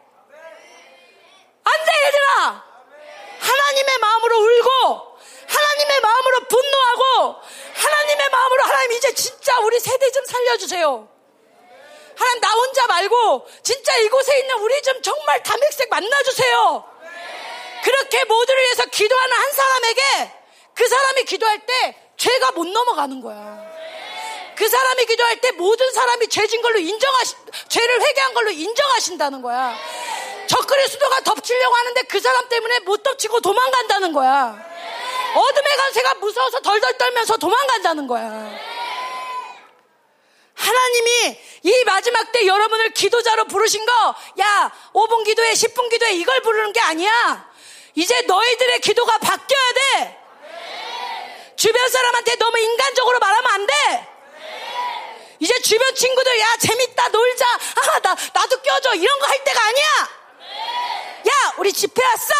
[1.80, 2.64] 안 돼, 얘들아!
[3.40, 7.40] 하나님의 마음으로 울고, 하나님의 마음으로 분노하고,
[7.74, 11.08] 하나님의 마음으로 하나님 이제 진짜 우리 세대 좀 살려주세요.
[12.16, 16.84] 하나님 나 혼자 말고, 진짜 이곳에 있는 우리 좀 정말 담백색 만나주세요.
[17.82, 20.02] 그렇게 모두를 위해서 기도하는 한 사람에게
[20.74, 23.70] 그 사람이 기도할 때 죄가 못 넘어가는 거야.
[24.54, 27.34] 그 사람이 기도할 때 모든 사람이 죄진 걸로 인정하시,
[27.70, 29.74] 죄를 회개한 걸로 인정하신다는 거야.
[30.50, 34.58] 적그리 수도가 덮치려고 하는데 그 사람 때문에 못 덮치고 도망간다는 거야.
[35.32, 38.50] 어둠의 간세가 무서워서 덜덜 떨면서 도망간다는 거야.
[40.54, 43.92] 하나님이 이 마지막 때 여러분을 기도자로 부르신 거,
[44.40, 47.48] 야, 5분 기도에 10분 기도에 이걸 부르는 게 아니야.
[47.94, 50.18] 이제 너희들의 기도가 바뀌어야 돼.
[51.54, 53.74] 주변 사람한테 너무 인간적으로 말하면 안 돼.
[55.38, 57.46] 이제 주변 친구들, 야, 재밌다, 놀자.
[57.46, 58.94] 아, 나, 나도 껴줘.
[58.96, 60.19] 이런 거 할 때가 아니야.
[61.28, 62.32] 야, 우리 집회 왔어.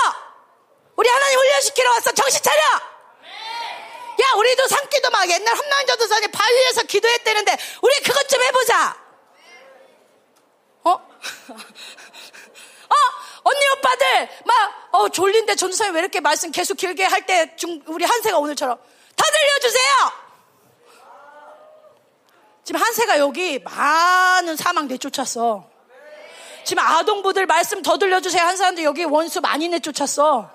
[0.96, 2.12] 우리 하나님 훈련시키러 왔어.
[2.12, 2.60] 정신 차려.
[2.62, 8.96] 야, 우리도 산기도 막 옛날 험난 전도사님 바위에서 기도했대는데 우리 그것 좀 해보자.
[10.84, 10.90] 어?
[10.92, 12.96] 어?
[13.44, 17.54] 언니 오빠들 막 어, 졸린데 전도사님 왜 이렇게 말씀 계속 길게 할 때
[17.86, 18.78] 우리 한세가 오늘처럼
[19.16, 20.12] 다 들려주세요.
[22.64, 25.69] 지금 한세가 여기 많은 사망 내쫓았어.
[26.64, 30.50] 지금 아동부들 말씀 더 들려주세요 한 사람들 여기 원수 많이 내쫓았어.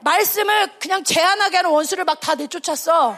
[0.00, 3.16] 말씀을 그냥 제한하게 하는 원수를 막 다 내쫓았어.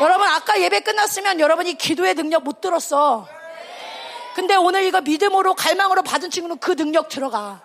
[0.00, 3.28] 여러분 아까 예배 끝났으면 여러분이 기도의 능력 못 들었어.
[4.34, 7.60] 근데 오늘 이거 믿음으로 갈망으로 받은 친구는 그 능력 들어가.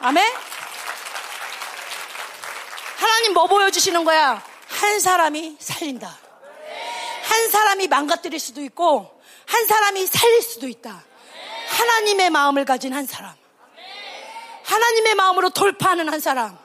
[0.00, 0.32] 아멘?
[2.96, 4.42] 하나님 뭐 보여주시는 거야?
[4.68, 6.06] 한 사람이 살린다.
[7.24, 11.02] 한 사람이 망가뜨릴 수도 있고, 한 사람이 살릴 수도 있다.
[11.78, 13.32] 하나님의 마음을 가진 한 사람.
[14.64, 16.58] 하나님의 마음으로 돌파하는 한 사람.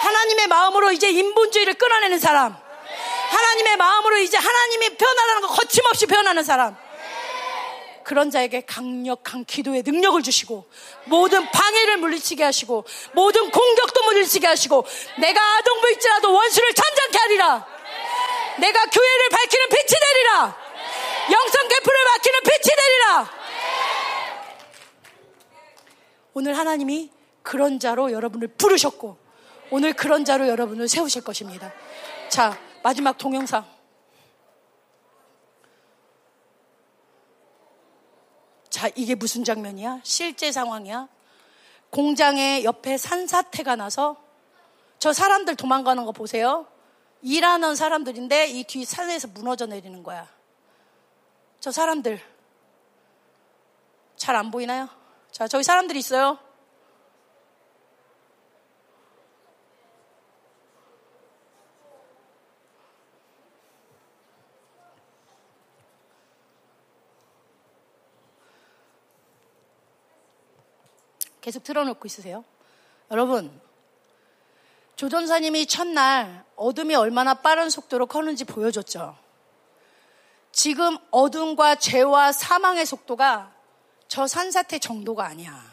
[0.00, 2.54] 하나님의 마음으로 이제 인본주의를 끊어내는 사람.
[3.30, 6.76] 하나님의 마음으로 이제 하나님이 변하라는 거 거침없이 변하는 사람.
[8.04, 10.70] 그런 자에게 강력한 기도의 능력을 주시고
[11.06, 14.86] 모든 방해를 물리치게 하시고 모든 공격도 물리치게 하시고
[15.18, 17.66] 내가 아동부일지라도 원수를 잠잠케 하리라.
[18.58, 20.56] 내가 교회를 밝히는 빛이 되리라.
[21.32, 23.35] 영성 개풀을 밝히는 빛이 되리라.
[26.38, 27.10] 오늘 하나님이
[27.42, 29.16] 그런 자로 여러분을 부르셨고
[29.70, 31.72] 오늘 그런 자로 여러분을 세우실 것입니다.
[32.28, 33.64] 자, 마지막 동영상.
[38.68, 40.00] 자, 이게 무슨 장면이야?
[40.02, 41.08] 실제 상황이야?
[41.88, 44.22] 공장에 옆에 산사태가 나서
[44.98, 46.66] 저 사람들 도망가는 거 보세요.
[47.22, 50.28] 일하는 사람들인데 이 뒤 산에서 무너져 내리는 거야.
[51.60, 52.20] 저 사람들.
[54.18, 54.90] 잘 안 보이나요?
[55.36, 56.38] 자, 저기 사람들이 있어요.
[71.42, 72.42] 계속 틀어놓고 있으세요.
[73.10, 73.60] 여러분,
[74.94, 79.14] 조전사님이 첫날 어둠이 얼마나 빠른 속도로 커는지 보여줬죠.
[80.50, 83.55] 지금 어둠과 죄와 사망의 속도가
[84.08, 85.64] 저 산사태 정도가 아니야.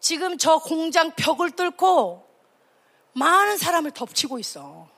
[0.00, 2.26] 지금 저 공장 벽을 뚫고
[3.12, 4.88] 많은 사람을 덮치고 있어.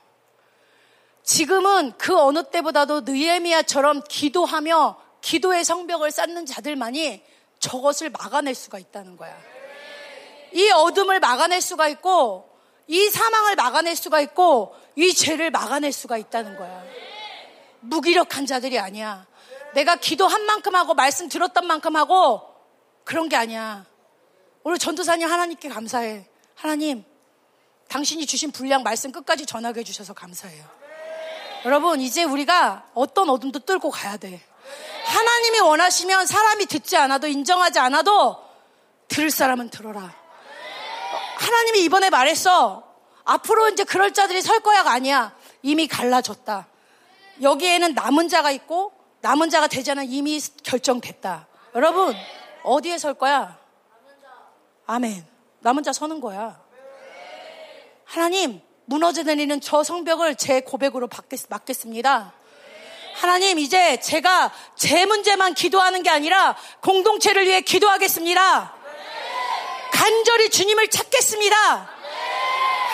[1.23, 7.23] 지금은 그 어느 때보다도 느에미아처럼 기도하며 기도의 성벽을 쌓는 자들만이
[7.59, 9.37] 저것을 막아낼 수가 있다는 거야.
[10.53, 12.49] 이 어둠을 막아낼 수가 있고,
[12.87, 16.83] 이 사망을 막아낼 수가 있고, 이 죄를 막아낼 수가 있다는 거야.
[17.81, 19.27] 무기력한 자들이 아니야.
[19.73, 22.41] 내가 기도한 만큼 하고, 말씀 들었던 만큼 하고,
[23.03, 23.85] 그런 게 아니야.
[24.63, 26.27] 오늘 전도사님 하나님께 감사해.
[26.55, 27.05] 하나님,
[27.87, 30.65] 당신이 주신 분량 말씀 끝까지 전하게 해주셔서 감사해요.
[31.65, 34.41] 여러분, 이제 우리가 어떤 어둠도 뚫고 가야 돼.
[35.05, 38.37] 하나님이 원하시면 사람이 듣지 않아도 인정하지 않아도
[39.07, 40.13] 들을 사람은 들어라.
[41.37, 42.83] 하나님이 이번에 말했어.
[43.23, 45.35] 앞으로 이제 그럴 자들이 설 거야가 아니야.
[45.61, 46.67] 이미 갈라졌다.
[47.41, 51.47] 여기에는 남은 자가 있고 남은 자가 되자는 이미 결정됐다.
[51.75, 52.15] 여러분
[52.63, 53.57] 어디에 설 거야?
[54.85, 55.25] 아멘.
[55.59, 56.61] 남은 자 서는 거야.
[58.05, 61.09] 하나님 무너져 내리는 저 성벽을 제 고백으로
[61.49, 62.33] 막겠습니다.
[63.15, 68.75] 하나님 이제 제가 제 문제만 기도하는 게 아니라 공동체를 위해 기도하겠습니다.
[69.91, 71.89] 간절히 주님을 찾겠습니다.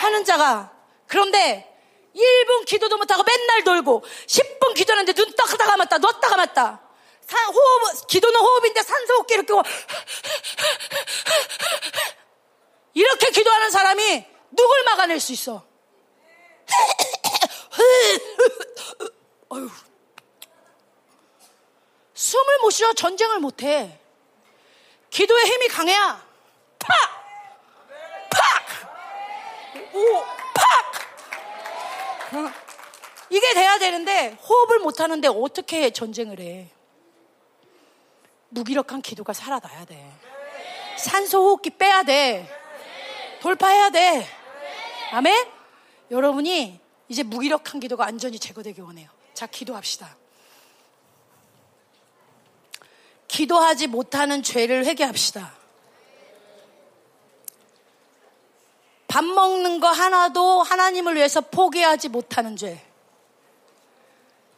[0.00, 0.72] 하는 자가
[1.06, 1.73] 그런데
[2.14, 6.80] 1분 기도도 못하고 맨날 돌고 10분 기도하는데 눈 떴다 감았다 놨다 감았다
[7.26, 9.52] 산, 호흡, 기도는 호흡인데 산소 호흡기 이렇게
[12.92, 15.66] 이렇게 기도하는 사람이 누굴 막아낼 수 있어?
[22.14, 24.00] 숨을 못 쉬어 전쟁을 못 해.
[25.10, 26.26] 기도의 힘이 강해야
[26.78, 26.96] 팍!
[28.30, 28.66] 팍!
[29.94, 30.24] 오,
[30.54, 31.03] 팍!
[32.32, 32.50] 어.
[33.30, 36.70] 이게 돼야 되는데 호흡을 못 하는데 어떻게 전쟁을 해?
[38.50, 40.12] 무기력한 기도가 살아나야 돼.
[40.96, 42.48] 산소 호흡기 빼야 돼.
[43.40, 44.26] 돌파해야 돼.
[45.12, 45.48] 아멘?
[46.10, 49.10] 여러분이 이제 무기력한 기도가 안전히 제거되기 원해요.
[49.34, 50.16] 자, 기도합시다.
[53.26, 55.63] 기도하지 못하는 죄를 회개합시다.
[59.14, 62.84] 밥 먹는 거 하나도 하나님을 위해서 포기하지 못하는 죄.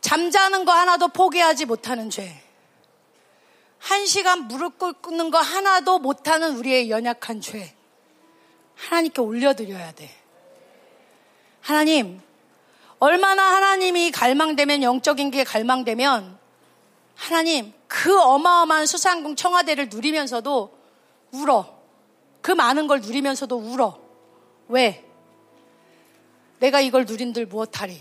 [0.00, 2.42] 잠자는 거 하나도 포기하지 못하는 죄.
[3.78, 7.74] 한 시간 무릎 꿇는 거 하나도 못하는 우리의 연약한 죄.
[8.76, 10.08] 하나님께 올려드려야 돼.
[11.60, 12.22] 하나님,
[12.98, 16.38] 얼마나 하나님이 갈망되면, 영적인 게 갈망되면,
[17.14, 20.78] 하나님, 그 어마어마한 수상궁 청와대를 누리면서도
[21.32, 21.78] 울어.
[22.40, 24.05] 그 많은 걸 누리면서도 울어.
[24.68, 25.04] 왜?
[26.58, 28.00] 내가 이걸 누린들 무엇하리?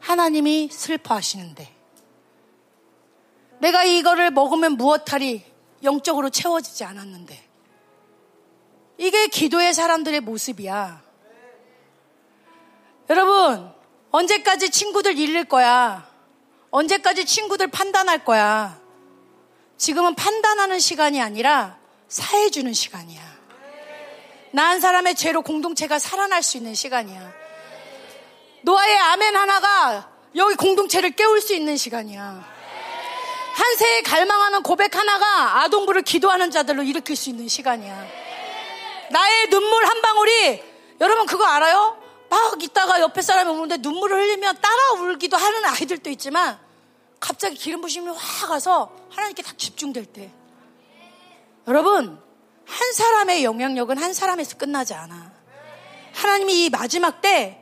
[0.00, 1.76] 하나님이 슬퍼하시는데.
[3.60, 5.44] 내가 이거를 먹으면 무엇하리?
[5.82, 7.48] 영적으로 채워지지 않았는데.
[8.98, 11.02] 이게 기도의 사람들의 모습이야.
[13.08, 13.72] 여러분,
[14.10, 16.08] 언제까지 친구들 잃을 거야?
[16.70, 18.80] 언제까지 친구들 판단할 거야?
[19.76, 23.29] 지금은 판단하는 시간이 아니라 사해주는 시간이야.
[24.52, 27.32] 나한 사람의 죄로 공동체가 살아날 수 있는 시간이야.
[28.62, 32.60] 노아의 아멘 하나가 여기 공동체를 깨울 수 있는 시간이야.
[33.52, 38.06] 한 세에 갈망하는 고백 하나가 아동부를 기도하는 자들로 일으킬 수 있는 시간이야.
[39.10, 40.62] 나의 눈물 한 방울이
[41.00, 41.98] 여러분 그거 알아요?
[42.28, 46.58] 막 있다가 옆에 사람이 오는데 눈물을 흘리면 따라 울기도 하는 아이들도 있지만
[47.18, 50.30] 갑자기 기름 부심이 확 가서 하나님께 다 집중될 때
[51.66, 52.20] 여러분
[52.70, 55.32] 한 사람의 영향력은 한 사람에서 끝나지 않아.
[56.14, 57.60] 하나님이 이 마지막 때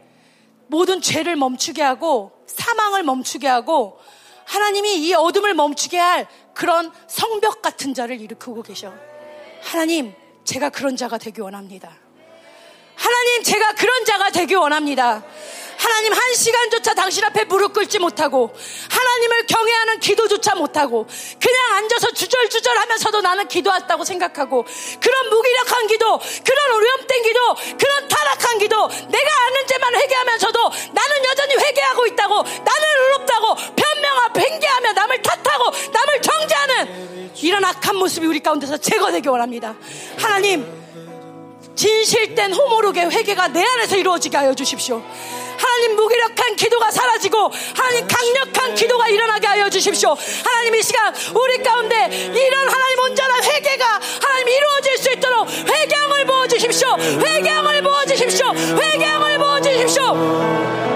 [0.67, 3.99] 모든 죄를 멈추게 하고 사망을 멈추게 하고
[4.45, 8.93] 하나님이 이 어둠을 멈추게 할 그런 성벽 같은 자를 일으키고 계셔.
[9.63, 10.15] 하나님,
[10.45, 11.97] 제가 그런 자가 되기 원합니다.
[12.95, 15.25] 하나님, 제가 그런 자가 되기 원합니다.
[15.79, 18.53] 하나님 한 시간조차 당신 앞에 무릎 꿇지 못하고
[18.91, 21.07] 하나님을 경외하는 기도조차 못하고
[21.41, 24.67] 그냥 앉아서 주절주절 하면서도 나는 기도했다고 생각하고
[25.01, 31.55] 그런 무기력한 기도 그런 오염된 기도 그런 타락한 기도 내가 아는 죄만 회개하면서도 나는 여전히
[31.55, 38.79] 회개하고 있다고 나는 의롭다고 변명하고 팽개하며 남을 탓하고 남을 정죄하는 이런 악한 모습이 우리 가운데서
[38.79, 39.77] 제거되기 원합니다
[40.19, 40.79] 하나님
[41.79, 45.01] 진실된 호모록의 회개가 내 안에서 이루어지게 하여 주십시오.
[45.59, 50.17] 하나님 무기력한 기도가 사라지고 하나님 강력한 기도가 일어나게 하여 주십시오.
[50.45, 56.47] 하나님 이 시간 우리 가운데 이런 하나님 온전한 회개가 하나님 이루어질 수 있도록 회개함을 부어
[56.47, 56.89] 주십시오.
[56.99, 58.53] 회개함을 부어 주십시오.
[58.55, 60.88] 회개함을 부어 주십시오.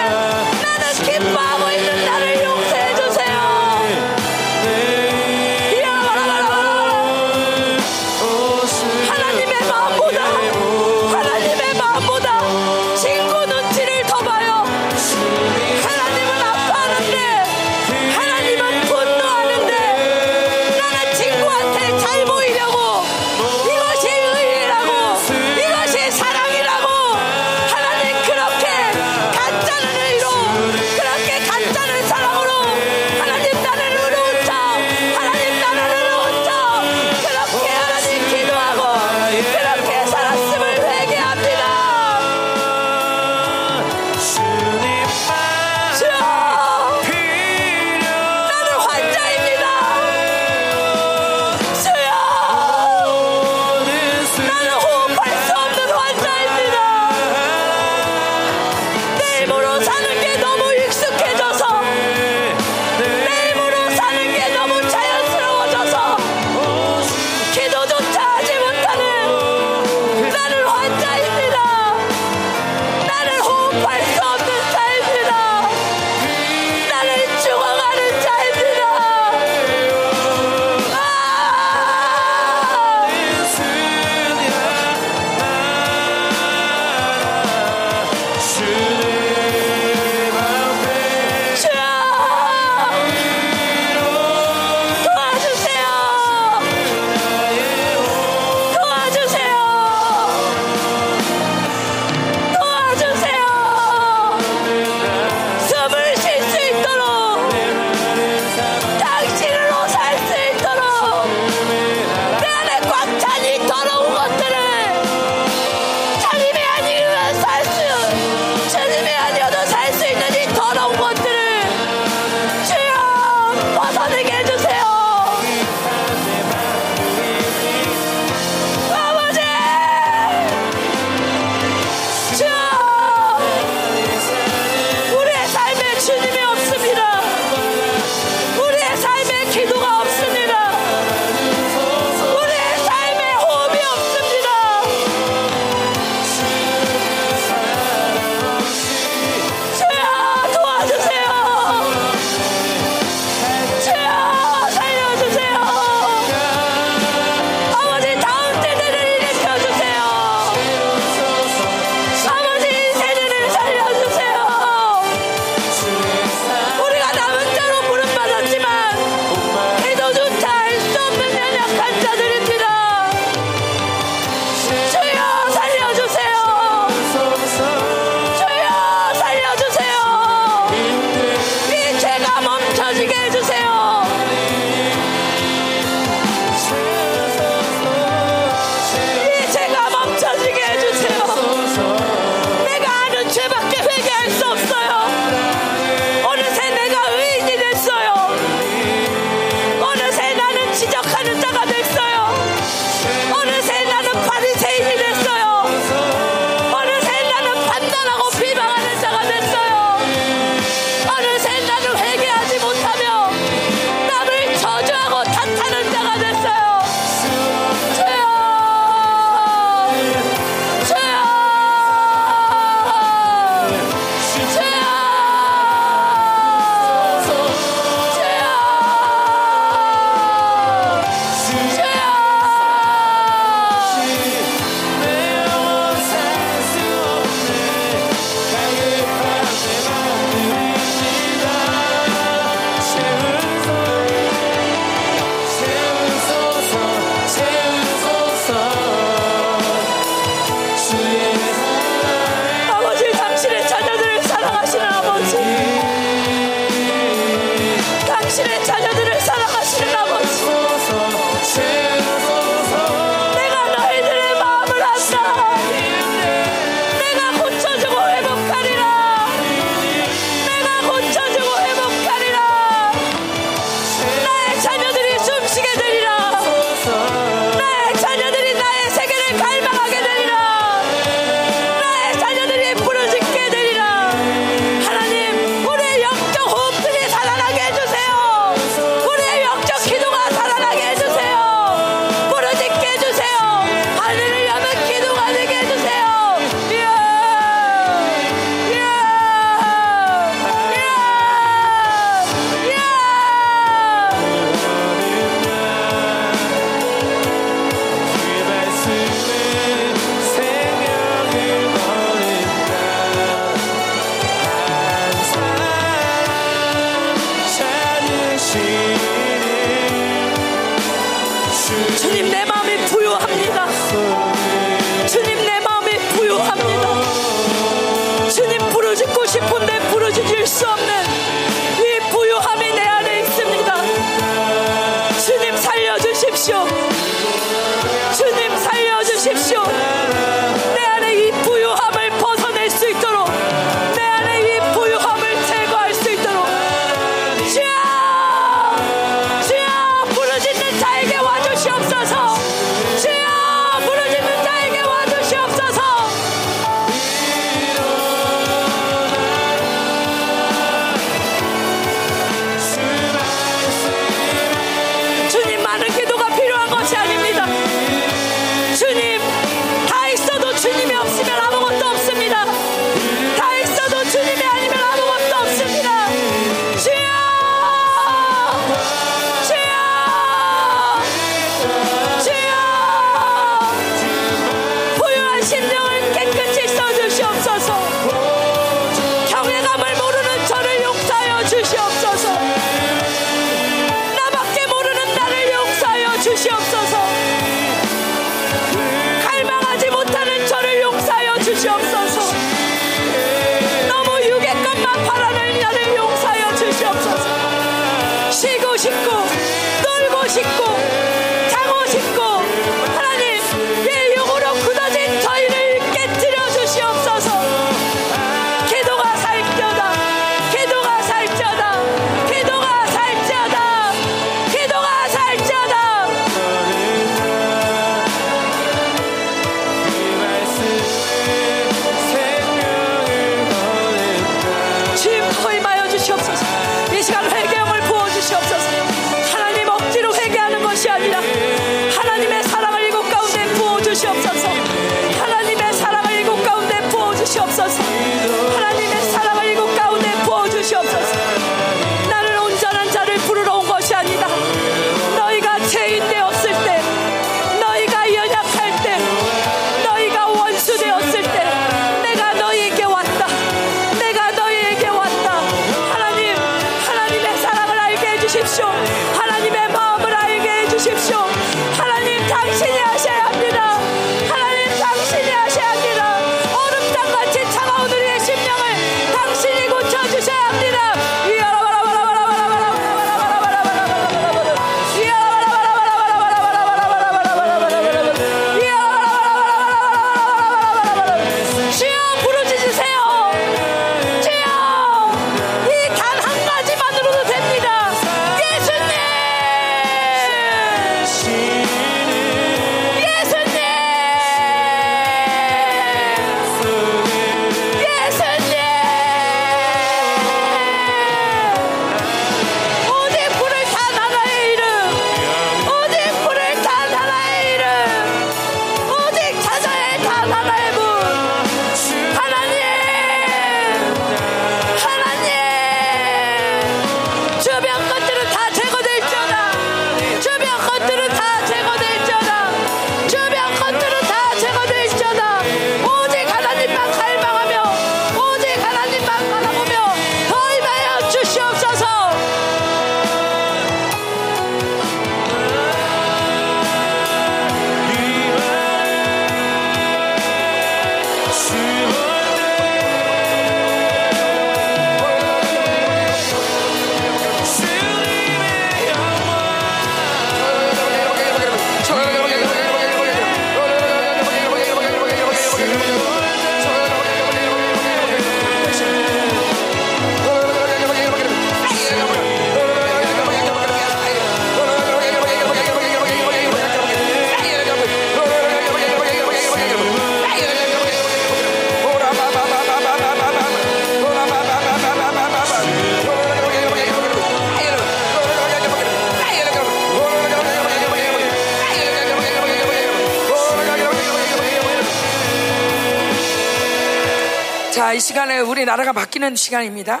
[598.64, 600.00] 우리 나라가 바뀌는 시간입니다.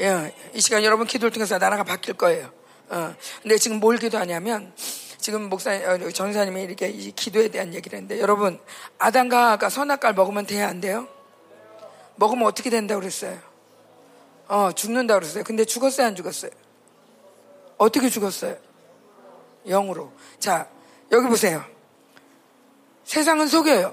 [0.00, 2.50] 예, 이 시간 여러분 기도를 통해서 나라가 바뀔 거예요.
[2.88, 4.72] 어, 근데 지금 뭘 기도하냐면
[5.18, 8.58] 지금 목사 어, 전사님이 이렇게 이 기도에 대한 얘기를 했는데 여러분
[8.98, 11.06] 아담과 하가 선악과를 먹으면 돼야 안 돼요?
[12.14, 13.38] 먹으면 어떻게 된다고 그랬어요?
[14.48, 15.44] 어, 죽는다고 그랬어요.
[15.44, 16.52] 근데 죽었어요, 안 죽었어요?
[17.76, 18.56] 어떻게 죽었어요?
[19.66, 20.10] 영으로.
[20.38, 20.68] 자,
[21.12, 21.62] 여기 보세요.
[23.04, 23.92] 세상은 속여요.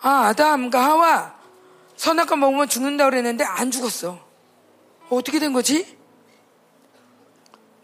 [0.00, 1.41] 아, 아담과 하와
[2.02, 4.18] 선악과 먹으면 죽는다고 그랬는데 안 죽었어.
[5.08, 5.96] 어떻게 된 거지?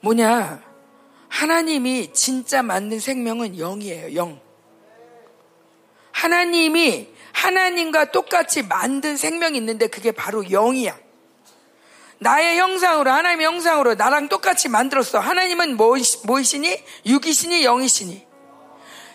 [0.00, 0.60] 뭐냐?
[1.28, 4.40] 하나님이 진짜 만든 생명은 영이에요, 영.
[6.10, 10.98] 하나님이 하나님과 똑같이 만든 생명이 있는데 그게 바로 영이야.
[12.18, 15.20] 나의 형상으로, 하나님의 형상으로 나랑 똑같이 만들었어.
[15.20, 16.84] 하나님은 뭐이시니?
[17.06, 17.62] 육이시니?
[17.62, 18.26] 영이시니?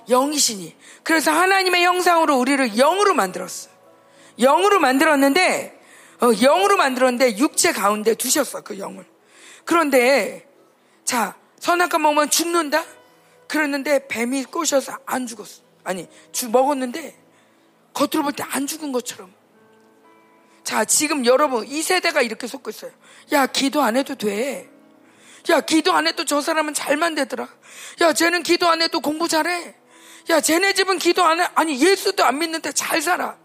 [0.08, 0.78] 영이시니.
[1.04, 3.73] 그래서 하나님의 형상으로 우리를 영으로 만들었어.
[4.40, 5.80] 영으로 만들었는데,
[6.22, 9.06] 어, 영으로 만들었는데 육체 가운데 두셨어, 그 영을.
[9.66, 10.48] 그런데,
[11.06, 12.84] 자, 선악과 먹으면 죽는다?
[13.48, 15.62] 그랬는데 뱀이 꼬셔서 안 죽었어.
[15.84, 17.16] 아니, 주, 먹었는데
[17.94, 19.34] 겉으로 볼 때 안 죽은 것처럼.
[20.64, 22.92] 자, 지금 여러분, 이 세대가 이렇게 속고 있어요.
[23.34, 24.70] 야, 기도 안 해도 돼.
[25.50, 27.50] 야, 기도 안 해도 저 사람은 잘만 되더라.
[28.02, 29.76] 야, 쟤는 기도 안 해도 공부 잘해.
[30.30, 31.48] 야, 쟤네 집은 기도 안 해.
[31.54, 33.38] 아니, 예수도 안 믿는데 잘 살아.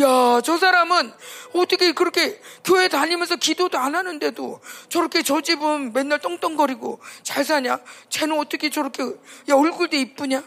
[0.00, 1.12] 야, 저 사람은
[1.54, 7.80] 어떻게 그렇게 교회 다니면서 기도도 안 하는데도 저렇게 저 집은 맨날 똥똥거리고 잘 사냐?
[8.10, 10.44] 쟤는 어떻게 저렇게, 야, 얼굴도 이쁘냐?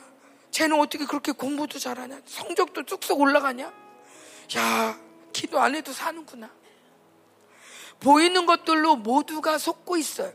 [0.51, 2.21] 쟤는 어떻게 그렇게 공부도 잘하냐?
[2.25, 3.71] 성적도 쑥쑥 올라가냐?
[4.57, 4.99] 야,
[5.33, 6.49] 기도 안 해도 사는구나.
[7.99, 10.33] 보이는 것들로 모두가 속고 있어요.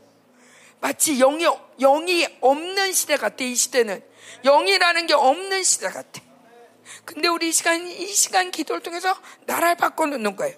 [0.79, 1.45] 마치 영이,
[1.79, 4.03] 영이 없는 시대 같아, 이 시대는.
[4.43, 6.26] 영이라는 게 없는 시대 같아.
[7.07, 9.15] 근데 우리 이 시간, 이 시간 기도를 통해서
[9.45, 10.57] 나라를 바꿔놓는 거예요.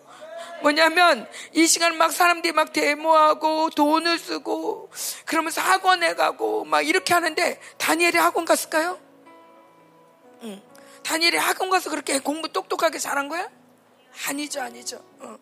[0.63, 4.89] 뭐냐면, 이 시간 막 사람들이 막 데모하고 돈을 쓰고,
[5.26, 8.99] 그러면서 학원에 가고, 막 이렇게 하는데, 다니엘이 학원 갔을까요?
[10.41, 10.59] 응.
[11.03, 13.47] 다니엘이 학원 가서 그렇게 공부 똑똑하게 잘한 거야?
[14.27, 14.97] 아니죠, 아니죠.
[15.19, 15.38] 어.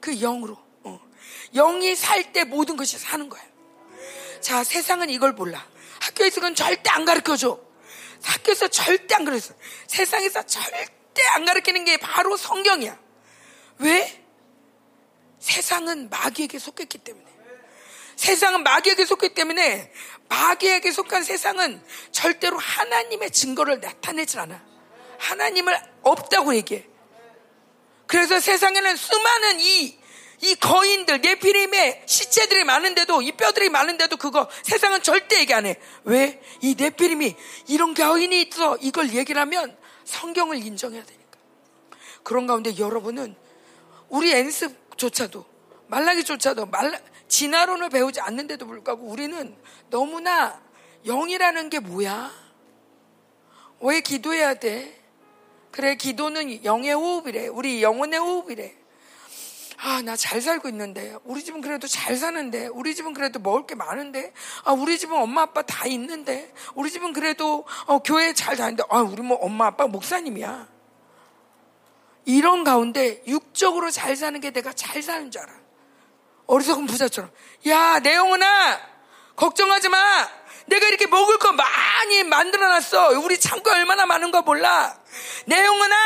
[0.00, 0.56] 그 영으로.
[0.82, 0.98] 어.
[1.54, 3.42] 영이 살 때 모든 것이 사는 거야.
[4.40, 5.62] 자, 세상은 이걸 몰라.
[6.00, 7.67] 학교에서는 절대 안 가르쳐 줘.
[8.28, 9.54] 학교에서 절대 안 가르쳐.
[9.86, 12.98] 세상에서 절대 안 가르치는 게 바로 성경이야.
[13.78, 14.24] 왜?
[15.38, 17.26] 세상은 마귀에게 속했기 때문에.
[18.16, 19.92] 세상은 마귀에게 속했기 때문에
[20.28, 21.82] 마귀에게 속한 세상은
[22.12, 24.62] 절대로 하나님의 증거를 나타내질 않아.
[25.18, 26.86] 하나님을 없다고 얘기해.
[28.06, 29.97] 그래서 세상에는 수많은 이,
[30.40, 35.76] 이 거인들, 네피림의 시체들이 많은데도, 이 뼈들이 많은데도 그거 세상은 절대 얘기 안 해.
[36.04, 36.40] 왜?
[36.60, 37.34] 이 네피림이
[37.68, 38.76] 이런 거인이 있어.
[38.80, 41.38] 이걸 얘기를 하면 성경을 인정해야 되니까.
[42.22, 43.34] 그런 가운데 여러분은
[44.08, 45.44] 우리 엔습조차도,
[45.88, 49.56] 말라기조차도, 말라, 진화론을 배우지 않는데도 불구하고 우리는
[49.90, 50.60] 너무나
[51.06, 52.30] 영이라는 게 뭐야?
[53.80, 54.98] 왜 기도해야 돼?
[55.70, 57.48] 그래, 기도는 영의 호흡이래.
[57.48, 58.74] 우리 영혼의 호흡이래.
[59.80, 61.14] 아, 나 잘 살고 있는데.
[61.24, 62.66] 우리 집은 그래도 잘 사는데.
[62.66, 64.32] 우리 집은 그래도 먹을 게 많은데.
[64.64, 66.52] 아, 우리 집은 엄마 아빠 다 있는데.
[66.74, 68.84] 우리 집은 그래도 어, 교회 잘 다니는데.
[68.90, 70.66] 아, 우리 뭐 엄마 아빠 목사님이야.
[72.24, 75.52] 이런 가운데 육적으로 잘 사는 게 내가 잘 사는 줄 알아.
[76.46, 77.30] 어리석은 부자처럼.
[77.68, 78.80] 야, 내 영혼아!
[79.36, 80.28] 걱정하지 마!
[80.66, 83.20] 내가 이렇게 먹을 거 많이 만들어 놨어.
[83.20, 84.98] 우리 창고 얼마나 많은 거 몰라.
[85.46, 85.96] 내 영혼아,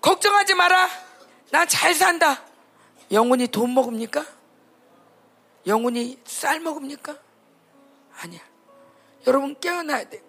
[0.00, 0.88] 걱정하지 마라.
[1.52, 2.42] 나 잘 산다.
[3.10, 4.24] 영혼이 돈 먹습니까?
[5.66, 7.14] 영혼이 쌀 먹습니까?
[8.20, 8.40] 아니야.
[9.26, 10.22] 여러분 깨어나야 돼.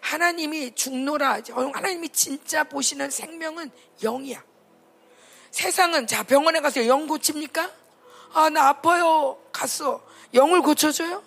[0.00, 1.42] 하나님이 죽노라.
[1.72, 3.70] 하나님이 진짜 보시는 생명은
[4.02, 4.42] 영이야.
[5.52, 7.70] 세상은 자 병원에 가서 영 고칩니까?
[8.34, 9.38] 아 나 아파요.
[9.52, 10.04] 갔어.
[10.34, 11.22] 영을 고쳐줘요?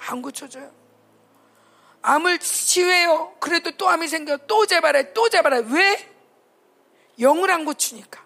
[0.00, 0.70] 안 고쳐줘요.
[2.02, 3.36] 암을 치유해요.
[3.40, 4.36] 그래도 또 암이 생겨.
[4.46, 5.14] 또 재발해.
[5.14, 5.62] 또 재발해.
[5.70, 6.09] 왜?
[7.20, 8.24] 영을 안 고치니까.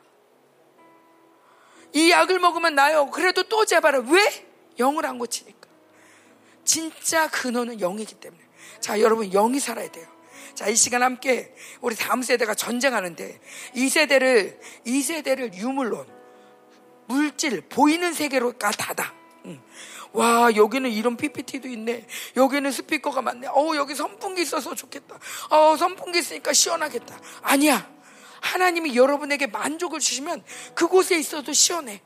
[1.93, 3.11] 이 약을 먹으면 나요.
[3.11, 4.01] 그래도 또 재발해.
[4.09, 4.47] 왜?
[4.79, 5.69] 영을 안 고치니까.
[6.65, 8.43] 진짜 근원은 영이기 때문에.
[8.81, 10.07] 자, 여러분, 영이 살아야 돼요.
[10.55, 13.41] 자, 이 시간 함께 우리 다음 세대가 전쟁하는데
[13.75, 16.07] 이 세대를, 이 세대를 유물론,
[17.07, 18.71] 물질, 보이는 세계로가.
[19.47, 19.63] 응.
[20.13, 22.07] 와, 여기는 이런 PPT도 있네.
[22.37, 23.49] 여기는 스피커가 많네.
[23.49, 25.19] 어, 여기 선풍기 있어서 좋겠다.
[25.51, 27.19] 어, 선풍기 있으니까 시원하겠다.
[27.43, 27.94] 아니야.
[28.45, 30.45] 하나님이 여러분에게 만족을 주시면
[30.75, 32.03] 그곳에 있어도 시원해.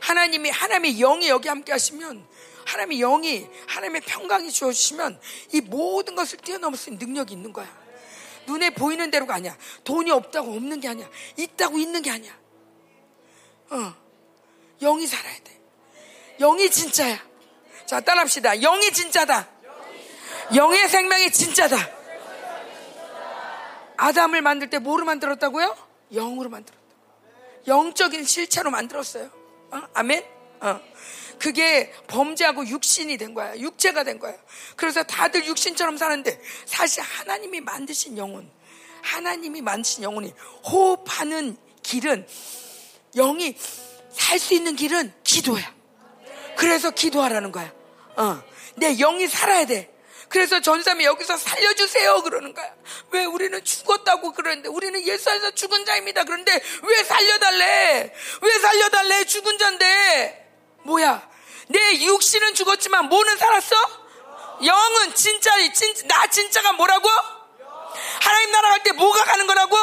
[0.00, 2.26] 하나님이, 하나님의 영이 여기 함께 하시면
[2.66, 5.20] 하나님의 영이, 하나님의 평강이 주어주시면
[5.54, 7.66] 이 모든 것을 뛰어넘을 수 있는 능력이 있는 거야.
[8.46, 9.56] 눈에 보이는 대로가 아니야.
[9.84, 11.08] 돈이 없다고 없는 게 아니야.
[11.36, 12.38] 있다고 있는 게 아니야.
[13.70, 13.94] 어.
[14.80, 15.60] 영이 살아야 돼.
[16.38, 17.18] 영이 진짜야.
[17.86, 18.56] 자, 따라합시다.
[18.56, 19.48] 영이 진짜다.
[20.54, 22.01] 영의 생명이 진짜다.
[24.02, 25.76] 아담을 만들 때 뭐로 만들었다고요?
[26.12, 26.82] 영으로 만들었다.
[27.68, 29.30] 영적인 실체로 만들었어요.
[29.70, 29.82] 어?
[29.94, 30.24] 아멘?
[30.60, 30.80] 어.
[31.38, 33.56] 그게 범죄하고 육신이 된 거야.
[33.56, 34.34] 육체가 된 거야.
[34.74, 38.50] 그래서 다들 육신처럼 사는데 사실 하나님이 만드신 영혼,
[39.02, 40.34] 하나님이 만드신 영혼이
[40.64, 42.26] 호흡하는 길은
[43.14, 43.56] 영이
[44.12, 45.62] 살 수 있는 길은 기도야.
[46.56, 47.72] 그래서 기도하라는 거야.
[48.16, 48.42] 어.
[48.76, 49.91] 내 영이 살아야 돼.
[50.32, 52.68] 그래서 전사이 여기서 살려주세요 그러는 거야.
[53.10, 56.24] 왜 우리는 죽었다고 그러는데 우리는 예수 안에서 죽은 자입니다.
[56.24, 58.14] 그런데 왜 살려달래?
[58.40, 59.24] 왜 살려달래?
[59.24, 60.50] 죽은 자인데
[60.84, 61.28] 뭐야?
[61.68, 63.76] 내 육신은 죽었지만 뭐는 살았어?
[64.64, 67.08] 영은 진짜 진, 나 진짜가 뭐라고?
[68.20, 69.76] 하나님 나라 갈 때 뭐가 가는 거라고?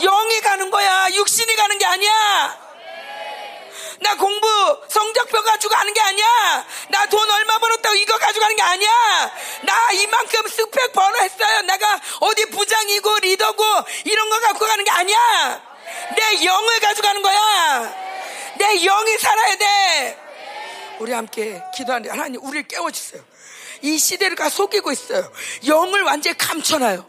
[0.00, 1.08] 영이 가는 거야.
[1.12, 2.67] 육신이 가는 게 아니야.
[4.00, 4.46] 나 공부
[4.88, 6.66] 성적표 가지고 가는 게 아니야.
[6.90, 8.90] 나 돈 얼마 벌었다고 이거 가지고 가는 게 아니야.
[9.62, 11.62] 나 이만큼 스펙 번호했어요.
[11.62, 13.64] 내가 어디 부장이고 리더고
[14.04, 15.62] 이런 거 갖고 가는 게 아니야.
[16.16, 17.94] 내 영을 가지고 가는 거야.
[18.58, 20.18] 내 영이 살아야 돼.
[20.98, 23.22] 우리 함께 기도하는데 하나님 우리를 깨워주세요.
[23.82, 25.32] 이 시대를 가 속이고 있어요.
[25.66, 27.08] 영을 완전히 감춰놔요.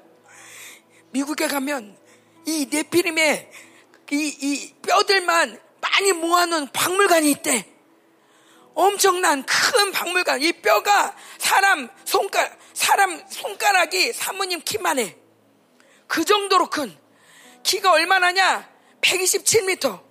[1.12, 1.98] 미국에 가면
[2.46, 3.52] 이 네피림의
[4.12, 5.60] 이, 이 뼈들만
[6.00, 7.66] 많이 모아놓은 박물관이 있대.
[8.74, 10.42] 엄청난 큰 박물관.
[10.42, 15.18] 이 뼈가 사람 손가락, 사람 손가락이 사모님 키만 해.
[16.08, 16.98] 그 정도로 큰.
[17.64, 18.70] 키가 얼마나냐?
[19.02, 20.02] 127m.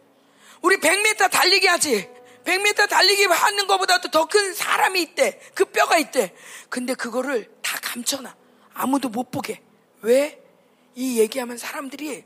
[0.60, 2.10] 우리 100m 달리기 하지.
[2.44, 5.40] 100m 달리기 하는 것보다도 더 큰 사람이 있대.
[5.55, 6.35] 그 뼈가 있대.
[6.69, 8.35] 근데 그거를 다 감춰놔.
[8.74, 9.62] 아무도 못 보게.
[10.02, 10.39] 왜?
[10.99, 12.25] 이 얘기하면 사람들이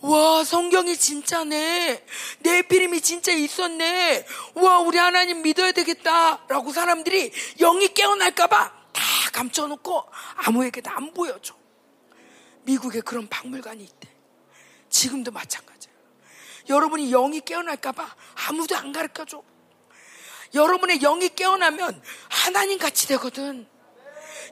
[0.00, 2.06] 와 성경이 진짜네.
[2.38, 4.24] 내 피림이 진짜 있었네.
[4.54, 9.02] 와 우리 하나님 믿어야 되겠다라고 사람들이 영이 깨어날까봐 다
[9.32, 10.04] 감춰놓고
[10.36, 11.56] 아무에게도 안 보여줘.
[12.62, 14.08] 미국에 그런 박물관이 있대.
[14.88, 15.92] 지금도 마찬가지야.
[16.68, 18.14] 여러분이 영이 깨어날까봐
[18.46, 19.42] 아무도 안 가르쳐줘.
[20.54, 23.66] 여러분의 영이 깨어나면 하나님 같이 되거든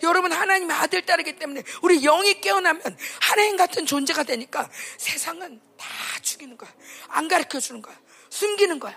[0.05, 5.87] 여러분 하나님의 아들 딸이기 때문에 우리 영이 깨어나면 하나님 같은 존재가 되니까 세상은 다
[6.23, 6.73] 죽이는 거야.
[7.09, 7.95] 안 가르쳐 주는 거야.
[8.31, 8.95] 숨기는 거야.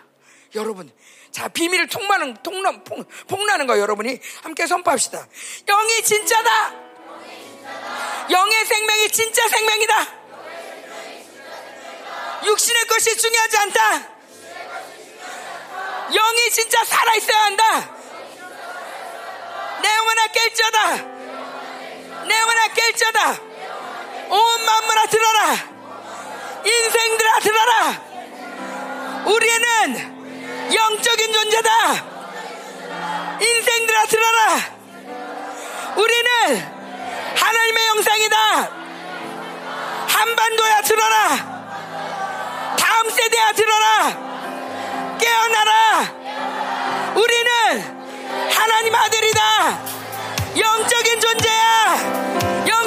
[0.56, 0.92] 여러분.
[1.32, 2.72] 자, 비밀을 통하는, 통나,
[3.28, 4.20] 폭나는 거야, 여러분이.
[4.44, 5.28] 함께 선포합시다.
[5.66, 6.88] 영이 진짜다!
[8.32, 10.18] 영의 생명이 진짜 생명이다!
[12.46, 14.18] 육신의 것이 중요하지 않다!
[16.14, 17.97] 영이 진짜 살아있어야 한다!
[19.88, 20.78] 내 영혼아 깰자다.
[22.28, 23.40] 내 영혼아 깰자다.
[24.30, 25.56] 온 만물아 들어라.
[26.66, 28.02] 인생들아 들어라.
[29.28, 31.72] 우리는 영적인 존재다.
[33.40, 34.60] 인생들아 들어라.
[35.96, 36.28] 우리는
[37.38, 38.70] 하나님의 영상이다.
[40.10, 42.76] 한반도야 들어라.
[42.78, 45.18] 다음 세대야 들어라.
[45.18, 46.27] 깨어나라.
[48.88, 49.80] 하나님 아들이다.
[50.58, 52.66] 영적인 존재야.
[52.68, 52.87] 영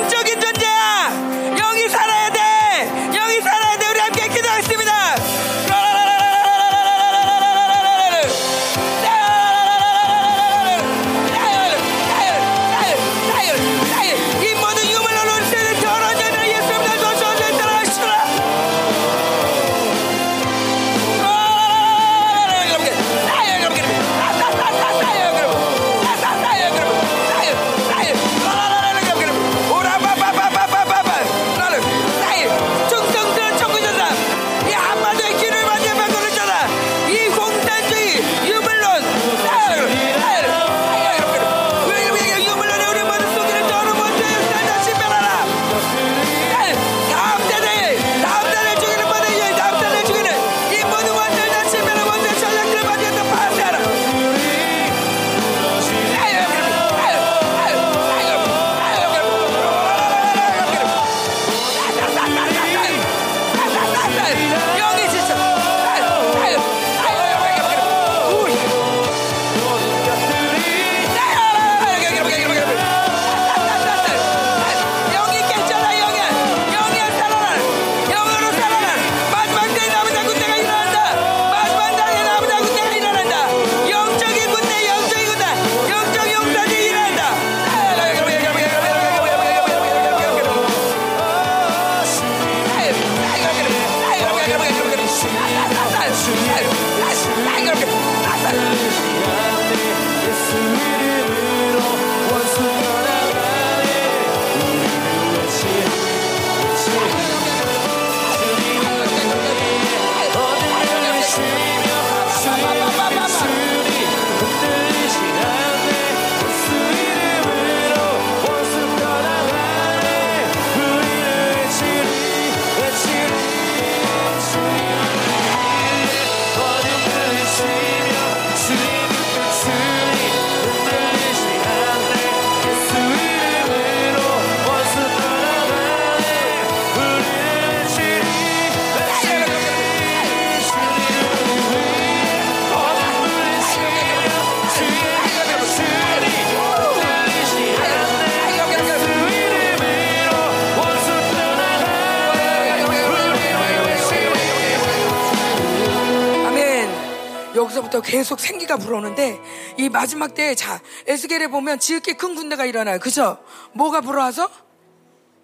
[158.10, 159.40] 계속 생기가 불어오는데
[159.78, 162.98] 이 마지막 때에 자 에스겔에 보면 지극히 큰 군대가 일어나요.
[162.98, 163.38] 그죠?
[163.72, 164.50] 뭐가 불어와서?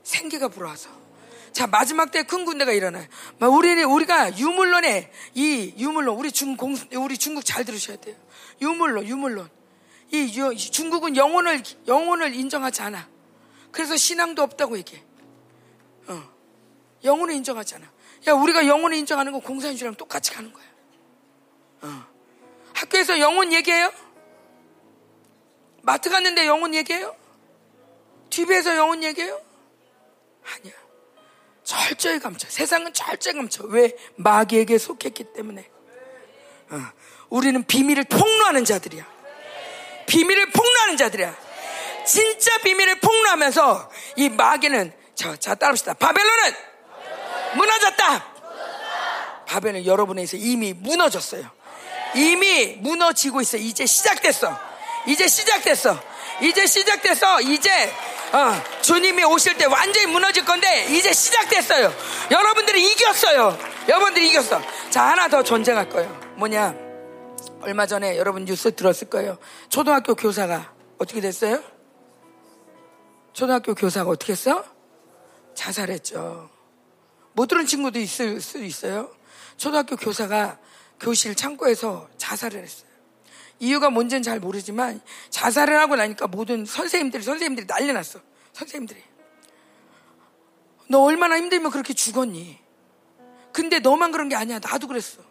[0.02, 0.90] 생기가 불어와서.
[1.52, 3.06] 자 마지막 때 큰 군대가 일어나요.
[3.40, 8.16] 우리는 우리가 유물론에 이 유물론 우리 중공 우리 중국 잘 들으셔야 돼요.
[8.60, 9.48] 유물론 유물론
[10.12, 13.08] 이 유, 중국은 영혼을 영혼을 인정하지 않아.
[13.70, 15.02] 그래서 신앙도 없다고 얘기해.
[16.08, 16.22] 어.
[17.04, 17.86] 영혼을 인정하지 않아.
[18.26, 20.64] 야 우리가 영혼을 인정하는 건 공산주의랑 똑같이 가는 거야.
[21.82, 22.15] 어.
[22.76, 23.90] 학교에서 영혼 얘기해요?
[25.82, 27.16] 마트 갔는데 영혼 얘기해요?
[28.28, 29.40] TV에서 영혼 얘기해요?
[30.44, 30.74] 아니야.
[31.64, 32.46] 철저히 감춰.
[32.50, 33.64] 세상은 철저히 감춰.
[33.64, 33.96] 왜?
[34.16, 35.68] 마귀에게 속했기 때문에.
[36.70, 36.80] 어.
[37.30, 39.06] 우리는 비밀을 폭로하는 자들이야.
[40.06, 41.36] 비밀을 폭로하는 자들이야.
[42.04, 45.94] 진짜 비밀을 폭로하면서 이 마귀는 자, 자 따라합시다.
[45.94, 46.54] 바벨론은
[47.56, 48.34] 무너졌다.
[49.46, 51.55] 바벨은 여러분에서 이미 무너졌어요.
[52.16, 53.58] 이미 무너지고 있어.
[53.58, 54.58] 이제 시작됐어.
[55.06, 56.00] 이제 시작됐어.
[56.42, 57.40] 이제 시작됐어.
[57.42, 57.70] 이제
[58.32, 61.92] 어, 주님이 오실 때 완전히 무너질 건데 이제 시작됐어요.
[62.30, 63.56] 여러분들이 이겼어요.
[63.88, 64.60] 여러분들이 이겼어.
[64.90, 66.08] 자 하나 더 전쟁할 거예요.
[66.36, 66.74] 뭐냐?
[67.60, 69.38] 얼마 전에 여러분 뉴스 들었을 거예요.
[69.68, 71.62] 초등학교 교사가 어떻게 됐어요?
[73.32, 74.64] 초등학교 교사가 어떻게 했어?
[75.54, 76.50] 자살했죠.
[77.34, 79.10] 못 들은 친구도 있을 수도 있어요.
[79.56, 80.58] 초등학교 교사가
[81.00, 82.86] 교실 창고에서 자살을 했어요.
[83.58, 85.00] 이유가 뭔지는 잘 모르지만
[85.30, 88.20] 자살을 하고 나니까 모든 선생님들이 선생님들이 난리 났어.
[88.52, 89.02] 선생님들이.
[90.88, 92.58] 너 얼마나 힘들면 그렇게 죽었니?
[93.52, 94.58] 근데 너만 그런 게 아니야.
[94.58, 95.22] 나도 그랬어.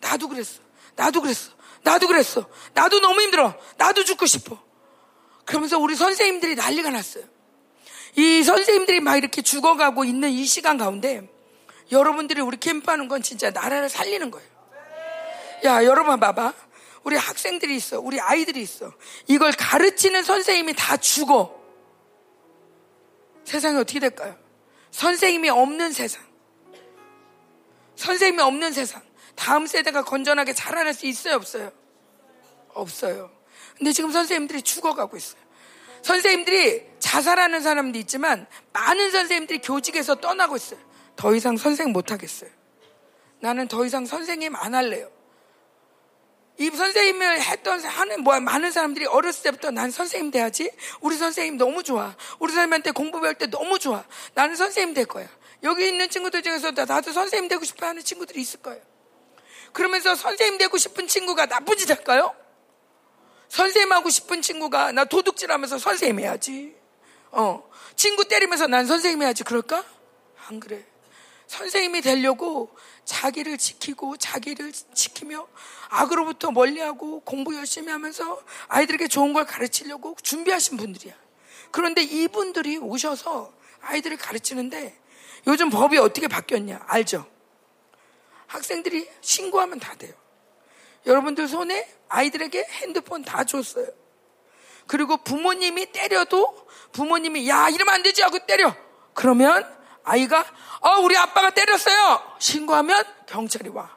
[0.00, 0.60] 나도 그랬어.
[0.96, 1.52] 나도 그랬어.
[1.82, 2.48] 나도 그랬어.
[2.72, 3.54] 나도 너무 힘들어.
[3.76, 4.58] 나도 죽고 싶어.
[5.44, 7.24] 그러면서 우리 선생님들이 난리가 났어요.
[8.16, 11.28] 이 선생님들이 막 이렇게 죽어가고 있는 이 시간 가운데
[11.92, 14.53] 여러분들이 우리 캠프하는 건 진짜 나라를 살리는 거예요.
[15.64, 16.52] 야, 여러분 봐봐.
[17.04, 18.00] 우리 학생들이 있어.
[18.00, 18.92] 우리 아이들이 있어.
[19.26, 21.54] 이걸 가르치는 선생님이 다 죽어.
[23.44, 24.36] 세상이 어떻게 될까요?
[24.90, 26.22] 선생님이 없는 세상.
[27.96, 29.02] 선생님이 없는 세상.
[29.34, 31.72] 다음 세대가 건전하게 자라날 수 있어요, 없어요?
[32.68, 33.30] 없어요.
[33.76, 35.42] 근데 지금 선생님들이 죽어가고 있어요.
[36.02, 40.80] 선생님들이 자살하는 사람도 있지만 많은 선생님들이 교직에서 떠나고 있어요.
[41.16, 42.50] 더 이상 선생 못 하겠어요.
[43.40, 45.10] 나는 더 이상 선생님 안 할래요.
[46.58, 50.70] 이 선생님을 했던 하는 뭐 많은 사람들이 어렸을 때부터 난 선생님 돼야지.
[51.00, 52.14] 우리 선생님 너무 좋아.
[52.38, 54.04] 우리 선생님한테 공부 배울 때 너무 좋아.
[54.34, 55.28] 나는 선생님 될 거야.
[55.64, 58.80] 여기 있는 친구들 중에서 나도 선생님 되고 싶어 하는 친구들이 있을 거예요.
[59.72, 62.34] 그러면서 선생님 되고 싶은 친구가 나쁜 짓 할까요?
[63.48, 66.76] 선생님 하고 싶은 친구가 나 도둑질 하면서 선생님 해야지.
[67.32, 67.68] 어.
[67.96, 69.42] 친구 때리면서 난 선생님 해야지.
[69.42, 69.84] 그럴까?
[70.46, 70.84] 안 그래.
[71.54, 72.74] 선생님이 되려고
[73.04, 75.46] 자기를 지키고 자기를 지키며
[75.88, 81.14] 악으로부터 멀리하고 공부 열심히 하면서 아이들에게 좋은 걸 가르치려고 준비하신 분들이야.
[81.70, 83.52] 그런데 이분들이 오셔서
[83.82, 84.98] 아이들을 가르치는데
[85.46, 87.24] 요즘 법이 어떻게 바뀌었냐 알죠?
[88.48, 90.12] 학생들이 신고하면 다 돼요.
[91.06, 93.86] 여러분들 손에 아이들에게 핸드폰 다 줬어요.
[94.88, 98.74] 그리고 부모님이 때려도 부모님이 야 이러면 안 되지 하고 때려.
[99.12, 100.44] 그러면 아이가
[100.80, 102.36] 어 우리 아빠가 때렸어요.
[102.38, 103.96] 신고하면 경찰이 와.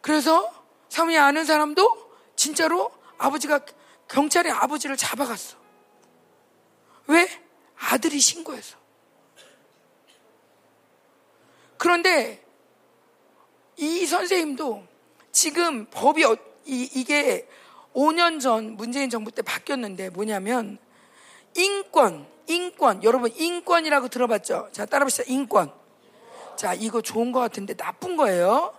[0.00, 0.50] 그래서
[0.88, 3.60] 사모님 아는 사람도 진짜로 아버지가
[4.08, 5.56] 경찰이 아버지를 잡아갔어.
[7.08, 7.28] 왜?
[7.78, 8.76] 아들이 신고해서.
[11.76, 12.42] 그런데
[13.76, 14.86] 이 선생님도
[15.32, 17.46] 지금 법이 어, 이, 이게
[17.94, 20.78] 5년 전 문재인 정부 때 바뀌었는데 뭐냐면
[21.54, 24.68] 인권, 인권, 여러분 인권이라고 들어봤죠?
[24.72, 25.24] 자, 따라봅시다.
[25.26, 25.72] 인권.
[26.56, 28.74] 자, 이거 좋은 것 같은데 나쁜 거예요.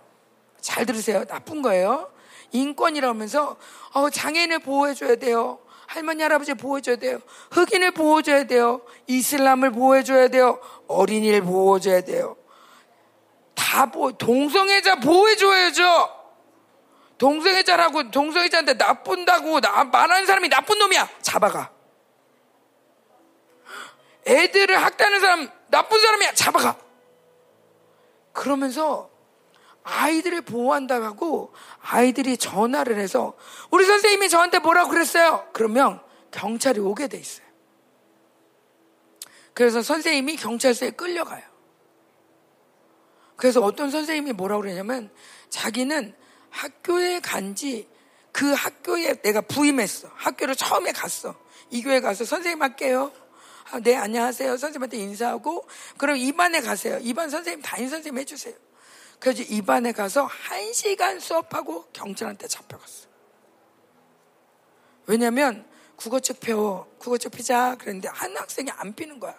[0.60, 1.24] 잘 들으세요.
[1.24, 2.10] 나쁜 거예요.
[2.52, 3.56] 인권이라 하면서
[3.92, 5.58] 어, 장애인을 보호해줘야 돼요.
[5.86, 7.20] 할머니 할아버지 보호해줘야 돼요.
[7.50, 8.82] 흑인을 보호해줘야 돼요.
[9.06, 10.60] 이슬람을 보호해줘야 돼요.
[10.86, 12.36] 어린이를 보호해줘야 돼요.
[13.54, 16.10] 다 보호, 동성애자 보호해줘야죠.
[17.16, 21.08] 동성애자라고 동성애자한테 나쁜다고 나, 말하는 사람이 나쁜 놈이야.
[21.22, 21.70] 잡아가.
[24.28, 26.34] 애들을 학대하는 사람 나쁜 사람이야.
[26.34, 26.78] 잡아가.
[28.32, 29.10] 그러면서
[29.82, 33.36] 아이들을 보호한다고 아이들이 전화를 해서
[33.70, 35.48] 우리 선생님이 저한테 뭐라고 그랬어요?
[35.52, 36.00] 그러면
[36.30, 37.46] 경찰이 오게 돼 있어요.
[39.54, 41.42] 그래서 선생님이 경찰서에 끌려가요.
[43.36, 45.10] 그래서 어떤 선생님이 뭐라고 그러냐면
[45.48, 46.14] 자기는
[46.50, 47.88] 학교에 간 지
[48.38, 50.08] 그 학교에 내가 부임했어.
[50.14, 51.34] 학교를 처음에 갔어.
[51.70, 53.10] 이 교회 가서 선생님 할게요.
[53.70, 54.56] 아, 네, 안녕하세요.
[54.56, 55.66] 선생님한테 인사하고,
[55.98, 56.98] 그럼 2반에 가세요.
[57.00, 58.54] 2반 선생님, 담임 선생님 해주세요.
[59.18, 63.08] 그래서 2반에 가서 1시간 수업하고 경찰한테 잡혀갔어.
[65.06, 67.76] 왜냐면, 국어책 펴, 국어책 피자.
[67.76, 69.34] 그랬는데 한 학생이 안 피는 거야.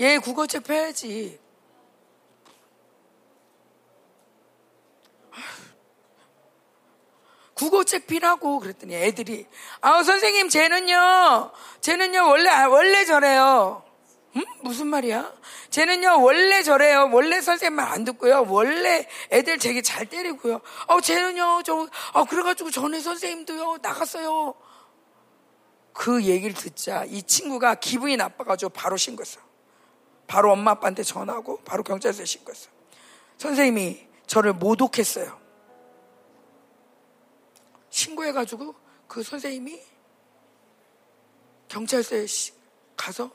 [0.00, 1.38] 얘 국어책 펴야지.
[7.54, 9.46] 국어책 피라고 그랬더니 애들이
[9.80, 13.82] 아 선생님 쟤는요 쟤는요 원래 원래 저래요.
[14.36, 14.42] 음?
[14.62, 15.32] 무슨 말이야?
[15.70, 17.08] 쟤는요 원래 저래요.
[17.12, 18.44] 원래 선생님 말 안 듣고요.
[18.48, 20.60] 원래 애들 되게 잘 때리고요.
[20.88, 24.54] 어 쟤는요 저아 그래가지고 전에 선생님도요 나갔어요.
[25.92, 29.40] 그 얘기를 듣자 이 친구가 기분이 나빠가지고 바로 신고했어.
[30.26, 32.70] 바로 엄마 아빠한테 전화하고 바로 경찰서에 신고했어.
[33.38, 35.38] 선생님이 저를 모독했어요
[37.94, 38.74] 신고해가지고
[39.06, 39.80] 그 선생님이
[41.68, 42.26] 경찰서에
[42.96, 43.30] 가서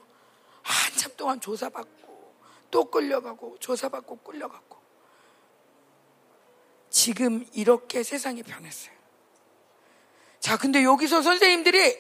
[0.62, 2.34] 한참 동안 조사받고
[2.70, 4.78] 또 끌려가고 조사받고 끌려가고
[6.90, 8.94] 지금 이렇게 세상이 변했어요.
[10.42, 11.98] 자, 근데 여기서 선생님들이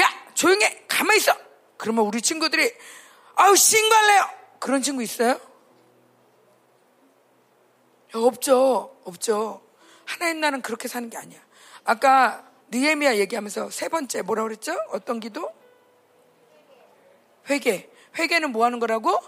[0.00, 1.32] 야 조용해 가만히 있어.
[1.76, 2.74] 그러면 우리 친구들이
[3.36, 4.28] 아우 신고할래요.
[4.58, 5.40] 그런 친구 있어요?
[8.12, 9.62] 없죠, 없죠.
[10.04, 11.40] 하나님 나는 그렇게 사는 게 아니야.
[11.84, 14.72] 아까 느헤미야 얘기하면서 세 번째 뭐라 그랬죠?
[14.92, 15.52] 어떤 기도?
[17.48, 17.88] 회개.
[18.18, 19.18] 회개는 뭐 하는 거라고?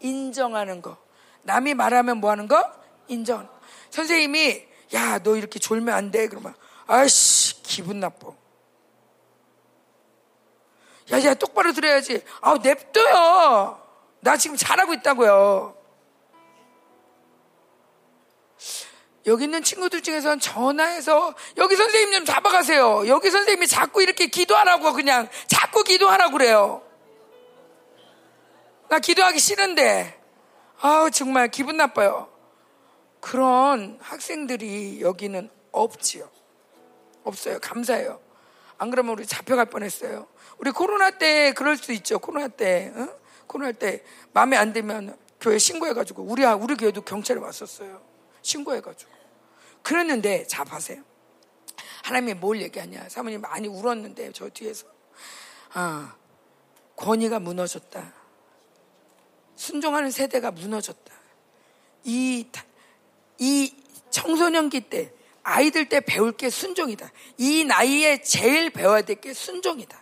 [0.00, 0.96] 인정하는 거.
[1.42, 2.70] 남이 말하면 뭐 하는 거?
[3.08, 3.48] 인정.
[3.90, 6.28] 선생님이 야, 너 이렇게 졸면 안 돼.
[6.28, 6.54] 그러면
[6.86, 8.28] 아씨, 기분 나빠.
[11.12, 12.22] 야, 야, 똑바로 들어야지.
[12.40, 13.82] 아, 냅둬요.
[14.20, 15.76] 나 지금 잘하고 있다고요.
[19.26, 23.08] 여기 있는 친구들 중에서는 전화해서 여기 선생님 좀 잡아가세요.
[23.08, 26.82] 여기 선생님이 자꾸 이렇게 기도하라고 그냥 자꾸 기도하라고 그래요.
[28.88, 30.20] 나 기도하기 싫은데
[30.80, 32.28] 아우 정말 기분 나빠요.
[33.20, 36.30] 그런 학생들이 여기는 없지요.
[37.24, 37.58] 없어요.
[37.58, 38.20] 감사해요.
[38.78, 40.28] 안 그러면 우리 잡혀갈 뻔했어요.
[40.58, 42.20] 우리 코로나 때 그럴 수 있죠.
[42.20, 43.08] 코로나 때 응?
[43.48, 48.00] 코로나 때 마음에 안 들면 교회 신고해가지고 우리 우리 교회도 경찰이 왔었어요.
[48.42, 49.15] 신고해가지고.
[49.86, 51.00] 그랬는데 자 봐세요.
[52.02, 53.08] 하나님이 뭘 얘기하냐.
[53.08, 54.84] 사모님 많이 울었는데 저 뒤에서
[55.74, 56.16] 아
[56.96, 58.12] 권위가 무너졌다.
[59.54, 61.14] 순종하는 세대가 무너졌다.
[62.02, 62.48] 이,
[63.38, 63.74] 이
[64.10, 65.12] 청소년기 때,
[65.44, 67.10] 아이들 때 배울 게 순종이다.
[67.38, 70.00] 이 나이에 제일 배워야 될 게 순종이다.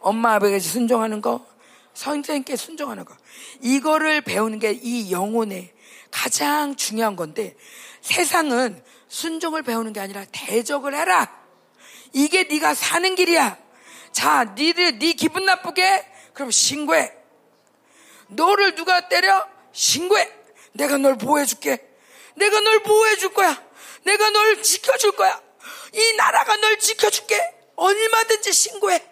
[0.00, 1.46] 엄마 아버지께 순종하는 거,
[1.94, 3.16] 선생님께 순종하는 거.
[3.60, 5.72] 이거를 배우는 게 이 영혼의
[6.10, 7.54] 가장 중요한 건데
[8.00, 11.36] 세상은 순종을 배우는 게 아니라 대적을 해라.
[12.12, 13.58] 이게 네가 사는 길이야.
[14.12, 17.12] 자, 니들 네 기분 나쁘게 그럼 신고해.
[18.28, 20.32] 너를 누가 때려 신고해.
[20.72, 21.86] 내가 널 보호해 줄게.
[22.36, 23.60] 내가 널 보호해 줄 거야.
[24.04, 25.42] 내가 널 지켜줄 거야.
[25.92, 27.56] 이 나라가 널 지켜줄게.
[27.74, 29.04] 얼마든지 신고해.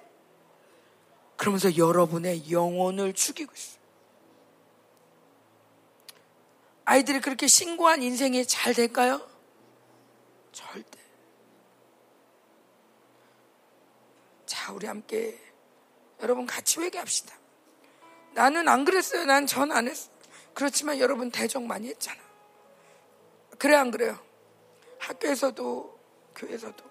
[1.36, 3.78] 그러면서 여러분의 영혼을 죽이고 있어.
[6.84, 9.28] 아이들이 그렇게 신고한 인생이 잘 될까요?
[10.52, 10.98] 절대.
[14.68, 15.40] 자, 우리 함께
[16.20, 17.34] 여러분 같이 회개합시다.
[18.34, 19.24] 나는 안 그랬어요.
[19.24, 20.10] 난 전 안 했어.
[20.52, 22.20] 그렇지만 여러분 대적 많이 했잖아.
[23.58, 24.18] 그래 안 그래요?
[24.98, 25.98] 학교에서도
[26.36, 26.84] 교회에서도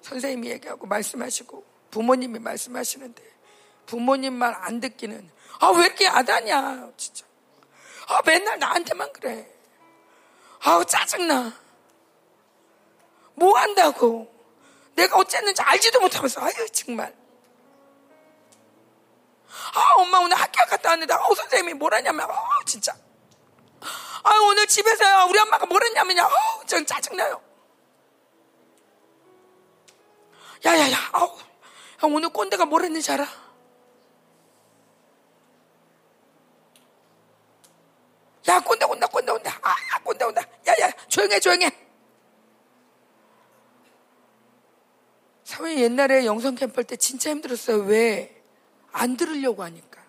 [0.00, 3.22] 선생님이 얘기하고 말씀하시고 부모님이 말씀하시는데
[3.84, 7.26] 부모님 말 안 듣기는 아 왜 이렇게 야다냐 진짜
[8.08, 9.46] 아 맨날 나한테만 그래
[10.60, 11.52] 아우 짜증나
[13.34, 14.33] 뭐 한다고
[14.94, 17.14] 내가 어쨌는지 알지도 못하면서 아유 정말.
[19.74, 22.92] 아, 엄마 오늘 학교 갔다 왔는데, 어, 선생님이 뭐라냐면, 어, 진짜.
[24.24, 26.22] 아, 오늘 집에서요 우리 엄마가 뭘 했냐면요.
[26.22, 27.42] 어우 전 짜증나요.
[30.64, 31.36] 야야야 아우
[32.02, 33.26] 오늘 꼰대가 뭘 했는지 알아?
[38.48, 39.58] 야 꼰대 온다 꼰대 온다.
[39.60, 40.42] 아 꼰대 온다.
[40.66, 41.70] 야야 조용해 조용해
[45.54, 47.78] 사모님 옛날에 영성 캠프 할 때 진짜 힘들었어요.
[47.84, 48.42] 왜?
[48.90, 50.02] 안 들으려고 하니까.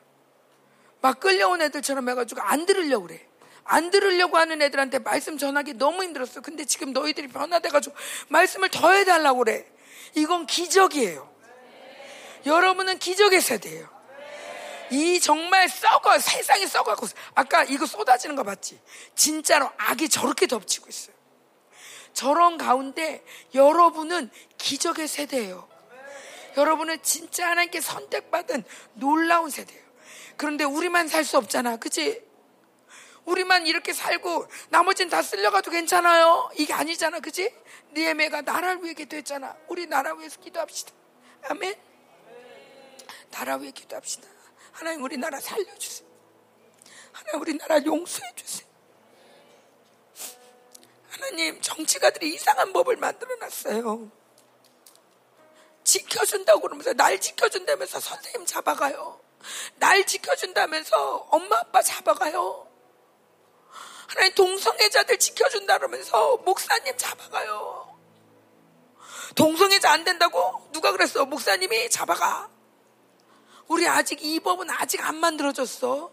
[1.01, 3.24] 막 끌려온 애들처럼 해가지고 안 들으려고 그래.
[3.64, 6.41] 안 들으려고 하는 애들한테 말씀 전하기 너무 힘들었어.
[6.41, 7.95] 근데 지금 너희들이 변화돼가지고
[8.30, 9.65] 말씀을 더 해달라고 그래.
[10.15, 11.30] 이건 기적이에요.
[12.45, 13.90] 여러분은 기적의 세대예요.
[14.91, 18.80] 이 정말 썩어 세상이 썩어갖고 아까 이거 쏟아지는 거 봤지?
[19.15, 21.14] 진짜로 악이 저렇게 덮치고 있어요.
[22.15, 25.67] 저런 가운데 여러분은 기적의 세대예요.
[26.57, 28.63] 여러분은 진짜 하나님께 선택받은
[28.93, 29.83] 놀라운 세대예요.
[30.37, 31.75] 그런데 우리만 살 수 없잖아.
[31.77, 32.23] 그치?
[33.25, 36.49] 우리만 이렇게 살고 나머지는 다 쓸려가도 괜찮아요.
[36.55, 37.19] 이게 아니잖아.
[37.19, 37.53] 그치?
[37.93, 39.55] 니에메가 나라를 위해 기도했잖아.
[39.67, 40.93] 우리 나라 위해서 기도합시다.
[41.49, 41.75] 아멘.
[43.31, 44.27] 나라 위해 기도합시다.
[44.71, 46.07] 하나님 우리나라 살려주세요.
[47.11, 48.74] 하나님 우리나라 용서해 주세요.
[51.25, 54.11] 하나님 정치가들이 이상한 법을 만들어 놨어요.
[55.83, 59.19] 지켜준다고 그러면서 날 지켜준다면서 선생님 잡아가요.
[59.75, 62.67] 날 지켜준다면서 엄마 아빠 잡아가요.
[64.07, 67.97] 하나님 동성애자들 지켜준다 그러면서 목사님 잡아가요.
[69.35, 70.69] 동성애자 안 된다고?
[70.71, 71.25] 누가 그랬어?
[71.25, 72.49] 목사님이 잡아가.
[73.67, 76.11] 우리 아직 이 법은 아직 안 만들어졌어.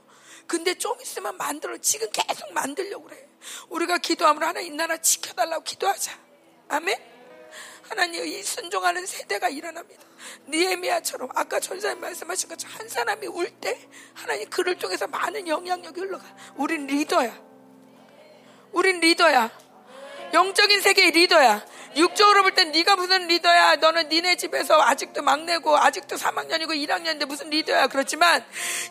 [0.52, 1.78] 근데 좀 있으면 만들어.
[1.78, 3.26] 지금 계속 만들려고 그래.
[3.70, 6.12] 우리가 기도하면 하나님 나라 지켜달라고 기도하자.
[6.68, 6.94] 아멘?
[7.88, 10.02] 하나님 이 순종하는 세대가 일어납니다.
[10.48, 16.22] 니에미아처럼 아까 전사님 말씀하신 것처럼 한 사람이 울 때 하나님 그를 통해서 많은 영향력이 흘러가.
[16.56, 17.34] 우린 리더야.
[18.72, 19.50] 우린 리더야.
[20.34, 21.64] 영적인 세계의 리더야.
[21.96, 23.76] 육적으로 볼 땐 네가 무슨 리더야.
[23.76, 27.86] 너는 니네 집에서 아직도 막내고 아직도 3학년이고 1학년인데 무슨 리더야.
[27.88, 28.44] 그렇지만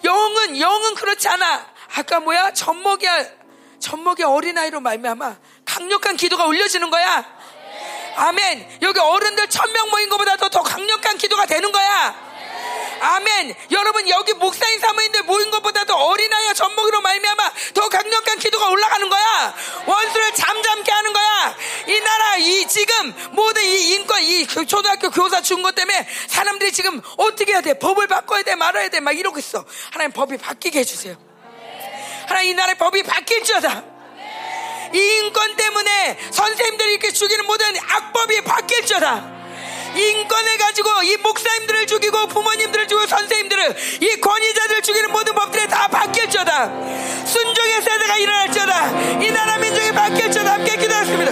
[0.03, 1.65] 영은 영은 그렇지 않아.
[1.95, 2.53] 아까 뭐야?
[2.53, 3.25] 젖먹이야.
[3.79, 7.25] 젖먹이 어린아이로 말미암아 강력한 기도가 울려지는 거야.
[8.15, 8.79] 아멘.
[8.81, 12.30] 여기 어른들 천 명 모인 것보다도 더 강력한 기도가 되는 거야.
[13.03, 13.55] 아멘.
[13.71, 19.55] 여러분 여기 목사인 사모인들 모인 것보다도 어린아이와 젖먹이로 말미암아 더 강력한 기도가 올라가는 거야.
[19.87, 21.57] 원수를 잠잠케 하는 거야.
[21.87, 27.01] 이 나라 이 지금 모든 이 인권 이 초등학교 교사 준 것 때문에 사람들이 지금
[27.17, 27.73] 어떻게 해야 돼?
[27.79, 29.65] 법을 바꿔야 돼 말아야 돼 막 이러고 있어.
[29.91, 31.15] 하나님 법이 바뀌게 해주세요.
[32.27, 33.83] 하나님 이 나라의 법이 바뀔지어다.
[34.93, 39.40] 이 인권 때문에 선생님들이 이렇게 죽이는 모든 악법이 바뀔지어다.
[39.95, 47.25] 인권을 가지고 이 목사님들을 죽이고 부모님들을 죽이고 선생님들을 이 권위자들을 죽이는 모든 법들이 다 바뀔지어다.
[47.25, 49.21] 순종의 세대가 일어날지어다.
[49.21, 50.53] 이 나라 민족이 바뀔지어다.
[50.53, 51.31] 함께 기도했습니다.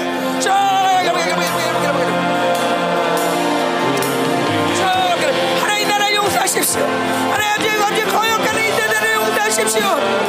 [5.61, 6.81] 하나님 나라 용서하십시오.
[6.81, 7.49] 하나님
[7.81, 10.28] 아버지 거역하는 이 세대를 용서하십시오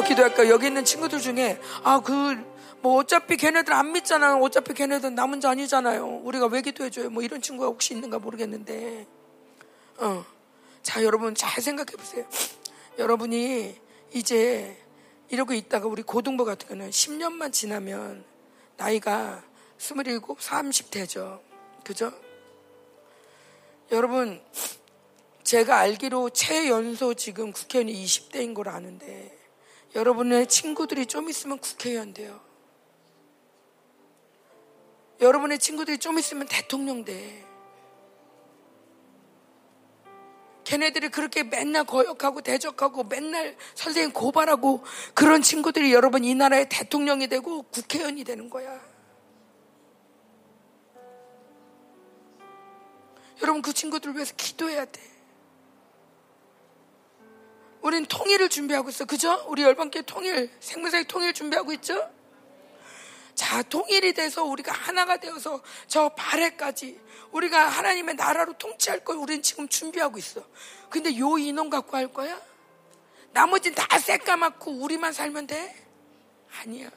[0.00, 0.48] 더 기도할까?
[0.48, 4.36] 여기 있는 친구들 중에 아 그 뭐 어차피 걔네들 안 믿잖아요.
[4.36, 6.20] 어차피 걔네들 남은 자 아니잖아요.
[6.22, 7.10] 우리가 왜 기도해줘요?
[7.10, 9.06] 뭐 이런 친구가 혹시 있는가 모르겠는데.
[9.98, 10.24] 어.
[10.82, 12.24] 자 여러분 잘 생각해 보세요.
[12.98, 13.76] 여러분이
[14.14, 14.76] 이제
[15.28, 18.24] 이러고 있다가 우리 고등부 같은 경우는 10년만 지나면
[18.76, 19.42] 나이가
[19.78, 21.42] 27, 30 되죠.
[21.84, 22.12] 그죠?
[23.90, 24.40] 여러분,
[25.42, 29.37] 제가 알기로 최연소 지금 국회의원이 20대인 걸 아는데
[29.94, 32.40] 여러분의 친구들이 좀 있으면 국회의원 돼요.
[35.20, 37.44] 여러분의 친구들이 좀 있으면 대통령 돼.
[40.64, 44.84] 걔네들이 그렇게 맨날 거역하고 대적하고 맨날 선생님 고발하고
[45.14, 48.78] 그런 친구들이 여러분 이 나라의 대통령이 되고 국회의원이 되는 거야.
[53.40, 55.17] 여러분 그 친구들을 위해서 기도해야 돼.
[57.80, 59.04] 우린 통일을 준비하고 있어.
[59.04, 59.44] 그죠?
[59.48, 62.10] 우리 열방교 통일, 생명사의 통일 준비하고 있죠?
[63.34, 67.00] 자, 통일이 돼서 우리가 하나가 되어서 저 발해까지
[67.30, 70.42] 우리가 하나님의 나라로 통치할 걸 우리는 지금 준비하고 있어.
[70.90, 72.40] 근데 요 인원 갖고 할 거야?
[73.30, 75.74] 나머지는 다 새까맣고 우리만 살면 돼?
[76.60, 76.90] 아니야.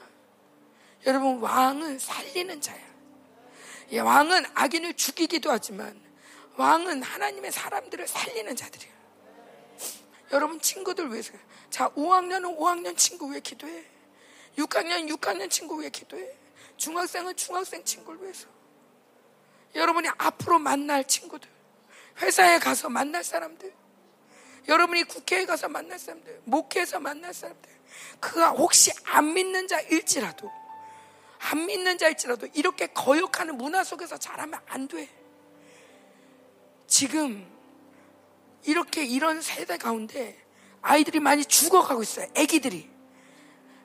[1.06, 2.92] 여러분, 왕은 살리는 자야.
[3.92, 6.00] 예, 왕은 악인을 죽이기도 하지만
[6.56, 8.91] 왕은 하나님의 사람들을 살리는 자들이야.
[10.32, 11.32] 여러분 친구들 위해서.
[11.70, 13.84] 자, 5학년은 5학년 친구 위해 기도해.
[14.56, 16.26] 6학년 6학년 친구 위해 기도해.
[16.76, 18.48] 중학생은 중학생 친구를 위해서.
[19.74, 21.48] 여러분이 앞으로 만날 친구들.
[22.20, 23.72] 회사에 가서 만날 사람들.
[24.68, 26.42] 여러분이 국회에 가서 만날 사람들.
[26.44, 27.70] 목회에서 만날 사람들.
[28.20, 30.50] 그가 혹시 안 믿는 자일지라도
[31.38, 35.08] 안 믿는 자일지라도 이렇게 거역하는 문화 속에서 자라면 안 돼.
[36.86, 37.51] 지금
[38.64, 40.38] 이렇게 이런 세대 가운데
[40.80, 42.26] 아이들이 많이 죽어가고 있어요.
[42.36, 42.90] 아기들이.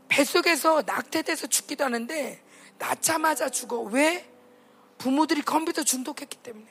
[0.07, 2.43] 뱃속에서 낙태돼서 죽기도 하는데
[2.77, 3.79] 낳자마자 죽어.
[3.81, 4.29] 왜?
[4.97, 6.65] 부모들이 컴퓨터 중독했기 때문에.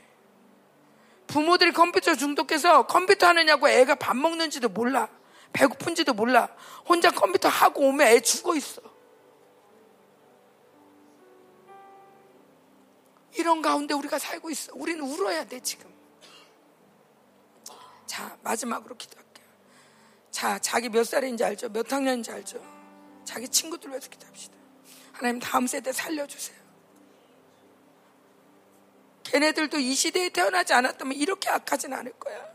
[1.26, 5.08] 부모들이 컴퓨터 중독해서 컴퓨터 하느냐고 애가 밥 먹는지도 몰라.
[5.52, 6.48] 배고픈지도 몰라.
[6.88, 8.82] 혼자 컴퓨터 하고 오면 애 죽어 있어.
[13.34, 14.72] 이런 가운데 우리가 살고 있어.
[14.74, 15.95] 우리는 울어야 돼, 지금.
[18.06, 19.46] 자, 마지막으로 기도할게요.
[20.30, 21.68] 자, 자기 몇 살인지 알죠?
[21.68, 22.62] 몇 학년인지 알죠?
[23.24, 24.54] 자기 친구들 위해서 기도합시다.
[25.12, 26.56] 하나님 다음 세대 살려주세요.
[29.24, 32.54] 걔네들도 이 시대에 태어나지 않았다면 이렇게 악하진 않을 거야.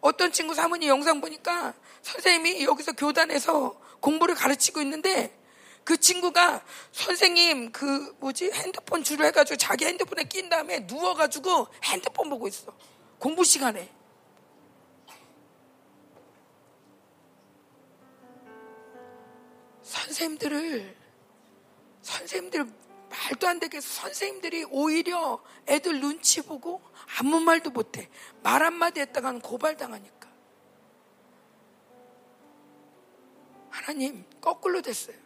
[0.00, 5.36] 어떤 친구 사모님 영상 보니까 선생님이 여기서 교단에서 공부를 가르치고 있는데
[5.84, 12.46] 그 친구가 선생님 그 뭐지 핸드폰 줄을 해가지고 자기 핸드폰에 낀 다음에 누워가지고 핸드폰 보고
[12.48, 12.72] 있어.
[13.22, 13.88] 공부 시간에.
[19.80, 20.96] 선생님들을,
[22.00, 22.64] 선생님들
[23.08, 26.82] 말도 안 되게 선생님들이 오히려 애들 눈치 보고
[27.20, 28.10] 아무 말도 못해.
[28.42, 30.28] 말 한마디 했다가는 고발당하니까.
[33.70, 35.16] 하나님, 거꾸로 됐어요.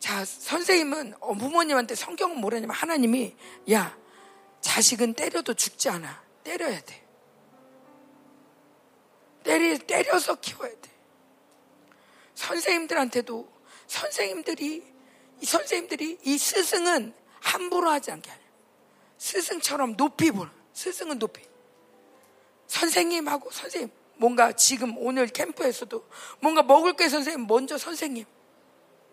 [0.00, 3.36] 자, 선생님은, 어, 부모님한테 성경은 뭐라냐면 하나님이,
[3.70, 3.96] 야,
[4.60, 6.24] 자식은 때려도 죽지 않아.
[6.42, 7.03] 때려야 돼.
[9.44, 10.90] 때리, 때려서 키워야 돼.
[12.34, 13.48] 선생님들한테도
[13.86, 14.82] 선생님들이
[15.40, 18.42] 이 선생님들이 이 스승은 함부로 하지 않게 하려.
[19.18, 20.50] 스승처럼 높이 보는.
[20.72, 21.42] 스승은 높이.
[22.66, 26.08] 선생님하고 선생님 뭔가 지금 오늘 캠프에서도
[26.40, 28.24] 뭔가 먹을 게 선생님 먼저 선생님.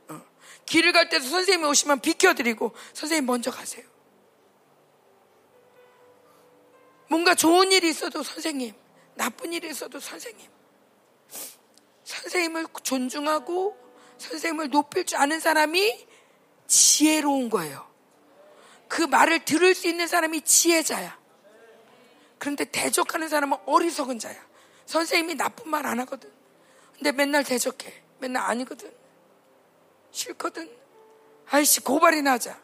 [0.10, 0.22] 어.
[0.66, 3.86] 길을 갈 때도 선생님이 오시면 비켜드리고 선생님 먼저 가세요.
[7.10, 8.81] 뭔가 좋은 일이 있어도 선생님.
[9.22, 10.50] 나쁜 있어도 선생님.
[12.04, 13.78] 선생님을 존중하고
[14.18, 16.08] 선생님을 높일 줄 아는 사람이
[16.66, 17.88] 지혜로운 거예요.
[18.88, 21.20] 그 말을 들을 수 있는 사람이 지혜자야.
[22.40, 24.44] 그런데 대적하는 사람은 어리석은 자야.
[24.88, 26.32] 선생님이 나쁜 말 안 하거든.
[26.96, 28.02] 근데 맨날 대적해.
[28.18, 28.92] 맨날 아니거든.
[30.10, 30.68] 싫거든.
[31.48, 32.60] 아이씨, 고발이나 하자.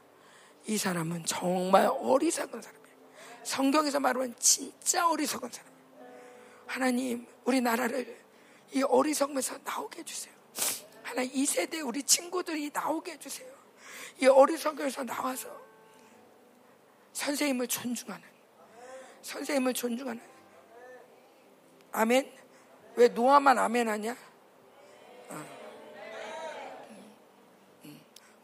[0.65, 2.95] 이 사람은 정말 어리석은 사람이야.
[3.43, 5.76] 성경에서 말하면 진짜 어리석은 사람.
[6.67, 8.17] 하나님, 우리 나라를
[8.73, 10.33] 이 어리석음에서 나오게 해주세요.
[11.01, 13.51] 하나님, 이 세대 우리 친구들이 나오게 해주세요.
[14.21, 15.49] 이 어리석음에서 나와서
[17.13, 18.27] 선생님을 존중하는,
[19.21, 20.21] 선생님을 존중하는.
[21.93, 22.31] 아멘?
[22.95, 24.15] 왜 노아만 아멘 하냐?
[25.29, 25.45] 어.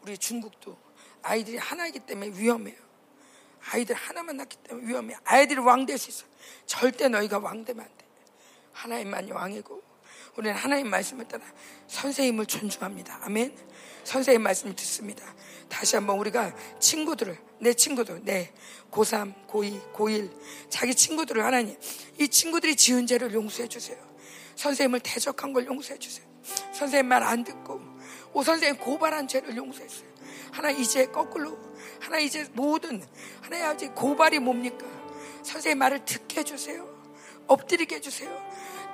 [0.02, 0.76] 우리 중국도
[1.22, 2.76] 아이들이 하나이기 때문에 위험해요.
[3.70, 5.16] 아이들 하나만 낳기 때문에 위험해.
[5.24, 6.26] 아이들이 왕 될 수 있어.
[6.66, 8.03] 절대 너희가 왕 되면 안 돼.
[8.74, 9.82] 하나님만이 왕이고
[10.36, 11.44] 우리는 하나님 말씀을 따라
[11.86, 13.20] 선생님을 존중합니다.
[13.22, 13.56] 아멘.
[14.04, 15.24] 선생님 말씀 듣습니다.
[15.68, 18.52] 다시 한번 우리가 친구들을 내 친구들, 내
[18.90, 20.30] 고3, 고2, 고1
[20.68, 21.76] 자기 친구들을 하나님
[22.20, 23.96] 이 친구들이 지은 죄를 용서해 주세요.
[24.56, 26.26] 선생님을 대적한 걸 용서해 주세요.
[26.74, 27.80] 선생님 말 안 듣고
[28.32, 30.08] 오 선생님 고발한 죄를 용서했어요.
[30.52, 31.56] 하나 이제 거꾸로
[32.00, 33.02] 하나 이제 모든
[33.40, 34.84] 하나의 아버지 고발이 뭡니까?
[35.42, 36.92] 선생님 말을 듣게 해주세요.
[37.46, 38.43] 엎드리게 해주세요.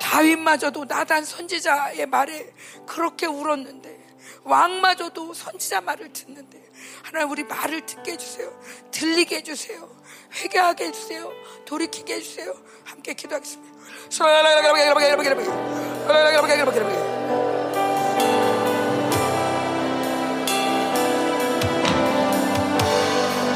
[0.01, 2.53] 다윗마저도 나단 선지자의 말에
[2.87, 4.01] 그렇게 울었는데
[4.43, 6.61] 왕마저도 선지자 말을 듣는데
[7.05, 8.51] 하나님 우리 말을 듣게 해주세요.
[8.91, 9.89] 들리게 해주세요.
[10.35, 11.31] 회개하게 해주세요.
[11.67, 12.55] 돌이키게 해주세요.
[12.85, 13.79] 함께 기도하겠습니다.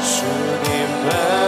[0.01, 1.44] 주님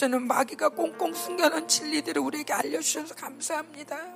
[0.00, 4.14] 주는 마귀가 꽁꽁 숨겨놓은 진리들을 우리에게 알려주셔서 감사합니다.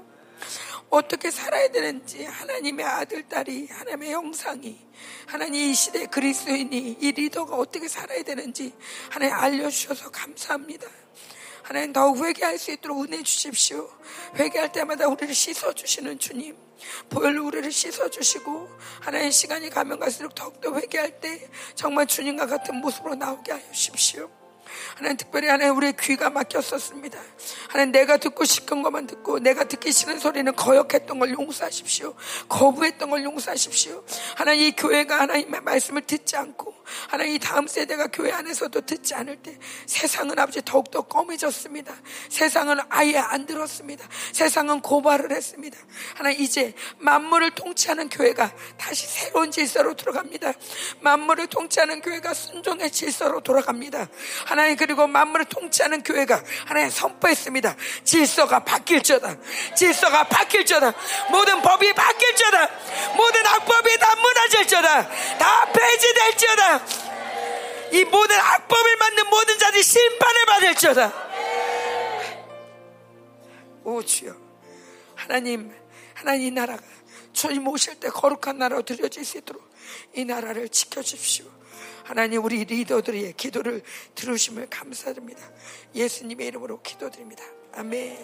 [0.88, 4.80] 어떻게 살아야 되는지 하나님의 아들, 딸이 하나님의 형상이
[5.26, 8.72] 하나님 이 시대 그리스도인이 이 리더가 어떻게 살아야 되는지
[9.10, 10.86] 하나님 알려주셔서 감사합니다.
[11.62, 13.86] 하나님 더욱 회개할 수 있도록 은혜 주십시오.
[14.36, 16.56] 회개할 때마다 우리를 씻어주시는 주님.
[17.10, 18.70] 보혈로 우리를 씻어주시고
[19.02, 24.43] 하나님 시간이 가면 갈수록 더욱더 회개할 때 정말 주님과 같은 모습으로 나오게 하여 주십시오.
[24.96, 27.18] 하나님 특별히 하나님 우리의 귀가 막혔었습니다.
[27.68, 32.14] 하나님 내가 듣고 싶은 것만 듣고 내가 듣기 싫은 소리는 거역했던 걸 용서하십시오.
[32.48, 34.04] 거부했던 걸 용서하십시오.
[34.36, 36.74] 하나님 이 교회가 하나님의 말씀을 듣지 않고
[37.08, 41.94] 하나님 이 다음 세대가 교회 안에서도 듣지 않을 때 세상은 아버지 더욱더 검해졌습니다.
[42.28, 44.06] 세상은 아예 안 들었습니다.
[44.32, 45.78] 세상은 고발을 했습니다.
[46.14, 50.52] 하나님 이제 만물을 통치하는 교회가 다시 새로운 질서로 들어갑니다.
[51.00, 54.08] 만물을 통치하는 교회가 순종의 질서로 돌아갑니다.
[54.46, 57.76] 하나님 그리고 만물을 통치하는 교회가 하나님 선포했습니다.
[58.04, 59.36] 질서가 바뀔저다.
[59.76, 60.94] 질서가 바뀔저다.
[61.30, 62.70] 모든 법이 바뀔저다.
[63.16, 65.08] 모든 악법이 다 무너질저다.
[65.38, 66.84] 다 폐지될지어다.
[67.92, 71.12] 이 모든 악법을 만든 모든 자들이 심판을 받을지어다.
[73.84, 74.34] 오 주여
[75.14, 75.72] 하나님
[76.14, 76.82] 하나님 이 나라가
[77.32, 79.62] 주님 오실 때 거룩한 나라로 들여질 수 있도록
[80.14, 81.53] 이 나라를 지켜주십시오.
[82.04, 83.82] 하나님 우리 리더들의 기도를
[84.14, 85.40] 들으심을 감사드립니다.
[85.94, 87.42] 예수님의 이름으로 기도드립니다.
[87.72, 88.18] 아멘.